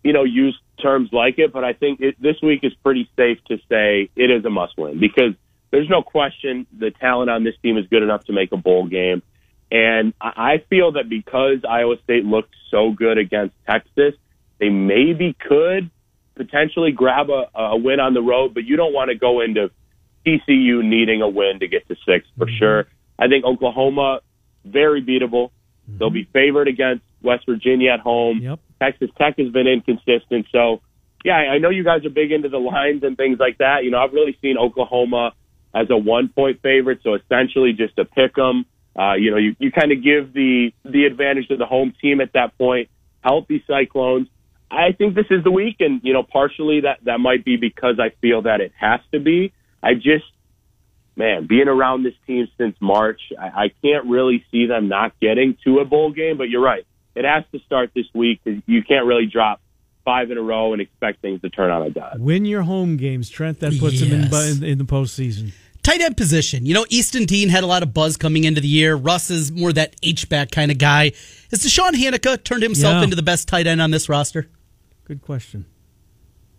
you 0.03 0.13
know, 0.13 0.23
use 0.23 0.57
terms 0.81 1.09
like 1.11 1.39
it, 1.39 1.51
but 1.51 1.63
I 1.63 1.73
think 1.73 1.99
it, 1.99 2.21
this 2.21 2.35
week 2.41 2.61
is 2.63 2.73
pretty 2.83 3.09
safe 3.17 3.39
to 3.47 3.57
say 3.69 4.09
it 4.15 4.31
is 4.31 4.45
a 4.45 4.49
must 4.49 4.77
win 4.77 4.99
because 4.99 5.33
there's 5.71 5.89
no 5.89 6.01
question 6.01 6.67
the 6.77 6.91
talent 6.91 7.29
on 7.29 7.43
this 7.43 7.55
team 7.61 7.77
is 7.77 7.85
good 7.87 8.03
enough 8.03 8.25
to 8.25 8.33
make 8.33 8.51
a 8.51 8.57
bowl 8.57 8.87
game. 8.87 9.21
And 9.71 10.13
I 10.19 10.53
I 10.53 10.63
feel 10.69 10.93
that 10.93 11.09
because 11.09 11.59
Iowa 11.67 11.95
State 12.03 12.25
looked 12.25 12.55
so 12.71 12.91
good 12.91 13.17
against 13.17 13.55
Texas, 13.67 14.15
they 14.59 14.69
maybe 14.69 15.35
could 15.39 15.89
potentially 16.35 16.91
grab 16.91 17.29
a, 17.29 17.49
a 17.57 17.77
win 17.77 17.99
on 17.99 18.13
the 18.13 18.21
road, 18.21 18.53
but 18.53 18.63
you 18.63 18.77
don't 18.77 18.93
want 18.93 19.09
to 19.09 19.15
go 19.15 19.41
into 19.41 19.69
TCU 20.25 20.83
needing 20.83 21.21
a 21.21 21.29
win 21.29 21.59
to 21.59 21.67
get 21.67 21.87
to 21.87 21.95
six 22.05 22.25
for 22.37 22.45
mm-hmm. 22.45 22.57
sure. 22.57 22.87
I 23.17 23.27
think 23.27 23.45
Oklahoma 23.45 24.21
very 24.65 25.01
beatable. 25.01 25.49
Mm-hmm. 25.49 25.97
They'll 25.97 26.09
be 26.09 26.27
favored 26.31 26.67
against 26.67 27.03
West 27.21 27.45
Virginia 27.45 27.91
at 27.91 27.99
home. 27.99 28.39
Yep. 28.41 28.59
Texas 28.81 29.09
Tech 29.17 29.37
has 29.37 29.51
been 29.51 29.67
inconsistent. 29.67 30.47
So, 30.51 30.81
yeah, 31.23 31.35
I 31.35 31.55
I 31.55 31.57
know 31.57 31.69
you 31.69 31.83
guys 31.83 32.05
are 32.05 32.09
big 32.09 32.31
into 32.31 32.49
the 32.49 32.57
lines 32.57 33.03
and 33.03 33.17
things 33.17 33.37
like 33.39 33.57
that. 33.57 33.83
You 33.83 33.91
know, 33.91 33.99
I've 33.99 34.13
really 34.13 34.37
seen 34.41 34.57
Oklahoma 34.57 35.33
as 35.75 35.87
a 35.89 35.97
one 35.97 36.29
point 36.29 36.61
favorite, 36.61 36.99
so 37.03 37.15
essentially 37.15 37.73
just 37.73 37.97
a 37.99 38.05
pick 38.05 38.37
'em. 38.37 38.65
Uh, 38.99 39.13
you 39.13 39.31
know, 39.31 39.37
you, 39.37 39.55
you 39.59 39.71
kind 39.71 39.93
of 39.93 40.03
give 40.03 40.33
the 40.33 40.73
the 40.83 41.05
advantage 41.05 41.47
to 41.47 41.55
the 41.55 41.65
home 41.65 41.93
team 42.01 42.19
at 42.19 42.33
that 42.33 42.57
point. 42.57 42.89
Healthy 43.21 43.63
Cyclones. 43.65 44.27
I 44.69 44.91
think 44.91 45.15
this 45.15 45.27
is 45.29 45.43
the 45.43 45.51
week, 45.51 45.77
and 45.79 46.01
you 46.03 46.11
know, 46.11 46.23
partially 46.23 46.81
that 46.81 46.99
that 47.05 47.19
might 47.19 47.45
be 47.45 47.55
because 47.55 47.97
I 47.99 48.09
feel 48.21 48.41
that 48.41 48.59
it 48.59 48.73
has 48.77 48.99
to 49.13 49.19
be. 49.19 49.53
I 49.81 49.93
just, 49.93 50.25
man, 51.15 51.47
being 51.47 51.69
around 51.69 52.03
this 52.03 52.13
team 52.27 52.49
since 52.57 52.75
March, 52.81 53.21
I, 53.39 53.45
I 53.47 53.71
can't 53.81 54.05
really 54.05 54.43
see 54.51 54.65
them 54.65 54.89
not 54.89 55.17
getting 55.21 55.57
to 55.63 55.79
a 55.79 55.85
bowl 55.85 56.11
game. 56.11 56.37
But 56.37 56.49
you're 56.49 56.61
right, 56.61 56.85
it 57.15 57.23
has 57.23 57.45
to 57.53 57.59
start 57.65 57.91
this 57.95 58.05
week 58.13 58.41
because 58.43 58.61
you 58.65 58.83
can't 58.83 59.05
really 59.05 59.27
drop 59.27 59.61
five 60.03 60.29
in 60.29 60.37
a 60.37 60.41
row 60.41 60.73
and 60.73 60.81
expect 60.81 61.21
things 61.21 61.39
to 61.41 61.49
turn 61.49 61.71
on 61.71 61.83
a 61.83 61.89
dime. 61.89 62.19
Win 62.19 62.43
your 62.43 62.63
home 62.63 62.97
games, 62.97 63.29
Trent. 63.29 63.61
That 63.61 63.79
puts 63.79 64.01
them 64.01 64.11
in, 64.11 64.23
in 64.23 64.63
in 64.63 64.77
the 64.77 64.85
postseason. 64.85 65.53
Tight 65.83 66.01
end 66.01 66.17
position. 66.17 66.65
You 66.65 66.73
know, 66.73 66.85
Easton 66.89 67.25
Dean 67.25 67.49
had 67.49 67.63
a 67.63 67.67
lot 67.67 67.83
of 67.83 67.93
buzz 67.93 68.17
coming 68.17 68.43
into 68.43 68.61
the 68.61 68.67
year. 68.67 68.95
Russ 68.95 69.29
is 69.29 69.51
more 69.51 69.71
that 69.73 69.95
H-back 70.03 70.51
kind 70.51 70.71
of 70.71 70.77
guy. 70.77 71.11
Has 71.51 71.63
Deshaun 71.63 71.91
Hanika 71.91 72.43
turned 72.43 72.63
himself 72.63 72.95
Yeah. 72.95 73.03
into 73.03 73.15
the 73.15 73.23
best 73.23 73.47
tight 73.47 73.65
end 73.65 73.81
on 73.81 73.91
this 73.91 74.09
roster? 74.09 74.47
Good 75.05 75.21
question. 75.21 75.65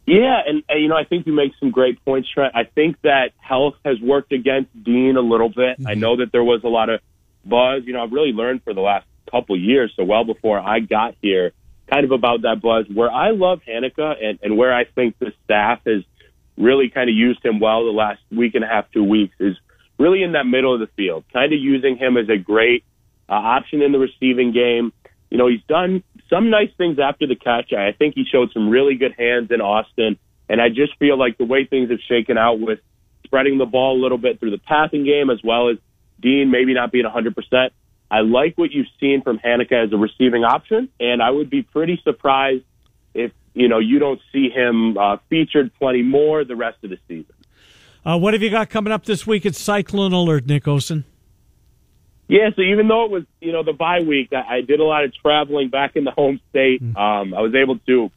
Yeah, 0.07 0.41
and, 0.45 0.65
and 0.69 0.83
you 0.83 0.89
know, 0.89 0.97
I 0.97 1.05
think 1.05 1.27
you 1.27 1.33
make 1.33 1.53
some 1.61 1.71
great 1.71 2.05
points, 2.05 2.29
Trent. 2.29 2.57
I 2.57 2.65
think 2.65 2.97
that 3.03 3.31
health 3.39 3.75
has 3.85 4.01
worked 4.01 4.33
against 4.33 4.71
Dean 4.83 5.17
a 5.17 5.21
little 5.21 5.51
bit. 5.51 5.77
I 5.87 5.93
mm-hmm. 5.93 6.01
know 6.01 6.17
that 6.17 6.33
there 6.33 6.43
was 6.43 6.65
a 6.65 6.69
lot 6.69 6.89
of 6.89 7.01
buzz. 7.45 7.85
You 7.85 7.93
know, 7.93 8.03
I've 8.03 8.11
really 8.11 8.33
learned 8.33 8.65
for 8.65 8.75
the 8.75 8.81
last 8.81 9.07
couple 9.31 9.57
years, 9.57 9.93
so 9.95 10.03
well 10.03 10.25
before 10.25 10.59
I 10.59 10.81
got 10.81 11.15
here, 11.23 11.53
kind 11.93 12.05
of 12.05 12.11
about 12.11 12.43
that 12.43 12.61
buzz. 12.61 12.87
Where 12.93 13.11
I 13.11 13.31
love 13.31 13.61
Hanika 13.69 14.17
and, 14.21 14.41
and 14.43 14.57
where 14.57 14.75
I 14.75 14.85
think 14.85 15.17
the 15.21 15.33
staff 15.45 15.81
has 15.87 16.03
really 16.61 16.91
kind 16.91 17.09
of 17.09 17.17
used 17.17 17.45
him 17.45 17.59
well 17.59 17.85
the 17.85 17.91
last 17.91 18.21
week 18.31 18.55
and 18.55 18.65
a 18.65 18.69
half, 18.69 18.91
two 18.93 19.05
weeks 19.05 19.35
is 19.41 19.57
really 19.99 20.23
in 20.23 20.33
that 20.33 20.45
middle 20.45 20.75
of 20.75 20.81
the 20.81 20.89
field, 20.97 21.25
kind 21.33 21.53
of 21.53 21.59
using 21.59 21.97
him 21.97 22.17
as 22.17 22.29
a 22.29 22.37
great 22.37 22.85
uh, 23.29 23.33
option 23.33 23.83
in 23.83 23.93
the 23.93 23.99
receiving 23.99 24.53
game. 24.53 24.93
You 25.31 25.39
know, 25.39 25.49
he's 25.49 25.63
done 25.69 26.03
some 26.29 26.51
nice 26.51 26.71
things 26.77 26.99
after 26.99 27.27
the 27.27 27.37
catch. 27.37 27.73
I 27.73 27.93
think 27.93 28.15
he 28.15 28.25
showed 28.31 28.53
some 28.53 28.69
really 28.69 28.97
good 28.97 29.15
hands 29.17 29.51
in 29.51 29.61
Austin. 29.61 30.19
And 30.49 30.61
I 30.61 30.69
just 30.69 30.99
feel 30.99 31.17
like 31.17 31.39
the 31.39 31.45
way 31.45 31.65
things 31.65 31.91
have 31.91 32.01
shaken 32.09 32.37
out 32.37 32.59
with 32.59 32.81
spreading 33.25 33.59
the 33.59 33.67
ball 33.67 34.01
a 34.01 34.03
little 34.03 34.19
bit 34.19 34.41
through 34.41 34.51
the 34.51 34.59
passing 34.59 35.05
game, 35.05 35.31
as 35.31 35.39
well 35.45 35.69
as 35.69 35.77
Dean 36.21 36.51
maybe 36.51 36.75
not 36.75 36.91
being 36.91 37.05
100%. 37.05 37.71
I 38.11 38.21
like 38.21 38.59
what 38.59 38.73
you've 38.73 38.89
seen 38.99 39.23
from 39.23 39.39
Hanika 39.39 39.85
as 39.85 39.93
a 39.93 39.97
receiving 39.97 40.43
option, 40.43 40.89
and 40.99 41.23
I 41.23 41.31
would 41.31 41.49
be 41.49 41.63
pretty 41.63 42.01
surprised 42.03 42.65
if 43.15 43.31
you 43.55 43.69
know 43.69 43.79
you 43.79 43.99
don't 43.99 44.21
see 44.33 44.49
him 44.51 44.97
uh, 44.97 45.17
featured 45.29 45.73
plenty 45.79 46.03
more 46.03 46.45
the 46.45 46.57
rest 46.57 46.79
of 46.83 46.91
the 46.91 46.99
season. 47.09 47.35
Uh, 48.05 48.19
what 48.19 48.33
have 48.35 48.43
you 48.43 48.51
got 48.51 48.71
coming 48.71 48.93
up 48.93 49.05
this 49.05 49.27
week? 49.27 49.45
It's 49.45 49.61
Cyclone 49.61 50.13
Alert, 50.13 50.47
Nick 50.47 50.65
Osen. 50.65 51.05
Yeah, 52.29 52.51
so 52.55 52.63
even 52.63 52.87
though 52.87 53.07
it 53.07 53.11
was, 53.11 53.25
you 53.41 53.51
know, 53.51 53.65
the 53.65 53.73
bye 53.73 54.03
week, 54.07 54.33
I, 54.33 54.59
I 54.59 54.61
did 54.61 54.79
a 54.79 54.85
lot 54.85 55.05
of 55.05 55.13
traveling 55.17 55.69
back 55.69 55.97
in 55.97 56.05
the 56.05 56.13
home 56.13 56.41
state. 56.51 56.81
Um, 56.81 57.35
I 57.35 57.41
was 57.41 57.55
able 57.57 57.79
to 57.81 58.11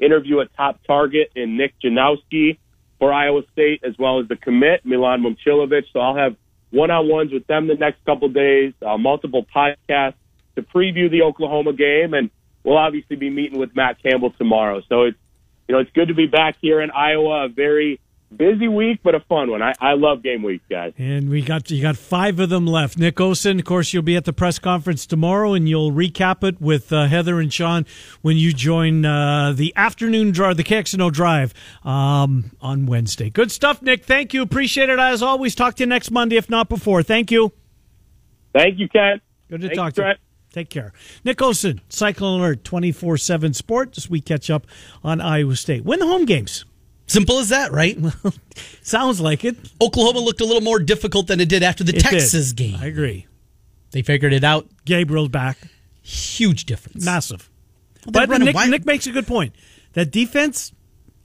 interview 0.00 0.40
a 0.40 0.46
top 0.46 0.80
target 0.84 1.30
in 1.36 1.56
Nick 1.56 1.74
Janowski 1.82 2.58
for 2.98 3.12
Iowa 3.12 3.42
State, 3.52 3.84
as 3.84 3.94
well 3.98 4.20
as 4.20 4.26
the 4.26 4.34
commit, 4.34 4.84
Milan 4.84 5.22
Momcilovic. 5.22 5.84
So 5.92 6.00
I'll 6.00 6.16
have 6.16 6.34
one-on-ones 6.70 7.32
with 7.32 7.46
them 7.46 7.68
the 7.68 7.76
next 7.76 8.04
couple 8.04 8.28
days, 8.28 8.74
uh, 8.84 8.98
multiple 8.98 9.46
podcasts 9.54 10.14
to 10.56 10.62
preview 10.62 11.08
the 11.08 11.22
Oklahoma 11.22 11.72
game, 11.72 12.14
and 12.14 12.30
we'll 12.64 12.78
obviously 12.78 13.16
be 13.16 13.30
meeting 13.30 13.58
with 13.58 13.74
Matt 13.74 14.02
Campbell 14.02 14.32
tomorrow. 14.32 14.82
So 14.88 15.02
it's, 15.02 15.18
you 15.68 15.74
know, 15.74 15.80
it's 15.80 15.90
good 15.92 16.08
to 16.08 16.14
be 16.14 16.26
back 16.26 16.56
here 16.60 16.80
in 16.80 16.90
Iowa. 16.90 17.46
A 17.46 17.48
very 17.48 18.00
busy 18.36 18.68
week, 18.68 19.00
but 19.02 19.14
a 19.14 19.20
fun 19.20 19.50
one. 19.50 19.62
I, 19.62 19.74
I 19.80 19.94
love 19.94 20.22
game 20.22 20.42
weeks, 20.42 20.64
guys. 20.68 20.92
And 20.98 21.28
we 21.28 21.42
got 21.42 21.70
you 21.70 21.82
got 21.82 21.96
five 21.96 22.40
of 22.40 22.48
them 22.48 22.66
left. 22.66 22.98
Nick 22.98 23.16
Osen, 23.16 23.58
of 23.58 23.64
course, 23.64 23.92
you'll 23.92 24.02
be 24.02 24.16
at 24.16 24.24
the 24.24 24.32
press 24.32 24.58
conference 24.58 25.06
tomorrow, 25.06 25.54
and 25.54 25.68
you'll 25.68 25.92
recap 25.92 26.46
it 26.46 26.60
with 26.60 26.92
uh, 26.92 27.06
Heather 27.06 27.40
and 27.40 27.52
Sean 27.52 27.86
when 28.22 28.36
you 28.36 28.52
join 28.52 29.04
uh, 29.04 29.52
the 29.52 29.72
afternoon 29.76 30.32
drive, 30.32 30.56
the 30.56 30.64
KXNO 30.64 31.12
drive 31.12 31.54
um, 31.84 32.50
on 32.60 32.86
Wednesday. 32.86 33.30
Good 33.30 33.50
stuff, 33.50 33.82
Nick. 33.82 34.04
Thank 34.04 34.34
you. 34.34 34.42
Appreciate 34.42 34.88
it 34.88 34.98
as 34.98 35.22
always. 35.22 35.54
Talk 35.54 35.76
to 35.76 35.82
you 35.82 35.86
next 35.86 36.10
Monday, 36.10 36.36
if 36.36 36.50
not 36.50 36.68
before. 36.68 37.02
Thank 37.02 37.30
you. 37.30 37.52
Thank 38.54 38.78
you, 38.78 38.88
Ken. 38.88 39.20
Good 39.48 39.62
to 39.62 39.68
Thank 39.68 39.78
talk 39.78 39.92
to 39.94 40.02
you. 40.02 40.31
Take 40.52 40.68
care. 40.68 40.92
Nick 41.24 41.38
Osen, 41.38 41.80
Cyclone 41.88 42.40
Alert, 42.40 42.62
24 42.64 43.16
7 43.16 43.54
Sport. 43.54 43.96
As 43.96 44.10
we 44.10 44.20
catch 44.20 44.50
up 44.50 44.66
on 45.02 45.20
Iowa 45.20 45.56
State. 45.56 45.84
Win 45.84 45.98
the 45.98 46.06
home 46.06 46.24
games. 46.26 46.64
Simple 47.06 47.38
as 47.38 47.48
that, 47.50 47.72
right? 47.72 47.98
Sounds 48.82 49.20
like 49.20 49.44
it. 49.44 49.56
Oklahoma 49.80 50.20
looked 50.20 50.40
a 50.40 50.44
little 50.44 50.60
more 50.62 50.78
difficult 50.78 51.26
than 51.26 51.40
it 51.40 51.48
did 51.48 51.62
after 51.62 51.84
the 51.84 51.90
It 51.90 52.02
did. 52.02 52.10
Texas 52.10 52.52
game. 52.52 52.76
I 52.80 52.86
agree. 52.86 53.26
They 53.90 54.02
figured 54.02 54.32
it 54.32 54.44
out. 54.44 54.66
Gabriel's 54.84 55.28
back. 55.28 55.58
Huge 56.02 56.64
difference. 56.64 57.04
Massive. 57.04 57.50
Well, 58.06 58.12
But 58.12 58.28
running 58.28 58.46
Nick, 58.46 58.54
wide- 58.54 58.70
Nick 58.70 58.86
makes 58.86 59.06
a 59.06 59.12
good 59.12 59.26
point. 59.26 59.54
That 59.94 60.10
defense, 60.10 60.72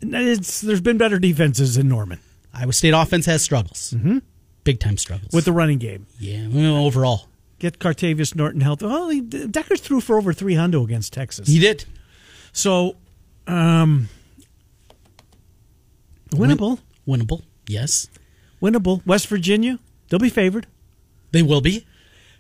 it's, 0.02 0.62
there's 0.62 0.82
been 0.82 0.98
better 0.98 1.20
defenses 1.20 1.78
in 1.78 1.88
Norman 1.88 2.20
Iowa 2.54 2.74
State 2.74 2.92
offense 2.94 3.26
has 3.26 3.42
struggles. 3.42 3.94
Mm-hmm. 3.96 4.18
Big 4.64 4.80
time 4.80 4.98
struggles. 4.98 5.32
with 5.32 5.46
the 5.46 5.52
running 5.54 5.78
game. 5.78 6.06
yeah, 6.20 6.48
overall. 6.54 7.28
Get 7.60 7.80
Cartevious 7.80 8.36
Norton 8.36 8.62
healthy. 8.62 8.86
Well, 8.86 9.10
he, 9.10 9.22
Decker 9.22 9.76
threw 9.78 10.00
for 10.00 10.18
over 10.18 10.32
300 10.34 10.82
against 10.84 11.12
Texas. 11.14 11.48
He 11.48 11.60
did. 11.60 11.86
So, 12.52 12.98
um, 13.48 14.10
winnable. 16.32 16.80
Winnable. 17.08 17.42
Yes. 17.68 18.08
Winnable. 18.62 19.06
West 19.06 19.28
Virginia, 19.28 19.80
they'll 20.10 20.20
be 20.20 20.30
favored. 20.30 20.68
They 21.32 21.42
will 21.44 21.62
be. 21.62 21.86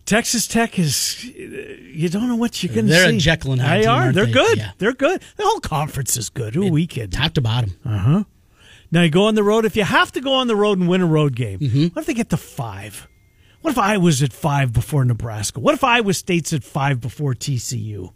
Texas 0.06 0.47
Tech 0.47 0.80
is, 0.80 1.21
you 1.25 2.08
don't 2.08 2.30
know 2.30 2.36
what 2.38 2.63
you're 2.63 2.73
going 2.73 2.88
to 2.88 2.93
see. 2.93 2.99
They're 2.99 3.10
a 3.10 3.17
Jekyll 3.17 3.51
and 3.53 3.62
Hyde 3.62 3.80
They 3.80 3.84
team, 3.84 3.91
are. 3.91 4.12
They're 4.13 4.25
they? 4.25 4.32
good. 4.32 4.58
Yeah. 4.58 4.71
They're 4.77 4.93
good. 4.93 5.21
The 5.36 5.43
whole 5.43 5.60
conference 5.60 6.15
is 6.15 6.30
good. 6.30 6.56
Who 6.56 6.67
are 6.67 6.71
we 6.71 6.88
kidding? 6.88 7.10
Top 7.12 7.34
to 7.34 7.41
bottom. 7.41 7.75
Uh 7.84 7.97
huh. 7.97 8.23
Now 8.89 9.01
you 9.01 9.10
go 9.10 9.25
on 9.25 9.36
the 9.36 9.43
road. 9.43 9.65
If 9.65 9.75
you 9.75 9.84
have 9.84 10.13
to 10.13 10.21
go 10.21 10.34
on 10.34 10.47
the 10.47 10.56
road 10.56 10.80
and 10.80 10.88
win 10.88 11.01
a 11.01 11.06
road 11.06 11.36
game, 11.36 11.60
Mm-hmm. 11.60 11.88
what 11.88 12.01
if 12.01 12.06
they 12.06 12.13
get 12.13 12.30
to 12.30 12.38
five? 12.38 13.06
What 13.67 13.73
if 13.73 13.80
I 13.80 13.97
was 13.97 14.23
at 14.23 14.32
five 14.32 14.71
before 14.71 15.03
Nebraska? 15.03 15.60
What 15.60 15.73
if 15.75 15.84
Iowa 15.84 16.13
State's 16.13 16.53
at 16.53 16.63
five 16.63 17.01
before 17.01 17.34
TCU? 17.34 18.13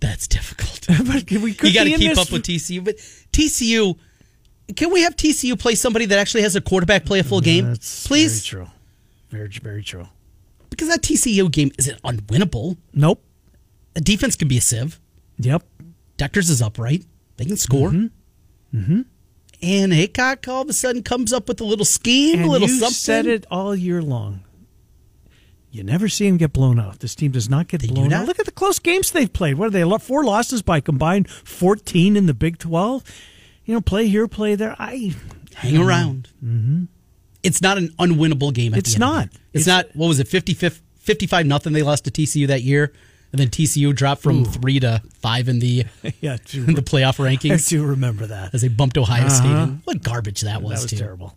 That's 0.00 0.26
difficult. 0.26 0.86
but 1.06 1.30
we 1.30 1.54
could 1.54 1.68
you 1.68 1.74
got 1.74 1.84
to 1.84 1.90
keep 1.90 2.00
this- 2.00 2.18
up 2.18 2.32
with 2.32 2.42
TCU. 2.42 2.82
But 2.84 2.96
TCU, 3.32 3.96
can 4.74 4.90
we 4.92 5.02
have 5.02 5.14
TCU 5.14 5.56
play 5.56 5.76
somebody 5.76 6.06
that 6.06 6.18
actually 6.18 6.42
has 6.42 6.56
a 6.56 6.60
quarterback 6.60 7.04
play 7.04 7.20
a 7.20 7.22
full 7.22 7.40
game? 7.40 7.66
That's 7.66 8.08
Please? 8.08 8.44
very 8.44 8.64
true. 8.64 8.72
Very, 9.30 9.48
very 9.62 9.82
true. 9.84 10.08
Because 10.68 10.88
that 10.88 11.00
TCU 11.00 11.48
game 11.48 11.70
isn't 11.78 12.02
unwinnable. 12.02 12.76
Nope. 12.92 13.22
The 13.94 14.00
defense 14.00 14.34
can 14.34 14.48
be 14.48 14.58
a 14.58 14.60
sieve. 14.60 14.98
Yep. 15.38 15.62
Dekkers 16.18 16.50
is 16.50 16.60
upright. 16.60 17.04
They 17.36 17.44
can 17.44 17.56
score. 17.56 17.90
Mm-hmm. 17.90 19.02
And 19.60 19.92
Heacock 19.92 20.46
all 20.48 20.62
of 20.62 20.68
a 20.68 20.72
sudden 20.72 21.02
comes 21.02 21.32
up 21.32 21.48
with 21.48 21.60
a 21.60 21.64
little 21.64 21.84
scheme, 21.84 22.38
And 22.40 22.48
a 22.48 22.50
little 22.50 22.68
you 22.68 22.74
something. 22.78 22.94
said 22.94 23.26
it 23.26 23.44
all 23.50 23.74
year 23.74 24.00
long. 24.00 24.44
You 25.70 25.82
never 25.82 26.08
see 26.08 26.26
him 26.26 26.36
get 26.38 26.52
blown 26.52 26.78
out. 26.80 27.00
This 27.00 27.14
team 27.14 27.32
does 27.32 27.48
not 27.50 27.68
get 27.68 27.82
They 27.82 27.88
blown 27.88 28.08
not. 28.08 28.22
out. 28.22 28.26
Look 28.28 28.38
at 28.38 28.46
the 28.46 28.52
close 28.52 28.78
games 28.78 29.10
they've 29.10 29.32
played. 29.32 29.54
What 29.58 29.66
are 29.66 29.70
they? 29.70 29.98
Four 29.98 30.24
losses 30.24 30.62
by 30.62 30.80
combined 30.80 31.28
fourteen 31.30 32.16
in 32.16 32.26
the 32.26 32.34
Big 32.34 32.58
Twelve. 32.58 33.02
You 33.64 33.74
know, 33.74 33.80
play 33.82 34.08
here, 34.08 34.26
play 34.28 34.54
there. 34.54 34.74
I 34.78 35.14
Hang 35.56 35.76
around. 35.76 36.30
Mm-hmm. 36.42 36.84
It's 37.42 37.60
not 37.60 37.76
an 37.78 37.88
unwinnable 37.98 38.54
game. 38.54 38.72
At 38.72 38.78
It's 38.78 38.90
the 38.94 38.96
end 38.96 39.00
not. 39.00 39.24
it. 39.26 39.32
It's, 39.52 39.66
It's- 39.66 39.66
not. 39.66 39.94
What 39.96 40.06
was 40.08 40.20
it? 40.20 40.28
50, 40.28 40.54
55 40.54 41.46
nothing. 41.46 41.72
They 41.72 41.82
lost 41.82 42.04
to 42.04 42.10
TCU 42.10 42.46
that 42.46 42.62
year, 42.62 42.92
and 43.32 43.38
then 43.40 43.48
TCU 43.48 43.94
dropped 43.94 44.22
from 44.22 44.44
three 44.44 44.80
to 44.80 45.02
five 45.20 45.48
in 45.48 45.58
the 45.58 45.84
yeah. 46.20 46.36
in 46.52 46.74
the 46.74 46.82
playoff 46.82 47.18
rankings. 47.18 47.66
I 47.68 47.76
do 47.76 47.84
remember 47.84 48.26
that. 48.26 48.54
as 48.54 48.62
they 48.62 48.68
bumped 48.68 48.96
Ohio 48.98 49.28
State. 49.28 49.46
Uh-huh. 49.48 49.62
in. 49.64 49.82
What 49.84 50.02
garbage 50.02 50.42
that 50.42 50.62
was! 50.62 50.80
That 50.80 50.82
was 50.84 50.90
too. 50.90 50.96
terrible. 50.96 51.36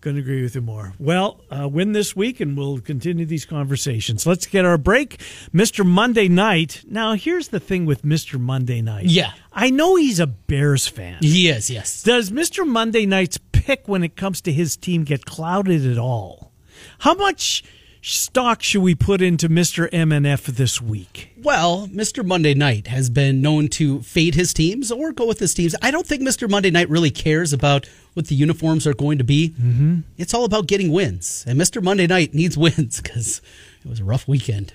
Couldn't 0.00 0.20
agree 0.20 0.42
with 0.42 0.54
you 0.54 0.60
more. 0.60 0.92
Well, 0.98 1.40
uh, 1.50 1.66
win 1.66 1.92
this 1.92 2.14
week, 2.14 2.38
and 2.40 2.58
we'll 2.58 2.78
continue 2.80 3.24
these 3.24 3.46
conversations. 3.46 4.26
Let's 4.26 4.44
get 4.44 4.66
our 4.66 4.76
break, 4.76 5.18
Mister 5.50 5.82
Monday 5.82 6.28
Night. 6.28 6.82
Now, 6.86 7.14
here's 7.14 7.48
the 7.48 7.60
thing 7.60 7.86
with 7.86 8.04
Mister 8.04 8.38
Monday 8.38 8.82
Night. 8.82 9.06
Yeah. 9.06 9.32
I 9.50 9.70
know 9.70 9.96
he's 9.96 10.20
a 10.20 10.26
Bears 10.26 10.86
fan. 10.86 11.18
He 11.22 11.48
is. 11.48 11.70
Yes. 11.70 12.02
Does 12.02 12.30
Mister 12.30 12.66
Monday 12.66 13.06
Night's 13.06 13.38
pick 13.52 13.88
when 13.88 14.04
it 14.04 14.14
comes 14.14 14.42
to 14.42 14.52
his 14.52 14.76
team 14.76 15.04
get 15.04 15.24
clouded 15.24 15.86
at 15.90 15.96
all? 15.96 16.52
How 16.98 17.14
much 17.14 17.64
stock 18.12 18.62
should 18.62 18.82
we 18.82 18.94
put 18.94 19.22
into 19.22 19.48
Mister 19.48 19.88
MNF 19.88 20.44
this 20.44 20.80
week? 20.80 21.32
Well, 21.42 21.88
Mr. 21.88 22.24
Monday 22.24 22.54
Night 22.54 22.86
has 22.86 23.08
been 23.10 23.40
known 23.40 23.68
to 23.68 24.02
fade 24.02 24.34
his 24.34 24.52
teams 24.52 24.92
or 24.92 25.12
go 25.12 25.26
with 25.26 25.38
his 25.38 25.54
teams. 25.54 25.74
I 25.80 25.90
don't 25.90 26.06
think 26.06 26.22
Mr. 26.22 26.48
Monday 26.48 26.70
Night 26.70 26.88
really 26.90 27.10
cares 27.10 27.52
about 27.52 27.88
what 28.12 28.28
the 28.28 28.34
uniforms 28.34 28.86
are 28.86 28.94
going 28.94 29.18
to 29.18 29.24
be. 29.24 29.50
Mm-hmm. 29.50 30.00
It's 30.18 30.34
all 30.34 30.44
about 30.44 30.66
getting 30.66 30.92
wins, 30.92 31.44
and 31.46 31.58
Mr. 31.60 31.82
Monday 31.82 32.06
Night 32.06 32.34
needs 32.34 32.58
wins 32.58 33.00
because 33.00 33.40
it 33.84 33.88
was 33.88 34.00
a 34.00 34.04
rough 34.04 34.28
weekend. 34.28 34.74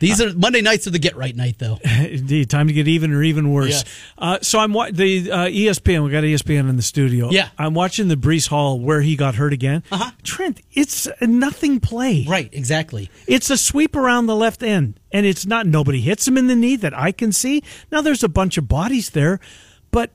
These 0.00 0.20
are 0.20 0.32
Monday 0.34 0.60
nights 0.60 0.86
are 0.86 0.90
the 0.90 0.98
get 0.98 1.16
right 1.16 1.34
night, 1.34 1.56
though. 1.58 1.78
Indeed, 1.84 2.50
time 2.50 2.68
to 2.68 2.72
get 2.72 2.86
even 2.88 3.12
or 3.12 3.22
even 3.22 3.52
worse. 3.52 3.70
Yes. 3.70 3.84
Uh, 4.16 4.38
so 4.42 4.58
I'm 4.58 4.72
wa- 4.72 4.90
the 4.92 5.30
uh, 5.30 5.36
ESPN. 5.46 6.04
We 6.04 6.10
got 6.10 6.24
ESPN 6.24 6.68
in 6.68 6.76
the 6.76 6.82
studio. 6.82 7.30
Yeah. 7.30 7.48
I'm 7.58 7.74
watching 7.74 8.08
the 8.08 8.16
Breece 8.16 8.48
Hall 8.48 8.78
where 8.78 9.00
he 9.00 9.16
got 9.16 9.34
hurt 9.34 9.52
again. 9.52 9.82
Uh-huh. 9.90 10.10
Trent, 10.22 10.60
it's 10.72 11.08
a 11.20 11.26
nothing 11.26 11.80
play. 11.80 12.24
Right, 12.28 12.48
exactly. 12.52 13.10
It's 13.26 13.50
a 13.50 13.56
sweep 13.56 13.96
around 13.96 14.26
the 14.26 14.36
left 14.36 14.62
end, 14.62 15.00
and 15.12 15.26
it's 15.26 15.46
not 15.46 15.66
nobody 15.66 16.00
hits 16.00 16.26
him 16.28 16.38
in 16.38 16.46
the 16.46 16.56
knee 16.56 16.76
that 16.76 16.96
I 16.96 17.12
can 17.12 17.32
see. 17.32 17.62
Now 17.90 18.00
there's 18.00 18.22
a 18.22 18.28
bunch 18.28 18.56
of 18.58 18.68
bodies 18.68 19.10
there, 19.10 19.40
but 19.90 20.10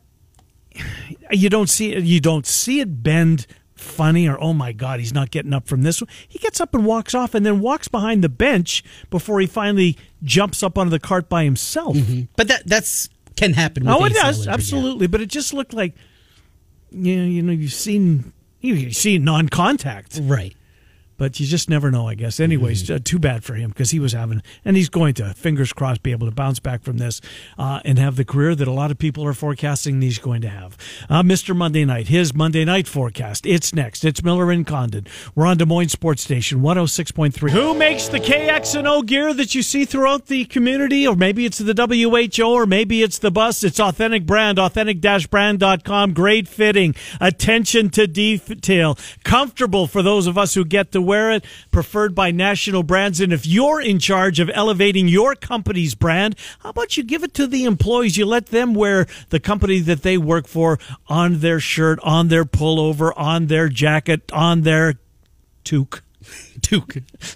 you 1.31 1.49
don't 1.49 1.69
see 1.69 1.93
it. 1.93 2.03
You 2.03 2.19
don't 2.19 2.45
see 2.45 2.79
it 2.79 3.03
bend 3.03 3.47
funny 3.84 4.27
or 4.27 4.41
oh 4.41 4.53
my 4.53 4.71
god 4.71 4.99
he's 4.99 5.13
not 5.13 5.31
getting 5.31 5.53
up 5.53 5.67
from 5.67 5.84
this 5.84 6.01
one 6.01 6.09
he 6.27 6.39
gets 6.39 6.59
up 6.61 6.73
and 6.73 6.86
walks 6.86 7.13
off 7.13 7.36
and 7.36 7.45
then 7.45 7.59
walks 7.59 7.88
behind 7.88 8.23
the 8.23 8.29
bench 8.29 8.84
before 9.09 9.39
he 9.39 9.45
finally 9.45 9.97
jumps 10.23 10.63
up 10.63 10.77
onto 10.77 10.89
the 10.89 10.99
cart 10.99 11.29
by 11.29 11.43
himself 11.43 11.95
mm-hmm. 11.95 12.21
But 12.36 12.47
that 12.47 12.65
that's 12.65 13.09
can 13.36 13.53
happen. 13.53 13.86
With 13.86 13.93
oh 13.93 14.05
it 14.05 14.13
does 14.13 14.39
injury, 14.39 14.49
yeah. 14.49 14.53
absolutely 14.53 15.07
but 15.07 15.21
it 15.21 15.27
just 15.27 15.53
looked 15.53 15.73
like 15.73 15.95
you 16.91 17.17
know, 17.17 17.25
you 17.25 17.41
know 17.41 17.51
you've 17.51 17.73
seen 17.73 18.31
you've 18.61 18.95
seen 18.95 19.23
non-contact 19.23 20.19
Right. 20.21 20.55
But 21.24 21.39
you 21.39 21.45
just 21.45 21.69
never 21.69 21.89
know, 21.89 22.05
I 22.09 22.15
guess. 22.15 22.41
Anyways, 22.41 22.84
Mm-hmm. 22.84 22.95
uh, 22.95 22.99
too 23.01 23.17
bad 23.17 23.45
for 23.45 23.53
him 23.53 23.69
because 23.69 23.91
he 23.91 23.99
was 23.99 24.11
having, 24.11 24.41
and 24.65 24.76
he's 24.76 24.89
going 24.89 25.13
to, 25.13 25.34
fingers 25.36 25.71
crossed, 25.71 26.03
be 26.03 26.11
able 26.11 26.28
to 26.28 26.36
bounce 26.36 26.59
back 26.59 26.84
from 26.84 26.97
this 26.97 27.21
uh, 27.57 27.80
and 27.86 27.97
have 27.97 28.17
the 28.17 28.26
career 28.26 28.55
that 28.55 28.67
a 28.67 28.74
lot 28.74 28.91
of 28.91 28.97
people 28.97 29.24
are 29.26 29.34
forecasting 29.34 30.01
he's 30.01 30.19
going 30.19 30.41
to 30.41 30.49
have. 30.49 30.78
Uh, 31.09 31.24
Mr. 31.24 31.55
Monday 31.55 31.86
Night, 31.86 32.09
his 32.09 32.34
Monday 32.34 32.65
Night 32.65 32.89
forecast. 32.89 33.45
It's 33.45 33.74
next. 33.74 34.03
It's 34.03 34.21
Miller 34.21 34.51
and 34.51 34.67
Condon. 34.67 35.07
We're 35.34 35.45
on 35.45 35.55
Des 35.55 35.65
Moines 35.65 35.88
Sports 35.93 36.24
Station 36.24 36.59
106.3. 36.61 37.51
Who 37.51 37.74
makes 37.74 38.09
the 38.09 38.19
KXNO 38.19 39.05
gear 39.05 39.34
that 39.34 39.55
you 39.55 39.61
see 39.61 39.86
throughout 39.86 40.26
the 40.26 40.43
community? 40.43 41.07
Or 41.07 41.15
maybe 41.15 41.45
it's 41.45 41.59
the 41.59 41.74
WHO, 41.74 42.43
or 42.51 42.65
maybe 42.65 43.01
it's 43.01 43.19
the 43.19 43.32
bus. 43.32 43.63
It's 43.63 43.80
Authentic 43.80 44.26
Brand, 44.26 44.59
authentic-brand.com. 44.59 46.13
Great 46.13 46.49
fitting, 46.49 46.95
attention 47.21 47.89
to 47.91 48.07
detail, 48.07 48.97
comfortable 49.24 49.88
for 49.88 50.01
those 50.01 50.28
of 50.28 50.38
us 50.38 50.53
who 50.55 50.65
get 50.65 50.91
to 50.91 51.01
wear 51.01 51.12
it, 51.32 51.45
preferred 51.72 52.14
by 52.14 52.32
national 52.32 52.84
brands. 52.84 53.20
And 53.20 53.34
if 53.34 53.45
you're 53.45 53.82
in 53.82 53.99
charge 53.99 54.39
of 54.39 54.49
elevating 54.53 55.07
your 55.07 55.36
company's 55.36 55.95
brand, 55.95 56.36
how 56.59 56.70
about 56.70 56.97
you 56.97 57.03
give 57.03 57.24
it 57.24 57.34
to 57.36 57.47
the 57.47 57.66
employees? 57.66 58.18
You 58.18 58.26
let 58.26 58.47
them 58.47 58.74
wear 58.74 59.07
the 59.30 59.39
company 59.39 59.80
that 59.80 60.03
they 60.03 60.18
work 60.18 60.47
for 60.47 60.80
on 61.07 61.39
their 61.39 61.59
shirt, 61.59 61.99
on 62.03 62.28
their 62.28 62.45
pullover, 62.45 63.11
on 63.16 63.47
their 63.47 63.70
jacket, 63.70 64.32
on 64.32 64.61
their 64.61 64.95
toque. 65.64 66.03
Duke. 66.61 66.95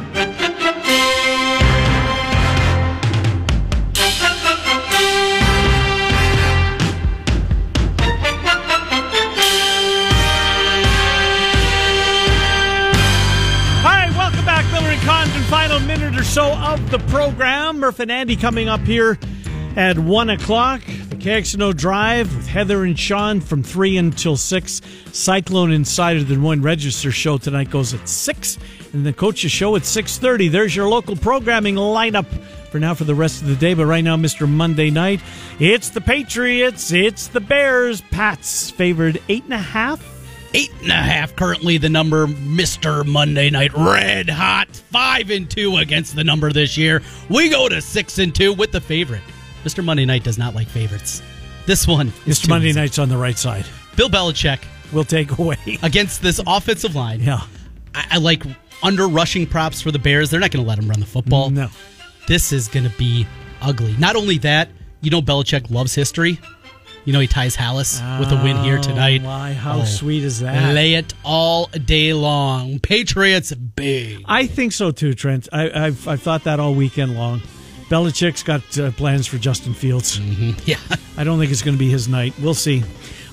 Final 15.78 15.96
minute 15.96 16.20
or 16.20 16.24
so 16.24 16.54
of 16.54 16.90
the 16.90 16.98
program. 16.98 17.78
Murph 17.78 18.00
and 18.00 18.10
Andy 18.10 18.34
coming 18.34 18.68
up 18.68 18.80
here 18.80 19.16
at 19.76 19.96
1 19.96 20.30
o'clock. 20.30 20.80
The 20.84 21.14
KXNO 21.14 21.76
Drive 21.76 22.34
with 22.34 22.48
Heather 22.48 22.82
and 22.82 22.98
Sean 22.98 23.40
from 23.40 23.62
3 23.62 23.96
until 23.96 24.36
6. 24.36 24.80
Cyclone 25.12 25.70
Insider, 25.70 26.24
the 26.24 26.34
Des 26.34 26.40
Moines 26.40 26.62
Register 26.62 27.12
show 27.12 27.38
tonight 27.38 27.70
goes 27.70 27.94
at 27.94 28.08
6. 28.08 28.58
And 28.92 29.06
the 29.06 29.12
Coach's 29.12 29.52
show 29.52 29.76
at 29.76 29.82
6.30. 29.82 30.50
There's 30.50 30.74
your 30.74 30.88
local 30.88 31.14
programming 31.14 31.76
lineup 31.76 32.26
for 32.72 32.80
now 32.80 32.94
for 32.94 33.04
the 33.04 33.14
rest 33.14 33.42
of 33.42 33.46
the 33.46 33.54
day. 33.54 33.74
But 33.74 33.86
right 33.86 34.02
now, 34.02 34.16
Mr. 34.16 34.48
Monday 34.48 34.90
Night, 34.90 35.20
it's 35.60 35.90
the 35.90 36.00
Patriots. 36.00 36.90
It's 36.90 37.28
the 37.28 37.40
Bears. 37.40 38.00
Pats 38.00 38.70
favored 38.72 39.22
8.5. 39.28 40.17
Eight 40.54 40.72
and 40.80 40.90
a 40.90 40.94
half 40.94 41.36
currently 41.36 41.78
the 41.78 41.88
number, 41.88 42.26
Mr. 42.26 43.04
Monday 43.06 43.50
Night. 43.50 43.72
Red 43.74 44.30
hot. 44.30 44.68
Five 44.68 45.30
and 45.30 45.50
two 45.50 45.76
against 45.76 46.16
the 46.16 46.24
number 46.24 46.52
this 46.52 46.76
year. 46.76 47.02
We 47.28 47.50
go 47.50 47.68
to 47.68 47.80
six 47.80 48.18
and 48.18 48.34
two 48.34 48.54
with 48.54 48.72
the 48.72 48.80
favorite. 48.80 49.22
Mr. 49.64 49.84
Monday 49.84 50.06
Night 50.06 50.24
does 50.24 50.38
not 50.38 50.54
like 50.54 50.68
favorites. 50.68 51.22
This 51.66 51.86
one 51.86 52.08
is 52.26 52.40
Mr. 52.40 52.48
Monday 52.48 52.68
easy. 52.68 52.80
Night's 52.80 52.98
on 52.98 53.08
the 53.08 53.18
right 53.18 53.36
side. 53.36 53.66
Bill 53.96 54.08
Belichick 54.08 54.60
We'll 54.92 55.04
take 55.04 55.38
away. 55.38 55.56
against 55.82 56.22
this 56.22 56.40
offensive 56.46 56.94
line. 56.94 57.20
Yeah. 57.20 57.42
I, 57.94 58.06
I 58.12 58.18
like 58.18 58.42
under 58.82 59.06
rushing 59.08 59.46
props 59.46 59.80
for 59.80 59.90
the 59.90 59.98
Bears. 59.98 60.30
They're 60.30 60.40
not 60.40 60.50
going 60.50 60.64
to 60.64 60.68
let 60.68 60.78
him 60.78 60.88
run 60.88 61.00
the 61.00 61.06
football. 61.06 61.50
No. 61.50 61.68
This 62.26 62.52
is 62.52 62.68
going 62.68 62.88
to 62.88 62.96
be 62.96 63.26
ugly. 63.60 63.96
Not 63.98 64.16
only 64.16 64.38
that, 64.38 64.68
you 65.00 65.10
know 65.10 65.20
Belichick 65.20 65.70
loves 65.70 65.94
history. 65.94 66.38
You 67.08 67.14
know 67.14 67.20
he 67.20 67.26
ties 67.26 67.56
Halas 67.56 68.02
with 68.20 68.30
a 68.32 68.36
win 68.44 68.58
here 68.58 68.76
tonight. 68.76 69.22
Oh, 69.22 69.28
my, 69.28 69.54
how 69.54 69.80
Oh, 69.80 69.84
sweet 69.86 70.22
is 70.24 70.40
that? 70.40 70.74
Lay 70.74 70.92
it 70.92 71.14
all 71.24 71.64
day 71.68 72.12
long. 72.12 72.80
Patriots 72.80 73.50
big. 73.54 74.20
I 74.26 74.46
think 74.46 74.72
so 74.72 74.90
too, 74.90 75.14
Trent. 75.14 75.48
I, 75.50 75.86
I've, 75.86 76.06
I've 76.06 76.20
thought 76.20 76.44
that 76.44 76.60
all 76.60 76.74
weekend 76.74 77.14
long. 77.14 77.40
Belichick's 77.88 78.42
got 78.42 78.78
uh, 78.78 78.90
plans 78.90 79.26
for 79.26 79.38
Justin 79.38 79.72
Fields. 79.72 80.20
Yeah. 80.66 80.76
I 81.16 81.24
don't 81.24 81.38
think 81.38 81.50
it's 81.50 81.62
going 81.62 81.76
to 81.76 81.78
be 81.78 81.88
his 81.88 82.08
night. 82.08 82.34
We'll 82.42 82.52
see. 82.52 82.84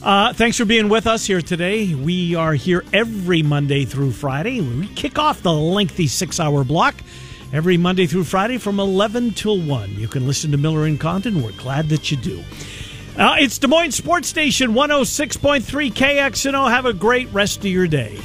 Uh, 0.02 0.32
thanks 0.32 0.56
for 0.56 0.64
being 0.64 0.88
with 0.88 1.06
us 1.06 1.26
here 1.26 1.42
today. 1.42 1.94
We 1.96 2.34
are 2.34 2.54
here 2.54 2.86
every 2.94 3.44
Monday 3.44 3.84
through 3.84 4.14
Friday. 4.14 4.62
We 4.62 4.88
kick 4.88 5.20
off 5.20 5.42
the 5.42 5.52
lengthy 5.52 6.08
six 6.08 6.40
hour 6.40 6.64
block 6.64 6.96
every 7.52 7.76
Monday 7.76 8.06
through 8.06 8.24
Friday 8.24 8.58
from 8.58 8.80
11 8.80 9.32
till 9.32 9.60
1. 9.60 9.96
You 9.96 10.08
can 10.08 10.26
listen 10.26 10.52
to 10.52 10.58
Miller 10.58 10.86
and 10.86 10.98
Condon. 10.98 11.44
We're 11.44 11.52
glad 11.52 11.90
that 11.90 12.10
you 12.10 12.16
do. 12.16 12.42
Uh, 13.18 13.38
it's 13.40 13.58
Des 13.58 13.68
Moines 13.68 13.94
Sports 13.94 14.28
Station 14.28 14.74
106.3 14.74 15.64
KXNO. 15.94 16.70
Have 16.70 16.86
a 16.86 16.92
great 16.92 17.32
rest 17.32 17.60
of 17.60 17.66
your 17.66 17.88
day. 17.88 18.20